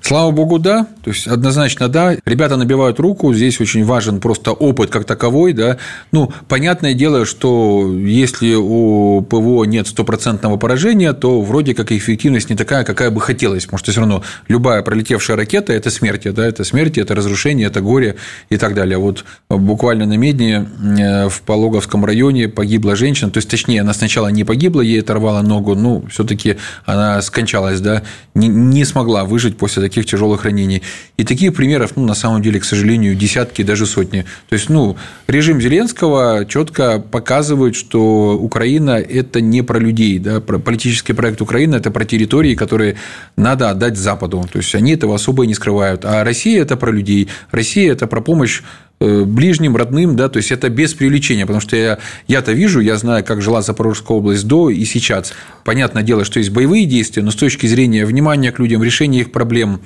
Слава 0.00 0.30
богу, 0.30 0.58
да. 0.58 0.86
То 1.02 1.10
есть, 1.10 1.26
однозначно, 1.26 1.88
да. 1.88 2.16
Ребята 2.24 2.56
набивают 2.56 3.00
руку. 3.00 3.34
Здесь 3.34 3.60
очень 3.60 3.84
важен 3.84 4.20
просто 4.20 4.52
опыт 4.52 4.90
как 4.90 5.04
таковой, 5.04 5.52
да. 5.52 5.78
Ну, 6.12 6.32
понятное 6.48 6.94
дело, 6.94 7.24
что 7.24 7.90
если 7.90 8.54
у 8.54 9.22
ПВО 9.22 9.64
нет 9.64 9.88
стопроцентного 9.88 10.56
поражения, 10.56 11.12
то 11.12 11.33
вроде 11.40 11.74
как 11.74 11.92
эффективность 11.92 12.50
не 12.50 12.56
такая, 12.56 12.84
какая 12.84 13.10
бы 13.10 13.20
хотелось, 13.20 13.64
потому 13.64 13.78
что 13.78 13.90
все 13.90 14.00
равно 14.00 14.22
любая 14.48 14.82
пролетевшая 14.82 15.36
ракета– 15.36 15.72
это 15.74 15.90
смерть, 15.90 16.32
да, 16.32 16.46
это 16.46 16.64
смерть, 16.64 16.98
это 16.98 17.14
разрушение, 17.14 17.66
это 17.66 17.80
горе 17.80 18.16
и 18.50 18.56
так 18.56 18.74
далее. 18.74 18.98
Вот 18.98 19.24
буквально 19.48 20.06
на 20.06 20.16
Медне 20.16 20.66
э, 20.98 21.28
в 21.28 21.42
Пологовском 21.42 22.04
районе 22.04 22.48
погибла 22.48 22.96
женщина, 22.96 23.30
то 23.30 23.38
есть, 23.38 23.48
точнее, 23.48 23.80
она 23.80 23.94
сначала 23.94 24.28
не 24.28 24.44
погибла, 24.44 24.80
ей 24.80 25.00
оторвала 25.00 25.42
ногу, 25.42 25.74
ну, 25.74 26.04
все 26.10 26.24
таки 26.24 26.56
она 26.84 27.20
скончалась, 27.22 27.80
да, 27.80 28.02
не, 28.34 28.48
не 28.48 28.84
смогла 28.84 29.24
выжить 29.24 29.56
после 29.56 29.82
таких 29.82 30.06
тяжелых 30.06 30.44
ранений. 30.44 30.82
И 31.16 31.24
таких 31.24 31.54
примеров, 31.54 31.92
ну, 31.96 32.04
на 32.04 32.14
самом 32.14 32.42
деле, 32.42 32.60
к 32.60 32.64
сожалению, 32.64 33.14
десятки, 33.14 33.62
даже 33.62 33.86
сотни. 33.86 34.24
То 34.48 34.54
есть, 34.54 34.68
ну, 34.68 34.96
режим 35.26 35.60
Зеленского 35.60 36.44
четко 36.46 36.98
показывает, 36.98 37.76
что 37.76 38.36
Украина– 38.38 38.90
это 38.98 39.40
не 39.40 39.62
про 39.62 39.78
людей, 39.78 40.18
да, 40.18 40.40
про 40.40 40.58
политический 40.58 41.12
проект 41.24 41.40
Украины– 41.40 41.76
это 41.76 41.90
про 41.90 42.04
территории, 42.04 42.54
которые 42.54 42.96
надо 43.34 43.70
отдать 43.70 43.96
Западу. 43.96 44.46
То 44.52 44.58
есть, 44.58 44.74
они 44.74 44.92
этого 44.92 45.14
особо 45.14 45.44
и 45.44 45.46
не 45.46 45.54
скрывают. 45.54 46.04
А 46.04 46.22
Россия– 46.22 46.60
это 46.64 46.76
про 46.76 46.92
людей. 46.92 47.30
Россия– 47.50 47.90
это 47.94 48.06
про 48.06 48.20
помощь 48.20 48.60
э, 49.00 49.24
ближним, 49.24 49.74
родным, 49.74 50.16
да, 50.16 50.28
то 50.28 50.36
есть 50.36 50.52
это 50.52 50.68
без 50.68 50.92
привлечения, 50.92 51.46
потому 51.46 51.62
что 51.62 51.76
я, 51.76 51.98
я-то 52.28 52.52
вижу, 52.52 52.80
я 52.80 52.98
знаю, 52.98 53.24
как 53.24 53.40
жила 53.40 53.62
Запорожская 53.62 54.18
область 54.18 54.46
до 54.46 54.68
и 54.68 54.84
сейчас. 54.84 55.32
Понятное 55.64 56.02
дело, 56.02 56.26
что 56.26 56.40
есть 56.40 56.50
боевые 56.50 56.84
действия, 56.84 57.22
но 57.22 57.30
с 57.30 57.36
точки 57.36 57.66
зрения 57.66 58.04
внимания 58.04 58.52
к 58.52 58.58
людям, 58.58 58.82
решения 58.82 59.20
их 59.20 59.32
проблем, 59.32 59.80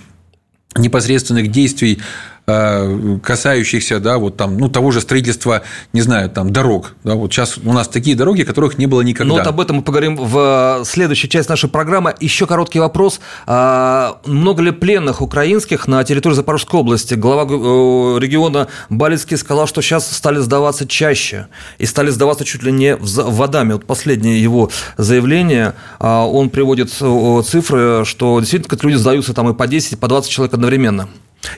непосредственных 0.76 1.52
действий 1.52 2.00
касающихся, 2.48 4.00
да, 4.00 4.18
вот 4.18 4.36
там, 4.36 4.56
ну, 4.56 4.68
того 4.68 4.90
же 4.90 5.00
строительства, 5.00 5.62
не 5.92 6.00
знаю, 6.00 6.30
там, 6.30 6.52
дорог, 6.52 6.94
да, 7.04 7.14
вот 7.14 7.32
сейчас 7.32 7.58
у 7.58 7.72
нас 7.72 7.88
такие 7.88 8.16
дороги, 8.16 8.42
которых 8.42 8.78
не 8.78 8.86
было 8.86 9.02
никогда. 9.02 9.28
Ну, 9.28 9.38
вот 9.38 9.46
об 9.46 9.60
этом 9.60 9.76
мы 9.76 9.82
поговорим 9.82 10.16
в 10.16 10.82
следующей 10.84 11.28
части 11.28 11.50
нашей 11.50 11.68
программы. 11.68 12.14
Еще 12.20 12.46
короткий 12.46 12.80
вопрос. 12.80 13.20
А, 13.46 14.18
много 14.26 14.62
ли 14.62 14.70
пленных 14.70 15.20
украинских 15.20 15.88
на 15.88 16.02
территории 16.04 16.34
Запорожской 16.34 16.80
области? 16.80 17.14
Глава 17.14 17.42
э, 17.42 18.18
региона 18.18 18.68
Балицкий 18.88 19.36
сказал, 19.36 19.66
что 19.66 19.82
сейчас 19.82 20.10
стали 20.10 20.38
сдаваться 20.38 20.86
чаще 20.86 21.48
и 21.78 21.86
стали 21.86 22.10
сдаваться 22.10 22.44
чуть 22.44 22.62
ли 22.62 22.72
не 22.72 22.96
водами. 22.96 23.74
Вот 23.74 23.84
последнее 23.84 24.42
его 24.42 24.70
заявление, 24.96 25.74
он 25.98 26.50
приводит 26.50 26.90
э, 27.00 27.42
цифры, 27.44 28.04
что 28.04 28.40
действительно 28.40 28.78
люди 28.82 28.96
сдаются 28.96 29.34
там 29.34 29.50
и 29.50 29.54
по 29.54 29.66
10, 29.66 29.92
и 29.92 29.96
по 29.96 30.08
20 30.08 30.30
человек 30.30 30.54
одновременно. 30.54 31.08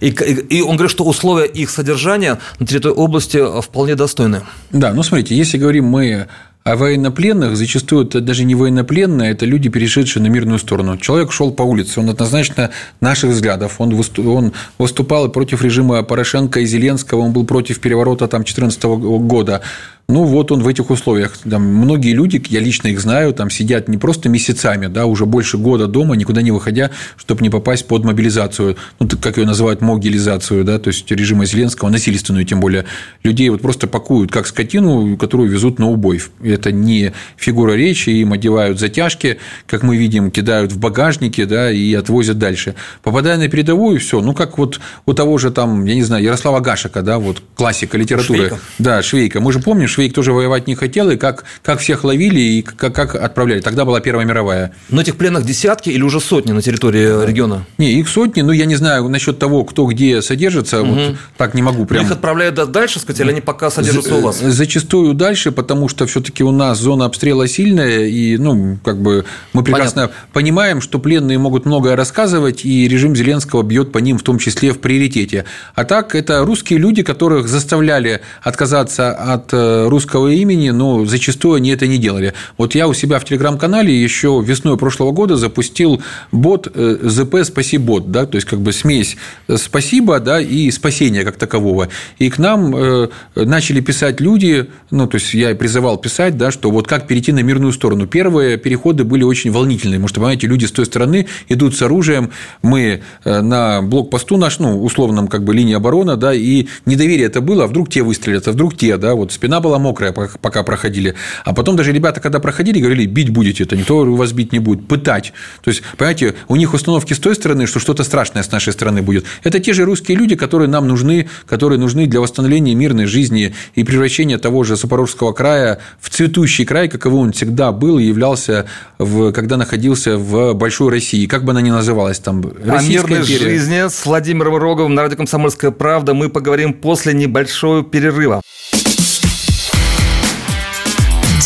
И, 0.00 0.08
и 0.08 0.62
он 0.62 0.76
говорит, 0.76 0.90
что 0.90 1.04
условия 1.04 1.46
их 1.46 1.70
содержания 1.70 2.38
на 2.58 2.66
территории 2.66 2.94
области 2.94 3.60
вполне 3.62 3.94
достойны. 3.94 4.42
Да, 4.70 4.92
ну 4.92 5.02
смотрите, 5.02 5.36
если 5.36 5.58
говорим 5.58 5.86
мы 5.86 6.28
о 6.62 6.76
военнопленных, 6.76 7.56
зачастую 7.56 8.04
это 8.04 8.20
даже 8.20 8.44
не 8.44 8.54
военнопленные, 8.54 9.32
это 9.32 9.46
люди, 9.46 9.70
перешедшие 9.70 10.22
на 10.22 10.26
мирную 10.26 10.58
сторону. 10.58 10.98
Человек 10.98 11.32
шел 11.32 11.52
по 11.52 11.62
улице, 11.62 12.00
он 12.00 12.10
однозначно 12.10 12.70
наших 13.00 13.30
взглядов, 13.30 13.76
он, 13.78 13.98
он 14.18 14.52
выступал 14.78 15.30
против 15.30 15.62
режима 15.62 16.02
Порошенко 16.02 16.60
и 16.60 16.66
Зеленского, 16.66 17.20
он 17.20 17.32
был 17.32 17.46
против 17.46 17.80
переворота 17.80 18.28
2014 18.28 18.82
года. 18.82 19.62
Ну, 20.10 20.24
вот 20.24 20.50
он 20.50 20.60
в 20.60 20.66
этих 20.66 20.90
условиях. 20.90 21.38
Там 21.48 21.62
многие 21.62 22.12
люди, 22.12 22.42
я 22.48 22.58
лично 22.58 22.88
их 22.88 23.00
знаю, 23.00 23.32
там 23.32 23.48
сидят 23.48 23.88
не 23.88 23.96
просто 23.96 24.28
месяцами, 24.28 24.88
да, 24.88 25.06
уже 25.06 25.24
больше 25.24 25.56
года 25.56 25.86
дома, 25.86 26.16
никуда 26.16 26.42
не 26.42 26.50
выходя, 26.50 26.90
чтобы 27.16 27.42
не 27.42 27.50
попасть 27.50 27.86
под 27.86 28.04
мобилизацию, 28.04 28.76
ну, 28.98 29.08
как 29.20 29.38
ее 29.38 29.46
называют, 29.46 29.80
могилизацию, 29.82 30.64
да, 30.64 30.80
то 30.80 30.88
есть 30.88 31.08
режима 31.12 31.46
Зеленского, 31.46 31.90
насильственную 31.90 32.44
тем 32.44 32.58
более. 32.58 32.86
Людей 33.22 33.48
вот 33.50 33.62
просто 33.62 33.86
пакуют 33.86 34.32
как 34.32 34.48
скотину, 34.48 35.16
которую 35.16 35.48
везут 35.48 35.78
на 35.78 35.86
убой. 35.86 36.20
Это 36.42 36.72
не 36.72 37.12
фигура 37.36 37.74
речи, 37.74 38.10
им 38.10 38.32
одевают 38.32 38.80
затяжки, 38.80 39.38
как 39.66 39.84
мы 39.84 39.96
видим, 39.96 40.32
кидают 40.32 40.72
в 40.72 40.78
багажники, 40.78 41.44
да, 41.44 41.70
и 41.70 41.94
отвозят 41.94 42.36
дальше. 42.36 42.74
Попадая 43.04 43.38
на 43.38 43.46
передовую, 43.46 44.00
все, 44.00 44.20
ну, 44.20 44.34
как 44.34 44.58
вот 44.58 44.80
у 45.06 45.12
того 45.12 45.38
же 45.38 45.52
там, 45.52 45.84
я 45.84 45.94
не 45.94 46.02
знаю, 46.02 46.24
Ярослава 46.24 46.58
Гашика, 46.58 47.02
да, 47.02 47.20
вот 47.20 47.40
классика 47.54 47.96
литературы. 47.96 48.38
Швейка. 48.38 48.58
Да, 48.80 49.02
Швейка. 49.02 49.40
Мы 49.40 49.52
же 49.52 49.60
помним, 49.60 49.86
Швейк 50.00 50.14
тоже 50.14 50.32
воевать 50.32 50.66
не 50.66 50.74
хотел, 50.74 51.10
и 51.10 51.18
как, 51.18 51.44
как 51.62 51.78
всех 51.80 52.04
ловили 52.04 52.40
и 52.40 52.62
как, 52.62 52.94
как 52.94 53.14
отправляли. 53.14 53.60
Тогда 53.60 53.84
была 53.84 54.00
Первая 54.00 54.24
мировая. 54.24 54.72
Но 54.88 55.02
этих 55.02 55.16
пленных 55.16 55.44
десятки 55.44 55.90
или 55.90 56.00
уже 56.02 56.20
сотни 56.20 56.52
на 56.52 56.62
территории 56.62 57.26
региона? 57.26 57.66
Не, 57.76 57.92
их 57.92 58.08
сотни, 58.08 58.40
но 58.40 58.50
я 58.54 58.64
не 58.64 58.76
знаю 58.76 59.10
насчет 59.10 59.38
того, 59.38 59.62
кто 59.64 59.84
где 59.84 60.22
содержится, 60.22 60.80
угу. 60.80 60.92
вот 60.92 61.16
так 61.36 61.52
не 61.52 61.60
могу 61.60 61.84
прям. 61.84 62.06
их 62.06 62.10
отправляют 62.10 62.54
дальше, 62.72 62.98
сказать, 62.98 63.20
или 63.20 63.28
они 63.30 63.42
пока 63.42 63.70
содержатся 63.70 64.14
у 64.14 64.22
вас? 64.22 64.40
Зачастую 64.40 65.12
дальше, 65.12 65.52
потому 65.52 65.88
что 65.88 66.06
все-таки 66.06 66.42
у 66.42 66.50
нас 66.50 66.78
зона 66.78 67.04
обстрела 67.04 67.46
сильная, 67.46 68.06
и 68.06 68.38
ну, 68.38 68.78
как 68.82 69.02
бы 69.02 69.26
мы 69.52 69.62
прекрасно 69.62 70.02
Понятно. 70.02 70.16
понимаем, 70.32 70.80
что 70.80 70.98
пленные 70.98 71.36
могут 71.36 71.66
многое 71.66 71.94
рассказывать, 71.94 72.64
и 72.64 72.88
режим 72.88 73.14
Зеленского 73.14 73.62
бьет 73.62 73.92
по 73.92 73.98
ним 73.98 74.16
в 74.16 74.22
том 74.22 74.38
числе 74.38 74.72
в 74.72 74.78
приоритете. 74.78 75.44
А 75.74 75.84
так 75.84 76.14
это 76.14 76.42
русские 76.46 76.78
люди, 76.78 77.02
которых 77.02 77.48
заставляли 77.48 78.22
отказаться 78.42 79.10
от 79.12 79.52
э, 79.52 79.88
русского 79.90 80.28
имени, 80.28 80.70
но 80.70 81.04
зачастую 81.04 81.54
они 81.56 81.70
это 81.70 81.86
не 81.86 81.98
делали. 81.98 82.34
Вот 82.56 82.74
я 82.74 82.88
у 82.88 82.94
себя 82.94 83.18
в 83.18 83.24
телеграм-канале 83.24 83.94
еще 83.94 84.42
весной 84.44 84.76
прошлого 84.76 85.12
года 85.12 85.36
запустил 85.36 86.02
бот 86.32 86.68
э, 86.72 86.98
ЗП 87.02 87.36
Спасибот, 87.44 88.10
да, 88.10 88.26
то 88.26 88.36
есть 88.36 88.46
как 88.46 88.60
бы 88.60 88.72
смесь 88.72 89.16
спасибо, 89.56 90.20
да, 90.20 90.40
и 90.40 90.70
спасения 90.70 91.24
как 91.24 91.36
такового. 91.36 91.88
И 92.18 92.30
к 92.30 92.38
нам 92.38 92.74
э, 92.74 93.08
начали 93.34 93.80
писать 93.80 94.20
люди, 94.20 94.66
ну, 94.90 95.06
то 95.06 95.16
есть 95.16 95.34
я 95.34 95.54
призывал 95.54 95.98
писать, 95.98 96.36
да, 96.36 96.50
что 96.50 96.70
вот 96.70 96.86
как 96.86 97.06
перейти 97.06 97.32
на 97.32 97.40
мирную 97.40 97.72
сторону. 97.72 98.06
Первые 98.06 98.56
переходы 98.56 99.04
были 99.04 99.22
очень 99.22 99.50
волнительные, 99.50 99.96
потому 99.96 100.08
что, 100.08 100.20
понимаете, 100.20 100.46
люди 100.46 100.66
с 100.66 100.72
той 100.72 100.86
стороны 100.86 101.26
идут 101.48 101.76
с 101.76 101.82
оружием, 101.82 102.30
мы 102.62 103.02
э, 103.24 103.40
на 103.40 103.82
блокпосту 103.82 104.36
наш, 104.36 104.58
ну, 104.58 104.82
условном 104.82 105.28
как 105.28 105.44
бы 105.44 105.54
линии 105.54 105.74
обороны, 105.74 106.16
да, 106.16 106.34
и 106.34 106.66
недоверие 106.86 107.26
это 107.26 107.40
было, 107.40 107.64
а 107.64 107.66
вдруг 107.66 107.90
те 107.90 108.02
выстрелят, 108.02 108.46
а 108.48 108.52
вдруг 108.52 108.76
те, 108.76 108.96
да, 108.96 109.14
вот 109.14 109.32
спина 109.32 109.60
была 109.60 109.78
мокрая, 109.80 110.12
пока 110.12 110.62
проходили. 110.62 111.14
А 111.44 111.52
потом 111.52 111.76
даже 111.76 111.92
ребята, 111.92 112.20
когда 112.20 112.38
проходили, 112.38 112.78
говорили, 112.80 113.06
бить 113.06 113.30
будете, 113.30 113.64
это 113.64 113.76
никто 113.76 114.04
вас 114.04 114.32
бить 114.32 114.52
не 114.52 114.58
будет, 114.58 114.86
пытать. 114.86 115.32
То 115.62 115.70
есть, 115.70 115.82
понимаете, 115.96 116.34
у 116.48 116.56
них 116.56 116.74
установки 116.74 117.12
с 117.12 117.18
той 117.18 117.34
стороны, 117.34 117.66
что 117.66 117.80
что-то 117.80 118.04
страшное 118.04 118.42
с 118.42 118.52
нашей 118.52 118.72
стороны 118.72 119.02
будет. 119.02 119.24
Это 119.42 119.58
те 119.58 119.72
же 119.72 119.84
русские 119.84 120.16
люди, 120.16 120.36
которые 120.36 120.68
нам 120.68 120.86
нужны, 120.86 121.28
которые 121.46 121.78
нужны 121.78 122.06
для 122.06 122.20
восстановления 122.20 122.74
мирной 122.74 123.06
жизни 123.06 123.54
и 123.74 123.84
превращения 123.84 124.38
того 124.38 124.64
же 124.64 124.76
Запорожского 124.76 125.32
края 125.32 125.80
в 126.00 126.10
цветущий 126.10 126.64
край, 126.64 126.88
каковым 126.88 127.20
он 127.20 127.32
всегда 127.32 127.72
был 127.72 127.98
и 127.98 128.04
являлся, 128.04 128.66
в, 128.98 129.32
когда 129.32 129.56
находился 129.56 130.16
в 130.16 130.54
большой 130.54 130.90
России, 130.90 131.26
как 131.26 131.44
бы 131.44 131.52
она 131.52 131.60
ни 131.60 131.70
называлась 131.70 132.18
там. 132.18 132.40
О 132.40 132.82
мирной 132.82 133.20
империя. 133.20 133.38
жизни 133.38 133.88
с 133.88 134.06
Владимиром 134.06 134.56
Роговым 134.56 134.94
на 134.94 135.02
радио 135.02 135.16
«Комсомольская 135.16 135.70
правда» 135.70 136.14
мы 136.14 136.28
поговорим 136.28 136.72
после 136.72 137.12
небольшого 137.12 137.82
перерыва. 137.82 138.42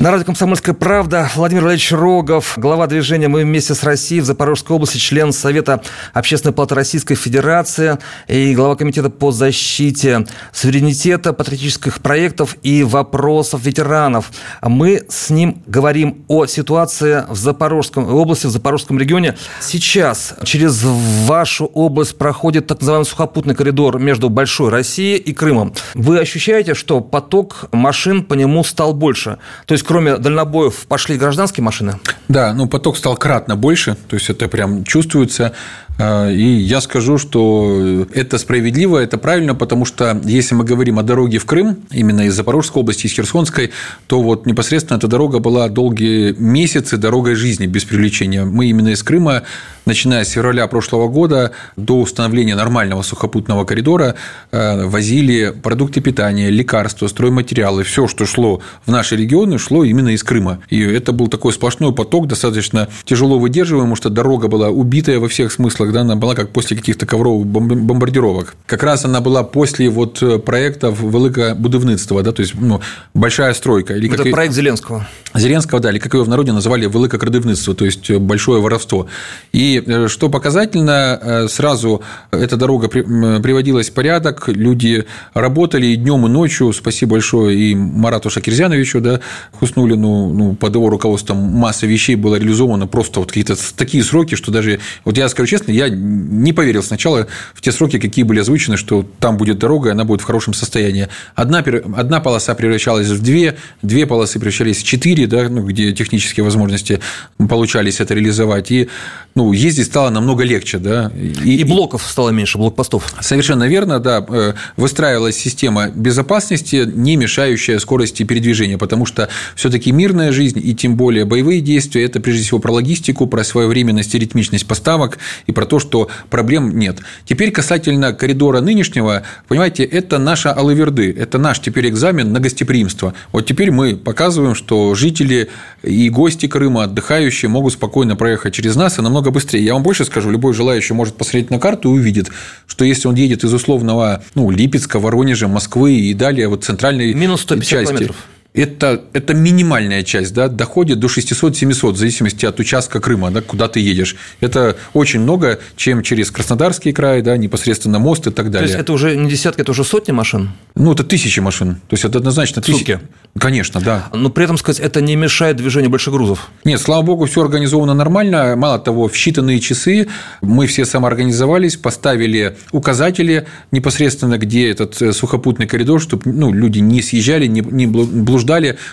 На 0.00 0.12
радио 0.12 0.26
«Комсомольская 0.26 0.76
правда» 0.76 1.28
Владимир 1.34 1.62
Владимирович 1.62 1.90
Рогов, 1.90 2.52
глава 2.56 2.86
движения 2.86 3.26
«Мы 3.26 3.42
вместе 3.42 3.74
с 3.74 3.82
Россией» 3.82 4.20
в 4.20 4.26
Запорожской 4.26 4.76
области, 4.76 4.96
член 4.96 5.32
Совета 5.32 5.82
Общественной 6.14 6.54
палаты 6.54 6.76
Российской 6.76 7.16
Федерации 7.16 7.98
и 8.28 8.54
глава 8.54 8.76
Комитета 8.76 9.10
по 9.10 9.32
защите 9.32 10.24
суверенитета, 10.52 11.32
патриотических 11.32 12.00
проектов 12.00 12.56
и 12.62 12.84
вопросов 12.84 13.64
ветеранов. 13.64 14.30
Мы 14.62 15.02
с 15.08 15.30
ним 15.30 15.64
говорим 15.66 16.24
о 16.28 16.46
ситуации 16.46 17.24
в 17.28 17.36
Запорожском 17.36 18.08
области, 18.08 18.46
в 18.46 18.50
Запорожском 18.50 19.00
регионе. 19.00 19.36
Сейчас 19.60 20.36
через 20.44 20.80
вашу 20.84 21.64
область 21.66 22.16
проходит 22.16 22.68
так 22.68 22.78
называемый 22.78 23.04
сухопутный 23.04 23.56
коридор 23.56 23.98
между 23.98 24.28
Большой 24.28 24.70
Россией 24.70 25.16
и 25.16 25.32
Крымом. 25.32 25.74
Вы 25.94 26.20
ощущаете, 26.20 26.74
что 26.74 27.00
поток 27.00 27.64
машин 27.72 28.22
по 28.22 28.34
нему 28.34 28.62
стал 28.62 28.94
больше? 28.94 29.38
То 29.66 29.72
есть 29.72 29.87
кроме 29.88 30.18
дальнобоев 30.18 30.86
пошли 30.86 31.16
гражданские 31.16 31.64
машины? 31.64 31.98
Да, 32.28 32.52
ну 32.52 32.66
поток 32.66 32.98
стал 32.98 33.16
кратно 33.16 33.56
больше, 33.56 33.96
то 34.08 34.16
есть 34.16 34.28
это 34.28 34.46
прям 34.46 34.84
чувствуется. 34.84 35.54
А, 35.98 36.30
и 36.30 36.44
я 36.44 36.80
скажу, 36.80 37.18
что 37.18 38.06
это 38.14 38.38
справедливо, 38.38 38.98
это 38.98 39.18
правильно, 39.18 39.54
потому 39.54 39.84
что 39.84 40.20
если 40.24 40.54
мы 40.54 40.64
говорим 40.64 40.98
о 40.98 41.02
дороге 41.02 41.38
в 41.38 41.44
Крым, 41.44 41.78
именно 41.90 42.22
из 42.22 42.34
Запорожской 42.34 42.82
области, 42.82 43.06
из 43.06 43.12
Херсонской, 43.12 43.72
то 44.06 44.22
вот 44.22 44.46
непосредственно 44.46 44.98
эта 44.98 45.08
дорога 45.08 45.40
была 45.40 45.68
долгие 45.68 46.34
месяцы 46.38 46.96
дорогой 46.96 47.34
жизни 47.34 47.66
без 47.66 47.84
привлечения. 47.84 48.44
Мы 48.44 48.66
именно 48.66 48.88
из 48.88 49.02
Крыма, 49.02 49.42
начиная 49.86 50.22
с 50.22 50.30
февраля 50.30 50.68
прошлого 50.68 51.08
года 51.08 51.50
до 51.76 51.98
установления 51.98 52.54
нормального 52.54 53.02
сухопутного 53.02 53.64
коридора, 53.64 54.14
э, 54.52 54.84
возили 54.86 55.52
продукты 55.62 56.00
питания, 56.00 56.50
лекарства, 56.50 57.08
стройматериалы, 57.08 57.82
все, 57.82 58.06
что 58.06 58.24
шло 58.24 58.60
в 58.86 58.90
наши 58.92 59.16
регионы, 59.16 59.58
шло 59.58 59.82
именно 59.82 60.10
из 60.10 60.22
Крыма. 60.22 60.60
И 60.70 60.80
это 60.80 61.12
был 61.12 61.26
такой 61.26 61.52
сплошной 61.52 61.92
поток, 61.92 62.28
достаточно 62.28 62.88
тяжело 63.04 63.40
выдерживаемый, 63.40 63.88
потому 63.88 63.96
что 63.96 64.10
дорога 64.10 64.46
была 64.46 64.68
убитая 64.68 65.18
во 65.18 65.28
всех 65.28 65.50
смыслах 65.50 65.87
когда 65.88 66.02
она 66.02 66.16
была 66.16 66.34
как 66.34 66.50
после 66.50 66.76
каких-то 66.76 67.06
ковровых 67.06 67.46
бомбардировок. 67.46 68.56
Как 68.66 68.82
раз 68.82 69.06
она 69.06 69.22
была 69.22 69.42
после 69.42 69.88
вот 69.88 70.22
э, 70.22 70.38
проектов 70.38 71.00
Великое 71.00 71.54
будовництва, 71.54 72.22
да, 72.22 72.32
то 72.32 72.42
есть 72.42 72.54
ну, 72.54 72.82
большая 73.14 73.54
стройка. 73.54 73.94
Или 73.94 74.08
Это 74.12 74.24
как 74.24 74.32
проект 74.32 74.54
Зеленского. 74.54 75.08
Зеленского, 75.34 75.80
да, 75.80 75.90
или 75.90 75.98
как 75.98 76.12
его 76.12 76.24
в 76.24 76.28
народе 76.28 76.52
называли 76.52 76.86
Великое 76.86 77.18
крадывництво, 77.18 77.74
то 77.74 77.86
есть 77.86 78.10
э, 78.10 78.18
большое 78.18 78.60
воровство. 78.60 79.06
И 79.52 79.82
э, 79.84 80.08
что 80.08 80.28
показательно, 80.28 81.46
сразу 81.48 82.02
эта 82.32 82.56
дорога 82.56 82.88
приводилась 82.88 83.88
в 83.88 83.94
порядок, 83.94 84.48
люди 84.48 85.06
работали 85.32 85.86
и 85.86 85.96
днем, 85.96 86.26
и 86.26 86.28
ночью. 86.28 86.74
Спасибо 86.74 87.12
большое 87.12 87.58
и 87.58 87.74
Марату 87.74 88.28
Шакирзяновичу, 88.28 89.00
да, 89.00 89.20
Хуснулину, 89.52 90.34
ну, 90.34 90.54
под 90.54 90.74
его 90.74 90.90
руководством 90.90 91.38
масса 91.38 91.86
вещей 91.86 92.14
было 92.14 92.34
реализовано 92.34 92.86
просто 92.86 93.20
вот 93.20 93.28
какие-то 93.28 93.56
такие 93.74 94.04
сроки, 94.04 94.34
что 94.34 94.52
даже, 94.52 94.80
вот 95.06 95.16
я 95.16 95.28
скажу 95.30 95.46
честно, 95.46 95.72
я 95.78 95.88
не 95.88 96.52
поверил 96.52 96.82
сначала 96.82 97.28
в 97.54 97.60
те 97.60 97.70
сроки, 97.72 97.98
какие 97.98 98.24
были 98.24 98.40
озвучены, 98.40 98.76
что 98.76 99.06
там 99.20 99.36
будет 99.36 99.58
дорога, 99.58 99.90
и 99.90 99.92
она 99.92 100.04
будет 100.04 100.20
в 100.20 100.24
хорошем 100.24 100.54
состоянии. 100.54 101.08
Одна, 101.34 101.58
одна 101.58 102.20
полоса 102.20 102.54
превращалась 102.54 103.08
в 103.08 103.22
две, 103.22 103.56
две 103.82 104.06
полосы 104.06 104.40
превращались 104.40 104.78
в 104.78 104.84
четыре, 104.84 105.26
да, 105.26 105.48
ну, 105.48 105.62
где 105.62 105.92
технические 105.92 106.44
возможности 106.44 107.00
получались 107.48 108.00
это 108.00 108.14
реализовать. 108.14 108.70
И 108.72 108.88
ну, 109.34 109.52
ездить 109.52 109.86
стало 109.86 110.10
намного 110.10 110.42
легче. 110.42 110.78
Да? 110.78 111.12
И, 111.14 111.56
и 111.56 111.64
блоков 111.64 112.02
стало 112.02 112.30
меньше, 112.30 112.58
блокпостов. 112.58 113.14
Совершенно 113.20 113.68
верно, 113.68 114.00
да. 114.00 114.24
Э, 114.28 114.54
выстраивалась 114.76 115.36
система 115.36 115.90
безопасности, 115.90 116.84
не 116.92 117.16
мешающая 117.16 117.78
скорости 117.78 118.24
передвижения, 118.24 118.78
потому 118.78 119.06
что 119.06 119.28
все 119.54 119.70
таки 119.70 119.92
мирная 119.92 120.32
жизнь 120.32 120.60
и 120.62 120.74
тем 120.74 120.96
более 120.96 121.24
боевые 121.24 121.60
действия– 121.60 122.02
это 122.04 122.18
прежде 122.18 122.42
всего 122.42 122.58
про 122.58 122.72
логистику, 122.72 123.28
про 123.28 123.44
своевременность 123.44 124.14
и 124.14 124.18
ритмичность 124.18 124.66
поставок 124.66 125.18
и 125.46 125.52
про 125.52 125.66
то, 125.68 125.78
что 125.78 126.08
проблем 126.30 126.76
нет. 126.78 126.98
Теперь 127.24 127.52
касательно 127.52 128.12
коридора 128.12 128.60
нынешнего, 128.60 129.22
понимаете, 129.46 129.84
это 129.84 130.18
наша 130.18 130.52
Алаверды, 130.52 131.14
это 131.16 131.38
наш 131.38 131.60
теперь 131.60 131.88
экзамен 131.88 132.32
на 132.32 132.40
гостеприимство. 132.40 133.14
Вот 133.32 133.46
теперь 133.46 133.70
мы 133.70 133.96
показываем, 133.96 134.54
что 134.54 134.94
жители 134.94 135.48
и 135.82 136.10
гости 136.10 136.46
Крыма, 136.46 136.84
отдыхающие, 136.84 137.48
могут 137.48 137.74
спокойно 137.74 138.16
проехать 138.16 138.54
через 138.54 138.74
нас 138.74 138.98
и 138.98 139.02
намного 139.02 139.30
быстрее. 139.30 139.64
Я 139.64 139.74
вам 139.74 139.82
больше 139.82 140.04
скажу, 140.04 140.30
любой 140.30 140.54
желающий 140.54 140.94
может 140.94 141.14
посмотреть 141.16 141.50
на 141.50 141.58
карту 141.58 141.94
и 141.94 141.98
увидит, 141.98 142.30
что 142.66 142.84
если 142.84 143.08
он 143.08 143.14
едет 143.14 143.44
из 143.44 143.52
условного 143.52 144.22
ну, 144.34 144.50
Липецка, 144.50 144.98
Воронежа, 144.98 145.48
Москвы 145.48 145.94
и 145.94 146.14
далее 146.14 146.48
вот 146.48 146.64
центральной 146.64 147.14
Минус 147.14 147.42
150 147.42 147.70
части, 147.70 147.92
километров 147.92 148.16
это, 148.60 149.02
это 149.12 149.34
минимальная 149.34 150.02
часть, 150.02 150.34
да, 150.34 150.48
доходит 150.48 150.98
до 150.98 151.06
600-700, 151.06 151.92
в 151.92 151.96
зависимости 151.96 152.44
от 152.44 152.58
участка 152.60 153.00
Крыма, 153.00 153.30
да, 153.30 153.40
куда 153.40 153.68
ты 153.68 153.80
едешь. 153.80 154.16
Это 154.40 154.76
очень 154.94 155.20
много, 155.20 155.60
чем 155.76 156.02
через 156.02 156.30
Краснодарский 156.30 156.92
край, 156.92 157.22
да, 157.22 157.36
непосредственно 157.36 157.98
мост 157.98 158.26
и 158.26 158.30
так 158.30 158.50
далее. 158.50 158.68
То 158.68 158.72
есть, 158.72 158.80
это 158.80 158.92
уже 158.92 159.16
не 159.16 159.30
десятки, 159.30 159.60
это 159.60 159.70
уже 159.70 159.84
сотни 159.84 160.12
машин? 160.12 160.50
Ну, 160.74 160.92
это 160.92 161.04
тысячи 161.04 161.40
машин. 161.40 161.76
То 161.88 161.94
есть, 161.94 162.04
это 162.04 162.18
однозначно 162.18 162.60
тысячи. 162.60 162.98
Конечно, 163.38 163.80
да. 163.80 164.08
Но 164.12 164.30
при 164.30 164.44
этом, 164.44 164.58
сказать, 164.58 164.80
это 164.80 165.00
не 165.00 165.14
мешает 165.14 165.56
движению 165.56 165.90
больших 165.90 166.12
грузов? 166.12 166.50
Нет, 166.64 166.80
слава 166.80 167.02
богу, 167.02 167.26
все 167.26 167.42
организовано 167.42 167.94
нормально. 167.94 168.56
Мало 168.56 168.78
того, 168.80 169.08
в 169.08 169.14
считанные 169.14 169.60
часы 169.60 170.08
мы 170.42 170.66
все 170.66 170.84
самоорганизовались, 170.84 171.76
поставили 171.76 172.56
указатели 172.72 173.46
непосредственно, 173.70 174.38
где 174.38 174.68
этот 174.70 175.00
э, 175.00 175.12
сухопутный 175.12 175.66
коридор, 175.66 176.00
чтобы 176.00 176.32
ну, 176.32 176.52
люди 176.52 176.80
не 176.80 177.02
съезжали, 177.02 177.46
не, 177.46 177.60
не 177.60 177.86
блуждали. 177.86 178.47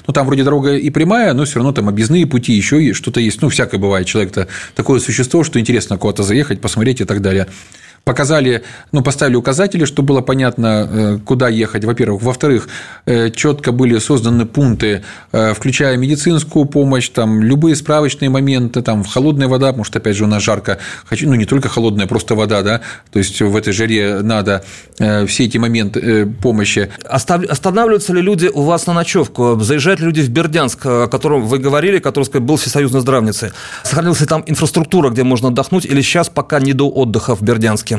Ну, 0.08 0.14
там 0.14 0.26
вроде 0.26 0.44
дорога 0.44 0.76
и 0.76 0.90
прямая, 0.90 1.34
но 1.34 1.46
все 1.46 1.56
равно 1.56 1.72
там 1.72 1.90
объездные 1.90 2.28
пути, 2.28 2.54
еще 2.54 2.94
что-то 2.94 3.20
есть. 3.20 3.42
Ну, 3.42 3.50
всякое 3.50 3.78
бывает. 3.78 4.08
Человек-то 4.08 4.48
такое 4.76 5.00
существо, 5.00 5.44
что 5.44 5.60
интересно 5.60 5.98
куда-то 5.98 6.24
заехать, 6.24 6.62
посмотреть 6.62 7.02
и 7.02 7.06
так 7.06 7.22
далее 7.22 7.48
показали, 8.06 8.62
ну, 8.92 9.02
поставили 9.02 9.36
указатели, 9.36 9.84
чтобы 9.86 10.06
было 10.10 10.22
понятно, 10.22 10.88
э, 10.90 11.20
куда 11.26 11.50
ехать, 11.50 11.84
во-первых. 11.84 12.22
Во-вторых, 12.22 12.68
э, 13.08 13.32
четко 13.32 13.72
были 13.72 13.98
созданы 13.98 14.46
пункты, 14.46 15.04
э, 15.32 15.54
включая 15.56 15.98
медицинскую 15.98 16.66
помощь, 16.66 17.10
там, 17.10 17.42
любые 17.42 17.76
справочные 17.76 18.30
моменты, 18.30 18.84
там, 18.84 19.04
холодная 19.04 19.48
вода, 19.48 19.68
потому 19.68 19.84
что, 19.86 19.98
опять 19.98 20.16
же, 20.16 20.24
у 20.24 20.28
нас 20.28 20.44
жарко, 20.44 20.78
хочу, 21.06 21.28
ну, 21.28 21.34
не 21.34 21.46
только 21.46 21.68
холодная, 21.68 22.06
просто 22.06 22.36
вода, 22.36 22.62
да, 22.62 22.82
то 23.12 23.20
есть 23.20 23.42
в 23.42 23.56
этой 23.56 23.74
жаре 23.74 24.20
надо 24.22 24.64
все 24.98 25.46
эти 25.46 25.58
моменты 25.58 26.28
помощи. 26.42 26.90
Останавливаются 27.10 28.14
ли 28.14 28.22
люди 28.22 28.50
у 28.54 28.62
вас 28.62 28.86
на 28.86 28.94
ночевку? 28.94 29.60
Заезжают 29.60 30.00
ли 30.00 30.06
люди 30.06 30.22
в 30.22 30.30
Бердянск, 30.30 30.86
о 30.86 31.08
котором 31.08 31.46
вы 31.46 31.58
говорили, 31.58 31.98
который, 31.98 32.26
сказать, 32.26 32.46
был 32.46 32.58
всесоюзной 32.58 33.02
здравницей? 33.02 33.50
Сохранилась 33.84 34.22
ли 34.22 34.28
там 34.28 34.44
инфраструктура, 34.46 35.10
где 35.10 35.24
можно 35.24 35.48
отдохнуть, 35.48 35.86
или 35.86 36.02
сейчас 36.02 36.30
пока 36.30 36.60
не 36.60 36.74
до 36.74 36.90
отдыха 36.90 37.36
в 37.36 37.42
Бердянске? 37.42 37.95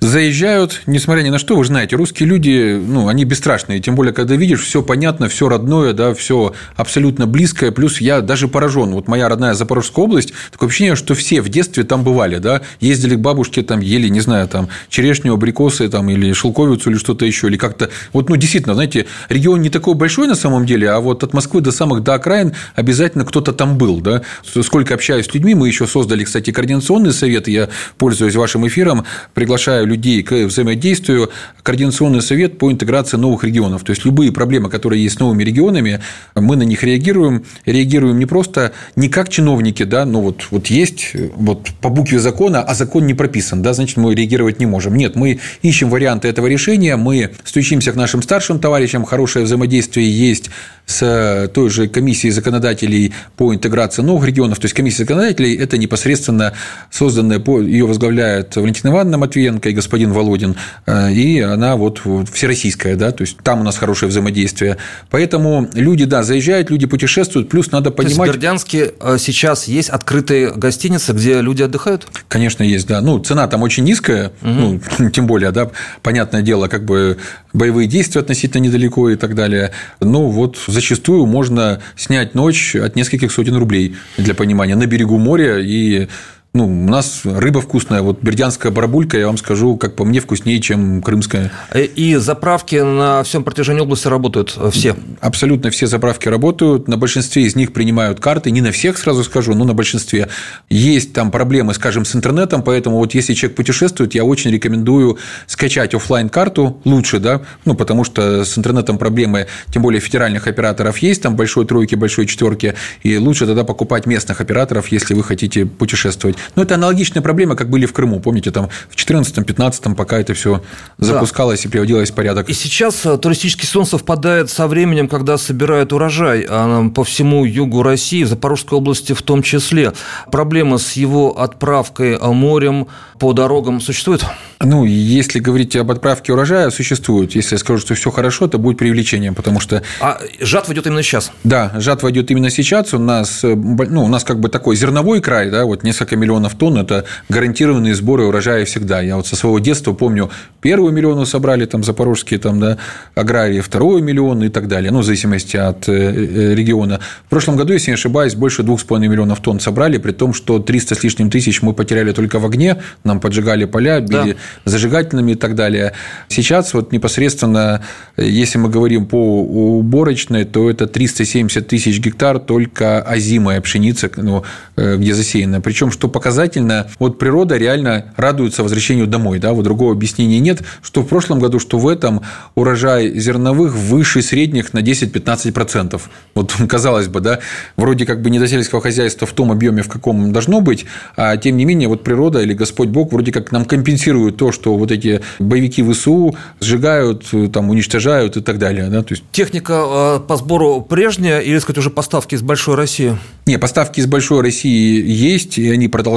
Заезжают, 0.00 0.82
несмотря 0.86 1.22
ни 1.22 1.28
на 1.28 1.38
что, 1.38 1.56
вы 1.56 1.64
знаете, 1.64 1.94
русские 1.94 2.28
люди, 2.28 2.80
ну, 2.82 3.08
они 3.08 3.24
бесстрашные, 3.24 3.80
тем 3.80 3.94
более, 3.94 4.14
когда 4.14 4.34
видишь, 4.34 4.62
все 4.64 4.82
понятно, 4.82 5.28
все 5.28 5.48
родное, 5.48 5.92
да, 5.92 6.14
все 6.14 6.54
абсолютно 6.74 7.26
близкое, 7.26 7.70
плюс 7.70 8.00
я 8.00 8.22
даже 8.22 8.48
поражен, 8.48 8.92
вот 8.92 9.08
моя 9.08 9.28
родная 9.28 9.52
Запорожская 9.52 10.06
область, 10.06 10.32
такое 10.50 10.70
ощущение, 10.70 10.96
что 10.96 11.14
все 11.14 11.42
в 11.42 11.50
детстве 11.50 11.84
там 11.84 12.02
бывали, 12.02 12.38
да, 12.38 12.62
ездили 12.80 13.14
к 13.14 13.18
бабушке, 13.18 13.62
там, 13.62 13.80
ели, 13.80 14.08
не 14.08 14.20
знаю, 14.20 14.48
там, 14.48 14.68
черешню, 14.88 15.34
абрикосы, 15.34 15.88
там, 15.90 16.08
или 16.08 16.32
шелковицу, 16.32 16.90
или 16.90 16.96
что-то 16.96 17.26
еще, 17.26 17.48
или 17.48 17.58
как-то, 17.58 17.90
вот, 18.14 18.30
ну, 18.30 18.36
действительно, 18.36 18.74
знаете, 18.74 19.06
регион 19.28 19.60
не 19.60 19.68
такой 19.68 19.94
большой 19.94 20.28
на 20.28 20.34
самом 20.34 20.64
деле, 20.64 20.90
а 20.90 21.00
вот 21.00 21.24
от 21.24 21.34
Москвы 21.34 21.60
до 21.60 21.72
самых 21.72 22.02
до 22.02 22.14
окраин 22.14 22.54
обязательно 22.74 23.26
кто-то 23.26 23.52
там 23.52 23.76
был, 23.76 24.00
да, 24.00 24.22
сколько 24.62 24.94
общаюсь 24.94 25.26
с 25.26 25.34
людьми, 25.34 25.54
мы 25.54 25.68
еще 25.68 25.86
создали, 25.86 26.24
кстати, 26.24 26.52
координационный 26.52 27.12
совет, 27.12 27.48
я 27.48 27.68
пользуюсь 27.98 28.34
вашим 28.34 28.66
эфиром, 28.66 29.04
приглашаю 29.34 29.89
людей 29.90 30.22
к 30.22 30.32
взаимодействию 30.32 31.30
Координационный 31.62 32.22
совет 32.22 32.58
по 32.58 32.72
интеграции 32.72 33.16
новых 33.16 33.44
регионов. 33.44 33.84
То 33.84 33.90
есть 33.90 34.04
любые 34.04 34.32
проблемы, 34.32 34.70
которые 34.70 35.02
есть 35.02 35.16
с 35.16 35.18
новыми 35.18 35.44
регионами, 35.44 36.00
мы 36.34 36.56
на 36.56 36.62
них 36.62 36.82
реагируем. 36.82 37.44
Реагируем 37.66 38.18
не 38.18 38.26
просто 38.26 38.72
не 38.96 39.08
как 39.08 39.28
чиновники, 39.28 39.82
да, 39.82 40.04
но 40.06 40.22
вот, 40.22 40.46
вот 40.50 40.68
есть 40.68 41.12
вот 41.34 41.68
по 41.80 41.90
букве 41.90 42.18
закона, 42.18 42.62
а 42.62 42.74
закон 42.74 43.06
не 43.06 43.14
прописан, 43.14 43.62
да, 43.62 43.72
значит, 43.74 43.98
мы 43.98 44.14
реагировать 44.14 44.58
не 44.58 44.66
можем. 44.66 44.96
Нет, 44.96 45.16
мы 45.16 45.40
ищем 45.62 45.90
варианты 45.90 46.28
этого 46.28 46.46
решения, 46.46 46.96
мы 46.96 47.30
стучимся 47.44 47.92
к 47.92 47.96
нашим 47.96 48.22
старшим 48.22 48.58
товарищам, 48.58 49.04
хорошее 49.04 49.44
взаимодействие 49.44 50.10
есть 50.10 50.50
с 50.90 51.50
той 51.54 51.70
же 51.70 51.88
комиссией 51.88 52.32
законодателей 52.32 53.14
по 53.36 53.54
интеграции 53.54 54.02
новых 54.02 54.26
регионов. 54.26 54.58
То 54.58 54.64
есть 54.64 54.74
комиссия 54.74 55.04
законодателей– 55.04 55.54
это 55.56 55.78
непосредственно 55.78 56.52
созданная, 56.90 57.42
ее 57.60 57.86
возглавляет 57.86 58.56
Валентина 58.56 58.90
Ивановна 58.90 59.18
Матвиенко 59.18 59.68
и 59.68 59.72
господин 59.72 60.12
Володин, 60.12 60.56
э, 60.86 61.12
и 61.12 61.40
она 61.40 61.76
вот 61.76 62.02
всероссийская, 62.32 62.96
да, 62.96 63.12
то 63.12 63.22
есть 63.22 63.38
там 63.38 63.60
у 63.60 63.62
нас 63.62 63.76
хорошее 63.76 64.10
взаимодействие. 64.10 64.76
Поэтому 65.10 65.68
люди, 65.74 66.04
да, 66.04 66.22
заезжают, 66.22 66.70
люди 66.70 66.86
путешествуют, 66.86 67.48
плюс 67.48 67.70
надо 67.70 67.90
понимать… 67.90 68.16
То 68.16 68.22
есть 68.22 68.32
в 68.32 68.34
Бердянске 68.34 68.94
э, 69.00 69.16
сейчас 69.18 69.68
есть 69.68 69.90
открытые 69.90 70.52
гостиницы, 70.52 71.12
где 71.12 71.40
люди 71.40 71.62
отдыхают? 71.62 72.06
Конечно, 72.28 72.62
есть, 72.62 72.86
да. 72.86 73.00
Ну, 73.00 73.18
цена 73.20 73.46
там 73.46 73.62
очень 73.62 73.84
низкая, 73.84 74.32
угу. 74.42 74.80
ну, 74.98 75.10
тем 75.10 75.26
более, 75.26 75.52
да, 75.52 75.70
понятное 76.02 76.42
дело, 76.42 76.66
как 76.66 76.84
бы 76.84 77.18
боевые 77.52 77.86
действия 77.86 78.20
относительно 78.20 78.62
недалеко 78.62 79.10
и 79.10 79.16
так 79.16 79.34
далее. 79.34 79.72
Ну, 80.00 80.28
вот 80.28 80.58
за 80.66 80.80
зачастую 80.80 81.26
можно 81.26 81.80
снять 81.94 82.34
ночь 82.34 82.74
от 82.74 82.96
нескольких 82.96 83.30
сотен 83.30 83.56
рублей, 83.56 83.96
для 84.16 84.34
понимания, 84.34 84.74
на 84.74 84.86
берегу 84.86 85.18
моря 85.18 85.58
и 85.58 86.08
ну, 86.52 86.66
у 86.66 86.88
нас 86.88 87.20
рыба 87.24 87.60
вкусная. 87.60 88.02
Вот 88.02 88.22
бердянская 88.22 88.72
барабулька, 88.72 89.16
я 89.16 89.26
вам 89.26 89.38
скажу, 89.38 89.76
как 89.76 89.94
по 89.94 90.04
мне, 90.04 90.18
вкуснее, 90.20 90.60
чем 90.60 91.00
крымская. 91.00 91.52
И 91.74 92.16
заправки 92.16 92.74
на 92.74 93.22
всем 93.22 93.44
протяжении 93.44 93.80
области 93.80 94.08
работают 94.08 94.58
все? 94.72 94.96
Абсолютно 95.20 95.70
все 95.70 95.86
заправки 95.86 96.28
работают. 96.28 96.88
На 96.88 96.96
большинстве 96.96 97.44
из 97.44 97.54
них 97.54 97.72
принимают 97.72 98.18
карты. 98.18 98.50
Не 98.50 98.62
на 98.62 98.72
всех, 98.72 98.98
сразу 98.98 99.22
скажу, 99.22 99.54
но 99.54 99.64
на 99.64 99.74
большинстве. 99.74 100.28
Есть 100.68 101.12
там 101.12 101.30
проблемы, 101.30 101.72
скажем, 101.72 102.04
с 102.04 102.16
интернетом, 102.16 102.64
поэтому 102.64 102.96
вот 102.96 103.14
если 103.14 103.34
человек 103.34 103.56
путешествует, 103.56 104.16
я 104.16 104.24
очень 104.24 104.50
рекомендую 104.50 105.18
скачать 105.46 105.94
офлайн 105.94 106.28
карту 106.28 106.80
лучше, 106.84 107.20
да, 107.20 107.42
ну, 107.64 107.76
потому 107.76 108.02
что 108.02 108.44
с 108.44 108.58
интернетом 108.58 108.98
проблемы, 108.98 109.46
тем 109.72 109.82
более 109.82 110.00
федеральных 110.00 110.48
операторов 110.48 110.98
есть, 110.98 111.22
там 111.22 111.36
большой 111.36 111.64
тройки, 111.64 111.94
большой 111.94 112.26
четверки, 112.26 112.74
и 113.04 113.18
лучше 113.18 113.46
тогда 113.46 113.62
покупать 113.62 114.06
местных 114.06 114.40
операторов, 114.40 114.88
если 114.88 115.14
вы 115.14 115.22
хотите 115.22 115.64
путешествовать. 115.64 116.39
Но 116.56 116.62
это 116.62 116.74
аналогичная 116.74 117.22
проблема, 117.22 117.56
как 117.56 117.68
были 117.70 117.86
в 117.86 117.92
Крыму. 117.92 118.20
Помните, 118.20 118.50
там 118.50 118.68
в 118.88 118.96
2014-2015, 118.96 119.94
пока 119.94 120.18
это 120.18 120.34
все 120.34 120.62
запускалось 120.98 121.62
да. 121.62 121.68
и 121.68 121.72
приводилось 121.72 122.10
в 122.10 122.14
порядок. 122.14 122.48
И 122.48 122.52
сейчас 122.52 123.04
э, 123.06 123.18
туристический 123.18 123.66
сезон 123.66 123.86
совпадает 123.86 124.50
со 124.50 124.66
временем, 124.66 125.08
когда 125.08 125.38
собирают 125.38 125.92
урожай 125.92 126.46
а, 126.48 126.88
по 126.90 127.04
всему 127.04 127.44
югу 127.44 127.82
России, 127.82 128.24
в 128.24 128.28
Запорожской 128.28 128.78
области 128.78 129.12
в 129.12 129.22
том 129.22 129.42
числе. 129.42 129.92
Проблема 130.30 130.78
с 130.78 130.92
его 130.92 131.38
отправкой 131.38 132.18
морем 132.18 132.88
по 133.18 133.32
дорогам 133.32 133.80
существует? 133.80 134.24
Ну, 134.60 134.84
если 134.84 135.38
говорить 135.38 135.76
об 135.76 135.90
отправке 135.90 136.32
урожая, 136.32 136.70
существует. 136.70 137.34
Если 137.34 137.54
я 137.54 137.58
скажу, 137.58 137.80
что 137.80 137.94
все 137.94 138.10
хорошо, 138.10 138.46
это 138.46 138.58
будет 138.58 138.78
преувеличением, 138.78 139.34
потому 139.34 139.60
что... 139.60 139.82
А 140.00 140.18
жатва 140.40 140.72
идет 140.72 140.86
именно 140.86 141.02
сейчас? 141.02 141.30
Да, 141.44 141.72
жатва 141.76 142.10
идет 142.10 142.30
именно 142.30 142.50
сейчас. 142.50 142.94
У 142.94 142.98
нас, 142.98 143.44
э, 143.44 143.54
ну, 143.54 144.04
у 144.04 144.08
нас 144.08 144.24
как 144.24 144.40
бы 144.40 144.48
такой 144.48 144.76
зерновой 144.76 145.20
край, 145.20 145.50
да, 145.50 145.64
вот 145.66 145.82
несколько 145.82 146.16
миллионов 146.16 146.29
тонн– 146.58 146.76
это 146.78 147.04
гарантированные 147.28 147.94
сборы 147.94 148.24
урожая 148.24 148.64
всегда. 148.64 149.00
Я 149.00 149.16
вот 149.16 149.26
со 149.26 149.36
своего 149.36 149.58
детства 149.58 149.92
помню, 149.92 150.30
первый 150.60 150.92
миллион 150.92 151.26
собрали 151.26 151.64
там 151.66 151.82
запорожские 151.82 152.38
там, 152.38 152.60
да, 152.60 152.78
аграрии, 153.14 153.60
второй 153.60 154.02
миллион 154.02 154.44
и 154.44 154.48
так 154.48 154.68
далее, 154.68 154.92
ну, 154.92 155.00
в 155.00 155.04
зависимости 155.04 155.56
от 155.56 155.88
э, 155.88 155.92
э, 155.92 156.54
региона. 156.54 157.00
В 157.26 157.30
прошлом 157.30 157.56
году, 157.56 157.72
если 157.72 157.90
не 157.90 157.94
ошибаюсь, 157.94 158.34
больше 158.34 158.62
двух 158.62 158.80
с 158.80 158.84
половиной 158.84 159.10
миллионов 159.10 159.40
тонн 159.40 159.60
собрали, 159.60 159.98
при 159.98 160.12
том, 160.12 160.34
что 160.34 160.58
300 160.58 160.94
с 160.94 161.02
лишним 161.04 161.30
тысяч 161.30 161.62
мы 161.62 161.72
потеряли 161.72 162.12
только 162.12 162.38
в 162.38 162.46
огне, 162.46 162.76
нам 163.04 163.20
поджигали 163.20 163.64
поля, 163.64 164.00
били 164.00 164.32
да 164.32 164.70
зажигательными 164.70 165.32
и 165.32 165.34
так 165.34 165.54
далее. 165.54 165.92
Сейчас 166.28 166.74
вот 166.74 166.92
непосредственно, 166.92 167.82
если 168.16 168.58
мы 168.58 168.68
говорим 168.68 169.06
по 169.06 169.42
уборочной, 169.42 170.44
то 170.44 170.70
это 170.70 170.86
370 170.86 171.66
тысяч 171.66 172.00
гектар 172.00 172.38
только 172.38 173.02
озимая 173.02 173.60
пшеница, 173.60 174.10
ну, 174.16 174.44
э, 174.76 174.96
где 174.96 175.14
засеяна. 175.14 175.60
Причем, 175.60 175.90
что 175.90 176.08
показательно, 176.20 176.86
вот 176.98 177.18
природа 177.18 177.56
реально 177.56 178.12
радуется 178.16 178.62
возвращению 178.62 179.06
домой. 179.06 179.38
Да? 179.38 179.54
Вот 179.54 179.64
другого 179.64 179.92
объяснения 179.92 180.38
нет, 180.38 180.60
что 180.82 181.00
в 181.00 181.06
прошлом 181.06 181.40
году, 181.40 181.58
что 181.58 181.78
в 181.78 181.88
этом 181.88 182.20
урожай 182.54 183.18
зерновых 183.18 183.74
выше 183.74 184.20
средних 184.20 184.74
на 184.74 184.80
10-15%. 184.80 185.98
Вот 186.34 186.54
казалось 186.68 187.08
бы, 187.08 187.20
да, 187.20 187.38
вроде 187.78 188.04
как 188.04 188.20
бы 188.20 188.28
не 188.28 188.38
до 188.38 188.46
сельского 188.46 188.82
хозяйства 188.82 189.26
в 189.26 189.32
том 189.32 189.50
объеме, 189.50 189.82
в 189.82 189.88
каком 189.88 190.30
должно 190.30 190.60
быть, 190.60 190.84
а 191.16 191.38
тем 191.38 191.56
не 191.56 191.64
менее 191.64 191.88
вот 191.88 192.04
природа 192.04 192.42
или 192.42 192.52
Господь 192.52 192.88
Бог 192.88 193.12
вроде 193.12 193.32
как 193.32 193.50
нам 193.50 193.64
компенсирует 193.64 194.36
то, 194.36 194.52
что 194.52 194.76
вот 194.76 194.90
эти 194.90 195.22
боевики 195.38 195.82
ВСУ 195.82 196.36
сжигают, 196.60 197.24
там, 197.50 197.70
уничтожают 197.70 198.36
и 198.36 198.42
так 198.42 198.58
далее. 198.58 198.90
Да? 198.90 199.02
То 199.02 199.14
есть... 199.14 199.24
Техника 199.32 200.18
э, 200.18 200.20
по 200.28 200.36
сбору 200.36 200.82
прежняя 200.82 201.40
или, 201.40 201.58
сказать, 201.60 201.78
уже 201.78 201.88
поставки 201.88 202.34
из 202.34 202.42
Большой 202.42 202.74
России? 202.74 203.16
Не, 203.46 203.58
поставки 203.58 204.00
из 204.00 204.06
Большой 204.06 204.42
России 204.42 205.02
есть, 205.10 205.56
и 205.56 205.70
они 205.70 205.88
продолжаются, 205.88 206.09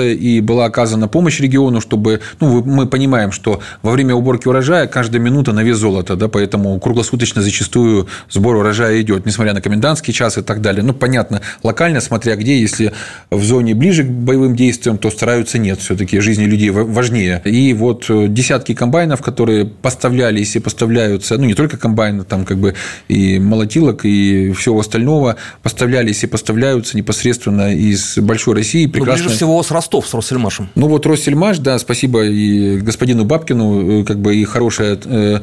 и 0.00 0.40
была 0.40 0.66
оказана 0.66 1.08
помощь 1.08 1.40
региону, 1.40 1.80
чтобы, 1.80 2.20
ну, 2.40 2.62
мы 2.64 2.86
понимаем, 2.86 3.32
что 3.32 3.60
во 3.82 3.90
время 3.90 4.14
уборки 4.14 4.48
урожая 4.48 4.86
каждая 4.86 5.20
минута 5.20 5.52
на 5.52 5.62
вес 5.62 5.76
золота, 5.76 6.16
да, 6.16 6.28
поэтому 6.28 6.78
круглосуточно 6.78 7.42
зачастую 7.42 8.06
сбор 8.30 8.56
урожая 8.56 9.00
идет, 9.00 9.26
несмотря 9.26 9.54
на 9.54 9.60
комендантский 9.60 10.12
час 10.12 10.38
и 10.38 10.42
так 10.42 10.60
далее. 10.60 10.82
Ну, 10.82 10.92
понятно, 10.92 11.40
локально, 11.62 12.00
смотря 12.00 12.36
где, 12.36 12.60
если 12.60 12.92
в 13.30 13.42
зоне 13.42 13.74
ближе 13.74 14.04
к 14.04 14.08
боевым 14.08 14.56
действиям, 14.56 14.98
то 14.98 15.10
стараются 15.10 15.58
нет, 15.58 15.80
все-таки 15.80 16.20
жизни 16.20 16.44
людей 16.44 16.70
важнее. 16.70 17.42
И 17.44 17.72
вот 17.74 18.06
э, 18.08 18.26
десятки 18.28 18.74
комбайнов, 18.74 19.22
которые 19.22 19.66
поставлялись 19.66 20.56
и 20.56 20.58
поставляются, 20.58 21.38
ну, 21.38 21.44
не 21.44 21.54
только 21.54 21.76
комбайны, 21.76 22.24
там 22.24 22.44
как 22.44 22.58
бы 22.58 22.74
и 23.08 23.38
молотилок, 23.38 24.04
и 24.04 24.52
всего 24.52 24.80
остального 24.80 25.36
поставлялись 25.62 26.24
и 26.24 26.26
поставляются 26.26 26.96
непосредственно 26.96 27.74
из 27.74 28.18
Большой 28.18 28.54
России. 28.54 28.86
Прекрасно... 28.86 29.30
Ближе 29.32 29.38
всего 29.38 29.62
с 29.62 29.70
Ростов, 29.70 30.06
с 30.06 30.14
Россельмашем. 30.14 30.68
Ну, 30.74 30.88
вот 30.88 31.06
Россельмаш, 31.06 31.58
да, 31.58 31.78
спасибо 31.78 32.24
и 32.24 32.78
господину 32.78 33.24
Бабкину, 33.24 34.00
э, 34.00 34.04
как 34.04 34.18
бы 34.18 34.36
и 34.36 34.44
хорошая 34.44 34.98
э, 35.04 35.40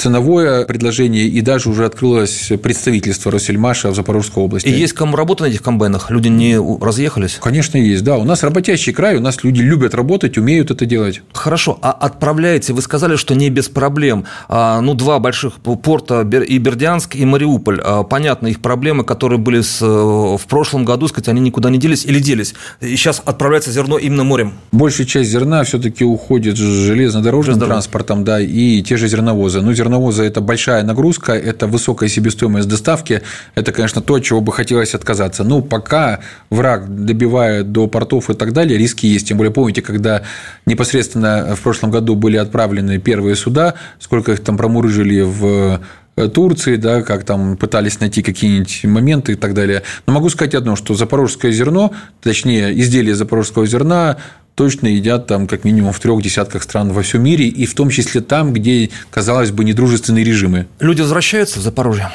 ценовое 0.00 0.64
предложение, 0.64 1.26
и 1.26 1.40
даже 1.42 1.68
уже 1.68 1.84
открылось 1.84 2.50
представительство 2.62 3.30
Россельмаша 3.30 3.90
в 3.90 3.94
Запорожской 3.94 4.42
области. 4.42 4.68
И 4.68 4.72
есть 4.72 4.94
кому 4.94 5.14
работать 5.14 5.46
на 5.46 5.50
этих 5.50 5.62
комбайнах? 5.62 6.10
Люди 6.10 6.28
не 6.28 6.58
разъехались? 6.58 7.38
Конечно, 7.40 7.76
есть, 7.76 8.02
да. 8.02 8.16
У 8.16 8.24
нас 8.24 8.42
работящий 8.42 8.92
край, 8.92 9.16
у 9.16 9.20
нас 9.20 9.44
люди 9.44 9.60
любят 9.60 9.94
работать, 9.94 10.38
умеют 10.38 10.70
это 10.70 10.86
делать. 10.86 11.20
Хорошо, 11.32 11.78
а 11.82 11.90
отправляете, 11.92 12.72
вы 12.72 12.80
сказали, 12.80 13.16
что 13.16 13.34
не 13.34 13.50
без 13.50 13.68
проблем. 13.68 14.24
А, 14.48 14.80
ну, 14.80 14.94
два 14.94 15.18
больших 15.18 15.54
порта, 15.56 16.22
и 16.22 16.58
Бердянск, 16.58 17.16
и 17.16 17.24
Мариуполь. 17.26 17.80
А, 17.84 18.02
понятно, 18.02 18.46
их 18.46 18.60
проблемы, 18.60 19.04
которые 19.04 19.38
были 19.38 19.60
с, 19.60 19.80
в 19.82 20.40
прошлом 20.48 20.84
году, 20.86 21.08
сказать, 21.08 21.28
они 21.28 21.40
никуда 21.40 21.68
не 21.68 21.78
делись 21.78 22.06
или 22.06 22.20
делись. 22.20 22.54
И 22.80 22.96
сейчас 22.96 23.20
отправляется 23.24 23.70
зерно 23.70 23.98
именно 23.98 24.24
морем. 24.24 24.54
Большая 24.72 25.06
часть 25.06 25.30
зерна 25.30 25.62
все-таки 25.64 26.04
уходит 26.04 26.56
железнодорожным 26.56 27.60
транспортом, 27.60 28.24
да, 28.24 28.40
и 28.40 28.80
те 28.82 28.96
же 28.96 29.06
зерновозы. 29.06 29.60
Ну, 29.60 29.74
зерно 29.74 29.89
зерновоза– 29.90 30.22
это 30.24 30.40
большая 30.40 30.82
нагрузка, 30.84 31.32
это 31.32 31.66
высокая 31.66 32.08
себестоимость 32.08 32.68
доставки, 32.68 33.22
это, 33.54 33.72
конечно, 33.72 34.00
то, 34.00 34.14
от 34.14 34.24
чего 34.24 34.40
бы 34.40 34.52
хотелось 34.52 34.94
отказаться. 34.94 35.44
Ну, 35.44 35.62
пока 35.62 36.20
враг 36.50 37.04
добивает 37.04 37.72
до 37.72 37.86
портов 37.88 38.30
и 38.30 38.34
так 38.34 38.52
далее, 38.52 38.78
риски 38.78 39.06
есть. 39.06 39.28
Тем 39.28 39.36
более, 39.36 39.52
помните, 39.52 39.82
когда 39.82 40.22
непосредственно 40.66 41.54
в 41.56 41.60
прошлом 41.60 41.90
году 41.90 42.14
были 42.14 42.36
отправлены 42.36 42.98
первые 42.98 43.34
суда, 43.34 43.74
сколько 43.98 44.32
их 44.32 44.40
там 44.40 44.56
промурыжили 44.56 45.22
в 45.22 45.80
Турции, 46.28 46.76
да, 46.76 47.02
как 47.02 47.24
там 47.24 47.56
пытались 47.56 48.00
найти 48.00 48.22
какие-нибудь 48.22 48.84
моменты 48.84 49.32
и 49.32 49.34
так 49.36 49.54
далее. 49.54 49.82
Но 50.06 50.12
могу 50.12 50.28
сказать 50.28 50.54
одно, 50.54 50.76
что 50.76 50.94
запорожское 50.94 51.52
зерно, 51.52 51.92
точнее, 52.22 52.78
изделие 52.80 53.14
запорожского 53.14 53.66
зерна 53.66 54.18
точно 54.54 54.88
едят 54.88 55.26
там 55.26 55.46
как 55.46 55.64
минимум 55.64 55.92
в 55.92 56.00
трех 56.00 56.22
десятках 56.22 56.62
стран 56.62 56.92
во 56.92 57.02
всем 57.02 57.22
мире, 57.22 57.46
и 57.46 57.64
в 57.66 57.74
том 57.74 57.88
числе 57.88 58.20
там, 58.20 58.52
где, 58.52 58.90
казалось 59.10 59.50
бы, 59.52 59.64
недружественные 59.64 60.24
режимы. 60.24 60.66
Люди 60.80 61.00
возвращаются 61.00 61.60
в 61.60 61.62
Запорожье? 61.62 62.10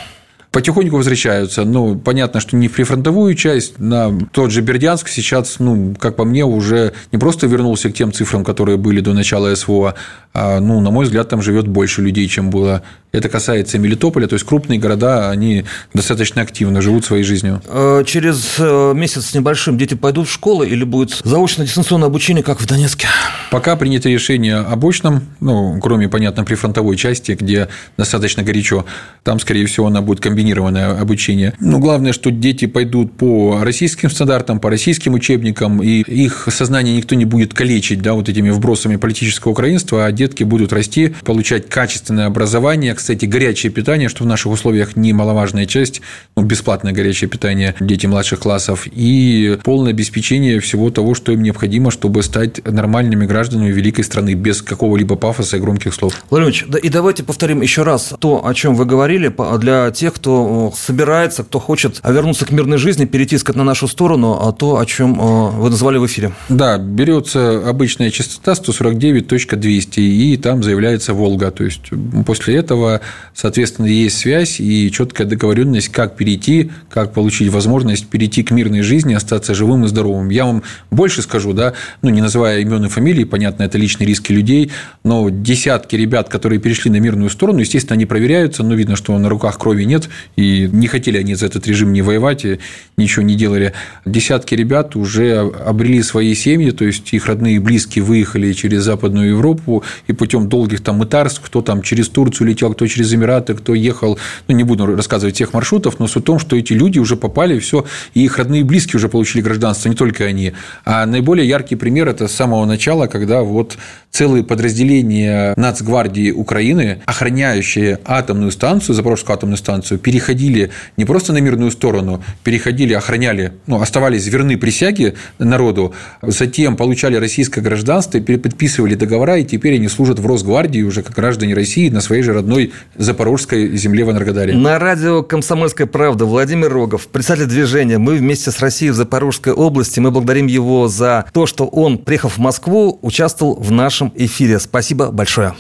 Потихоньку 0.56 0.95
возвращаются. 0.95 1.66
Ну, 1.66 1.97
понятно, 1.97 2.39
что 2.39 2.56
не 2.56 2.70
в 2.70 2.72
прифронтовую 2.72 3.36
часть, 3.36 3.78
на 3.78 4.18
тот 4.32 4.51
же 4.51 4.62
Бердянск 4.62 5.10
сейчас, 5.10 5.60
ну, 5.60 5.93
как 5.99 6.16
по 6.16 6.24
мне, 6.24 6.45
уже 6.45 6.93
не 7.12 7.20
просто 7.20 7.45
вернулся 7.45 7.89
к 7.89 7.93
тем 7.93 8.14
цифрам, 8.14 8.45
которые 8.45 8.78
были 8.78 9.01
до 9.01 9.12
начала 9.12 9.53
СВО, 9.53 9.95
а, 10.34 10.62
ну, 10.62 10.80
на 10.80 10.91
мой 10.91 11.03
взгляд, 11.03 11.28
там 11.28 11.41
живет 11.41 11.68
больше 11.68 12.01
людей, 12.01 12.30
чем 12.30 12.51
было 12.51 12.84
это 13.16 13.30
касается 13.30 13.80
Мелитополя, 13.80 14.28
то 14.28 14.34
есть 14.34 14.45
крупные 14.45 14.80
города, 14.80 15.30
они 15.30 15.64
достаточно 15.93 16.41
активно 16.41 16.82
живут 16.82 17.06
своей 17.06 17.24
жизнью. 17.24 17.62
Э, 17.68 18.03
через 18.06 18.56
э, 18.60 18.93
месяц 18.93 19.28
с 19.28 19.34
небольшим 19.34 19.78
дети 19.78 19.93
пойдут 19.93 20.28
в 20.28 20.32
школы 20.32 20.68
или 20.68 20.84
будет 20.84 21.22
заочно-дистанционное 21.24 22.08
обучение, 22.08 22.43
как 22.43 22.60
в 22.60 22.68
Донецке? 22.68 23.08
Пока 23.51 23.76
принято 23.76 24.10
решение 24.10 24.58
об 24.58 24.86
очном, 24.86 25.22
ну, 25.39 25.80
кроме, 25.82 26.10
понятно, 26.10 26.43
прифронтовой 26.43 26.97
части, 26.97 27.38
где 27.39 27.70
достаточно 27.97 28.43
горячо, 28.43 28.86
там, 29.24 29.39
скорее 29.39 29.66
всего, 29.66 29.88
она 29.88 30.01
будет 30.01 30.20
комбинированное 30.46 31.00
обучение. 31.00 31.54
Но 31.60 31.80
главное, 31.80 32.14
что 32.14 32.30
дети 32.30 32.66
пойдут 32.66 33.14
по 33.14 33.60
российским 33.62 34.10
стандартам, 34.10 34.60
по 34.60 34.70
российским 34.70 35.14
учебникам, 35.14 35.82
и 35.82 36.02
их 36.02 36.48
сознание 36.52 36.96
никто 36.96 37.16
не 37.16 37.26
будет 37.26 37.54
калечить, 37.54 38.02
да, 38.02 38.14
вот 38.14 38.30
этими 38.30 38.50
вбросами 38.52 38.98
политического 38.98 39.52
украинства, 39.52 40.06
а 40.06 40.12
детки 40.12 40.43
будут 40.43 40.72
расти, 40.72 41.14
получать 41.24 41.68
качественное 41.68 42.28
образование, 42.28 42.93
кстати, 42.93 43.26
горячее 43.26 43.72
питание, 43.72 44.10
что 44.10 44.24
в 44.24 44.28
наших 44.28 44.52
условиях 44.52 44.96
немаловажная 44.96 45.66
часть, 45.66 46.02
ну, 46.36 46.43
бесплатное 46.43 46.93
горячее 46.93 47.30
питание 47.30 47.74
детей 47.80 48.08
младших 48.08 48.39
классов 48.39 48.88
и 48.91 49.58
полное 49.64 49.91
обеспечение 49.91 50.60
всего 50.60 50.91
того, 50.91 51.16
что 51.16 51.32
им 51.32 51.41
необходимо, 51.41 51.89
чтобы 51.89 52.22
стать 52.22 52.64
нормальными 52.66 53.26
гражданами 53.26 53.72
великой 53.72 54.04
страны 54.04 54.34
без 54.36 54.62
какого-либо 54.62 55.16
пафоса 55.16 55.58
и 55.58 55.60
громких 55.60 55.93
слов. 55.93 56.14
Владимир 56.30 56.46
да 56.68 56.78
и 56.78 56.89
давайте 56.89 57.24
повторим 57.24 57.62
еще 57.62 57.84
раз 57.84 58.14
то, 58.20 58.46
о 58.46 58.54
чем 58.54 58.76
вы 58.76 58.86
говорили, 58.86 59.34
для 59.60 59.89
тех, 59.91 60.14
кто 60.14 60.35
собирается, 60.76 61.44
кто 61.44 61.60
хочет 61.60 62.02
вернуться 62.04 62.46
к 62.46 62.52
мирной 62.52 62.78
жизни, 62.78 63.06
перейти 63.06 63.38
на 63.54 63.64
нашу 63.64 63.88
сторону, 63.88 64.40
а 64.42 64.52
то, 64.52 64.80
о 64.80 64.86
чем 64.86 65.14
вы 65.14 65.70
назвали 65.70 65.98
в 65.98 66.06
эфире. 66.06 66.32
Да, 66.50 66.78
берется 66.78 67.68
обычная 67.68 68.10
частота 68.12 68.54
149.200, 68.54 70.00
и 70.00 70.38
там 70.38 70.64
заявляется 70.64 71.14
Волга. 71.14 71.52
То 71.52 71.64
есть 71.64 71.92
после 72.26 72.56
этого, 72.56 73.02
соответственно, 73.34 73.88
есть 73.88 74.18
связь 74.18 74.60
и 74.60 74.92
четкая 74.92 75.28
договоренность, 75.28 75.90
как 75.90 76.16
перейти, 76.16 76.72
как 76.90 77.14
получить 77.14 77.52
возможность 77.52 78.08
перейти 78.08 78.44
к 78.44 78.52
мирной 78.52 78.82
жизни, 78.82 79.14
остаться 79.14 79.54
живым 79.54 79.86
и 79.86 79.88
здоровым. 79.88 80.30
Я 80.30 80.46
вам 80.46 80.64
больше 80.92 81.22
скажу, 81.22 81.54
да, 81.54 81.74
ну, 82.02 82.10
не 82.10 82.22
называя 82.22 82.60
имен 82.60 82.86
и 82.86 82.90
фамилии, 82.90 83.24
понятно, 83.24 83.64
это 83.64 83.78
личные 83.78 84.08
риски 84.08 84.32
людей, 84.32 84.72
но 85.04 85.30
десятки 85.30 85.96
ребят, 85.96 86.30
которые 86.30 86.60
перешли 86.60 86.92
на 86.92 86.98
мирную 86.98 87.30
сторону, 87.30 87.60
естественно, 87.60 87.96
они 87.96 88.06
проверяются, 88.06 88.64
но 88.64 88.76
видно, 88.76 88.96
что 88.96 89.18
на 89.18 89.30
руках 89.30 89.58
крови 89.58 89.84
нет, 89.84 90.10
и 90.36 90.69
не 90.71 90.88
хотели 90.88 91.17
они 91.17 91.36
за 91.36 91.47
этот 91.47 91.67
режим 91.67 91.93
не 91.93 92.01
воевать, 92.01 92.45
и 92.45 92.59
ничего 92.97 93.23
не 93.23 93.36
делали. 93.36 93.73
Десятки 94.05 94.55
ребят 94.55 94.95
уже 94.95 95.39
обрели 95.39 96.01
свои 96.03 96.34
семьи, 96.36 96.71
то 96.71 96.86
есть 96.86 97.13
их 97.13 97.28
родные 97.28 97.55
и 97.55 97.59
близкие 97.59 98.03
выехали 98.03 98.53
через 98.53 98.84
Западную 98.84 99.30
Европу, 99.30 99.84
и 100.07 100.13
путем 100.13 100.49
долгих 100.49 100.82
там 100.82 100.97
мытарств, 100.97 101.41
кто 101.43 101.61
там 101.61 101.82
через 101.82 102.09
Турцию 102.09 102.47
летел, 102.47 102.73
кто 102.73 102.88
через 102.88 103.13
Эмираты, 103.13 103.53
кто 103.55 103.73
ехал, 103.73 104.19
ну, 104.47 104.55
не 104.55 104.63
буду 104.63 104.86
рассказывать 104.86 105.38
тех 105.38 105.53
маршрутов, 105.53 105.99
но 105.99 106.07
суть 106.07 106.23
в 106.23 106.26
том, 106.26 106.39
что 106.39 106.55
эти 106.55 106.73
люди 106.73 106.99
уже 106.99 107.15
попали, 107.15 107.59
все, 107.59 107.86
и 108.13 108.23
их 108.23 108.38
родные 108.38 108.61
и 108.61 108.63
близкие 108.63 108.97
уже 108.97 109.09
получили 109.09 109.41
гражданство, 109.41 109.89
не 109.89 109.95
только 109.95 110.26
они. 110.26 110.53
А 110.86 111.05
наиболее 111.05 111.47
яркий 111.47 111.76
пример– 111.76 112.07
это 112.09 112.28
с 112.28 112.32
самого 112.32 112.65
начала, 112.65 113.07
когда 113.07 113.41
вот 113.41 113.78
целые 114.16 114.45
подразделения 114.45 115.53
Нацгвардии 115.57 116.32
Украины, 116.32 116.99
охраняющие 117.05 117.99
атомную 118.05 118.51
станцию, 118.51 118.95
Запорожскую 118.95 119.36
атомную 119.36 119.57
станцию, 119.57 119.99
переходили 119.99 120.72
не 120.95 121.03
просто 121.03 121.34
на 121.34 121.39
мирную 121.39 121.70
сторону, 121.70 122.24
переходили, 122.45 122.93
охраняли, 122.93 123.51
ну, 123.68 123.82
оставались 123.82 124.26
верны 124.28 124.57
присяге 124.57 125.16
народу, 125.38 125.93
затем 126.22 126.78
получали 126.78 127.18
российское 127.18 127.59
гражданство, 127.59 128.22
переподписывали 128.22 128.95
договора, 128.95 129.38
и 129.39 129.43
теперь 129.43 129.76
они 129.76 129.89
служат 129.89 130.20
в 130.20 130.26
Росгвардии 130.26 130.82
уже 130.82 131.03
как 131.03 131.13
граждане 131.13 131.53
России 131.53 131.89
на 131.89 131.99
своей 131.99 132.22
же 132.22 132.32
родной 132.32 132.72
Запорожской 132.95 133.76
земле 133.76 134.05
в 134.05 134.11
Энергодаре. 134.11 134.55
На 134.55 134.80
радио 134.80 135.24
«Комсомольская 135.24 135.88
правда» 135.88 136.24
Владимир 136.24 136.72
Рогов, 136.72 137.07
председатель 137.07 137.47
движения 137.47 137.97
«Мы 137.97 138.16
вместе 138.16 138.51
с 138.51 138.59
Россией 138.59 138.91
в 138.91 138.95
Запорожской 138.95 139.51
области». 139.51 139.99
Мы 139.99 140.11
благодарим 140.11 140.47
его 140.47 140.88
за 140.88 141.26
то, 141.34 141.45
что 141.45 141.66
он, 141.66 141.97
приехав 141.97 142.38
в 142.38 142.39
Москву, 142.39 142.97
участвовал 143.01 143.55
в 143.59 143.72
нашем 144.06 144.12
эфире. 144.16 144.60
Спасибо 144.60 145.12
большое. 145.12 145.53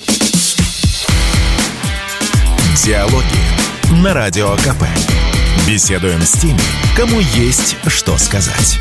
Диалоги 2.83 4.03
на 4.03 4.13
Радио 4.13 4.55
КП. 4.57 4.85
Беседуем 5.67 6.21
с 6.21 6.33
теми, 6.33 6.59
кому 6.95 7.19
есть 7.19 7.77
что 7.87 8.17
сказать. 8.17 8.79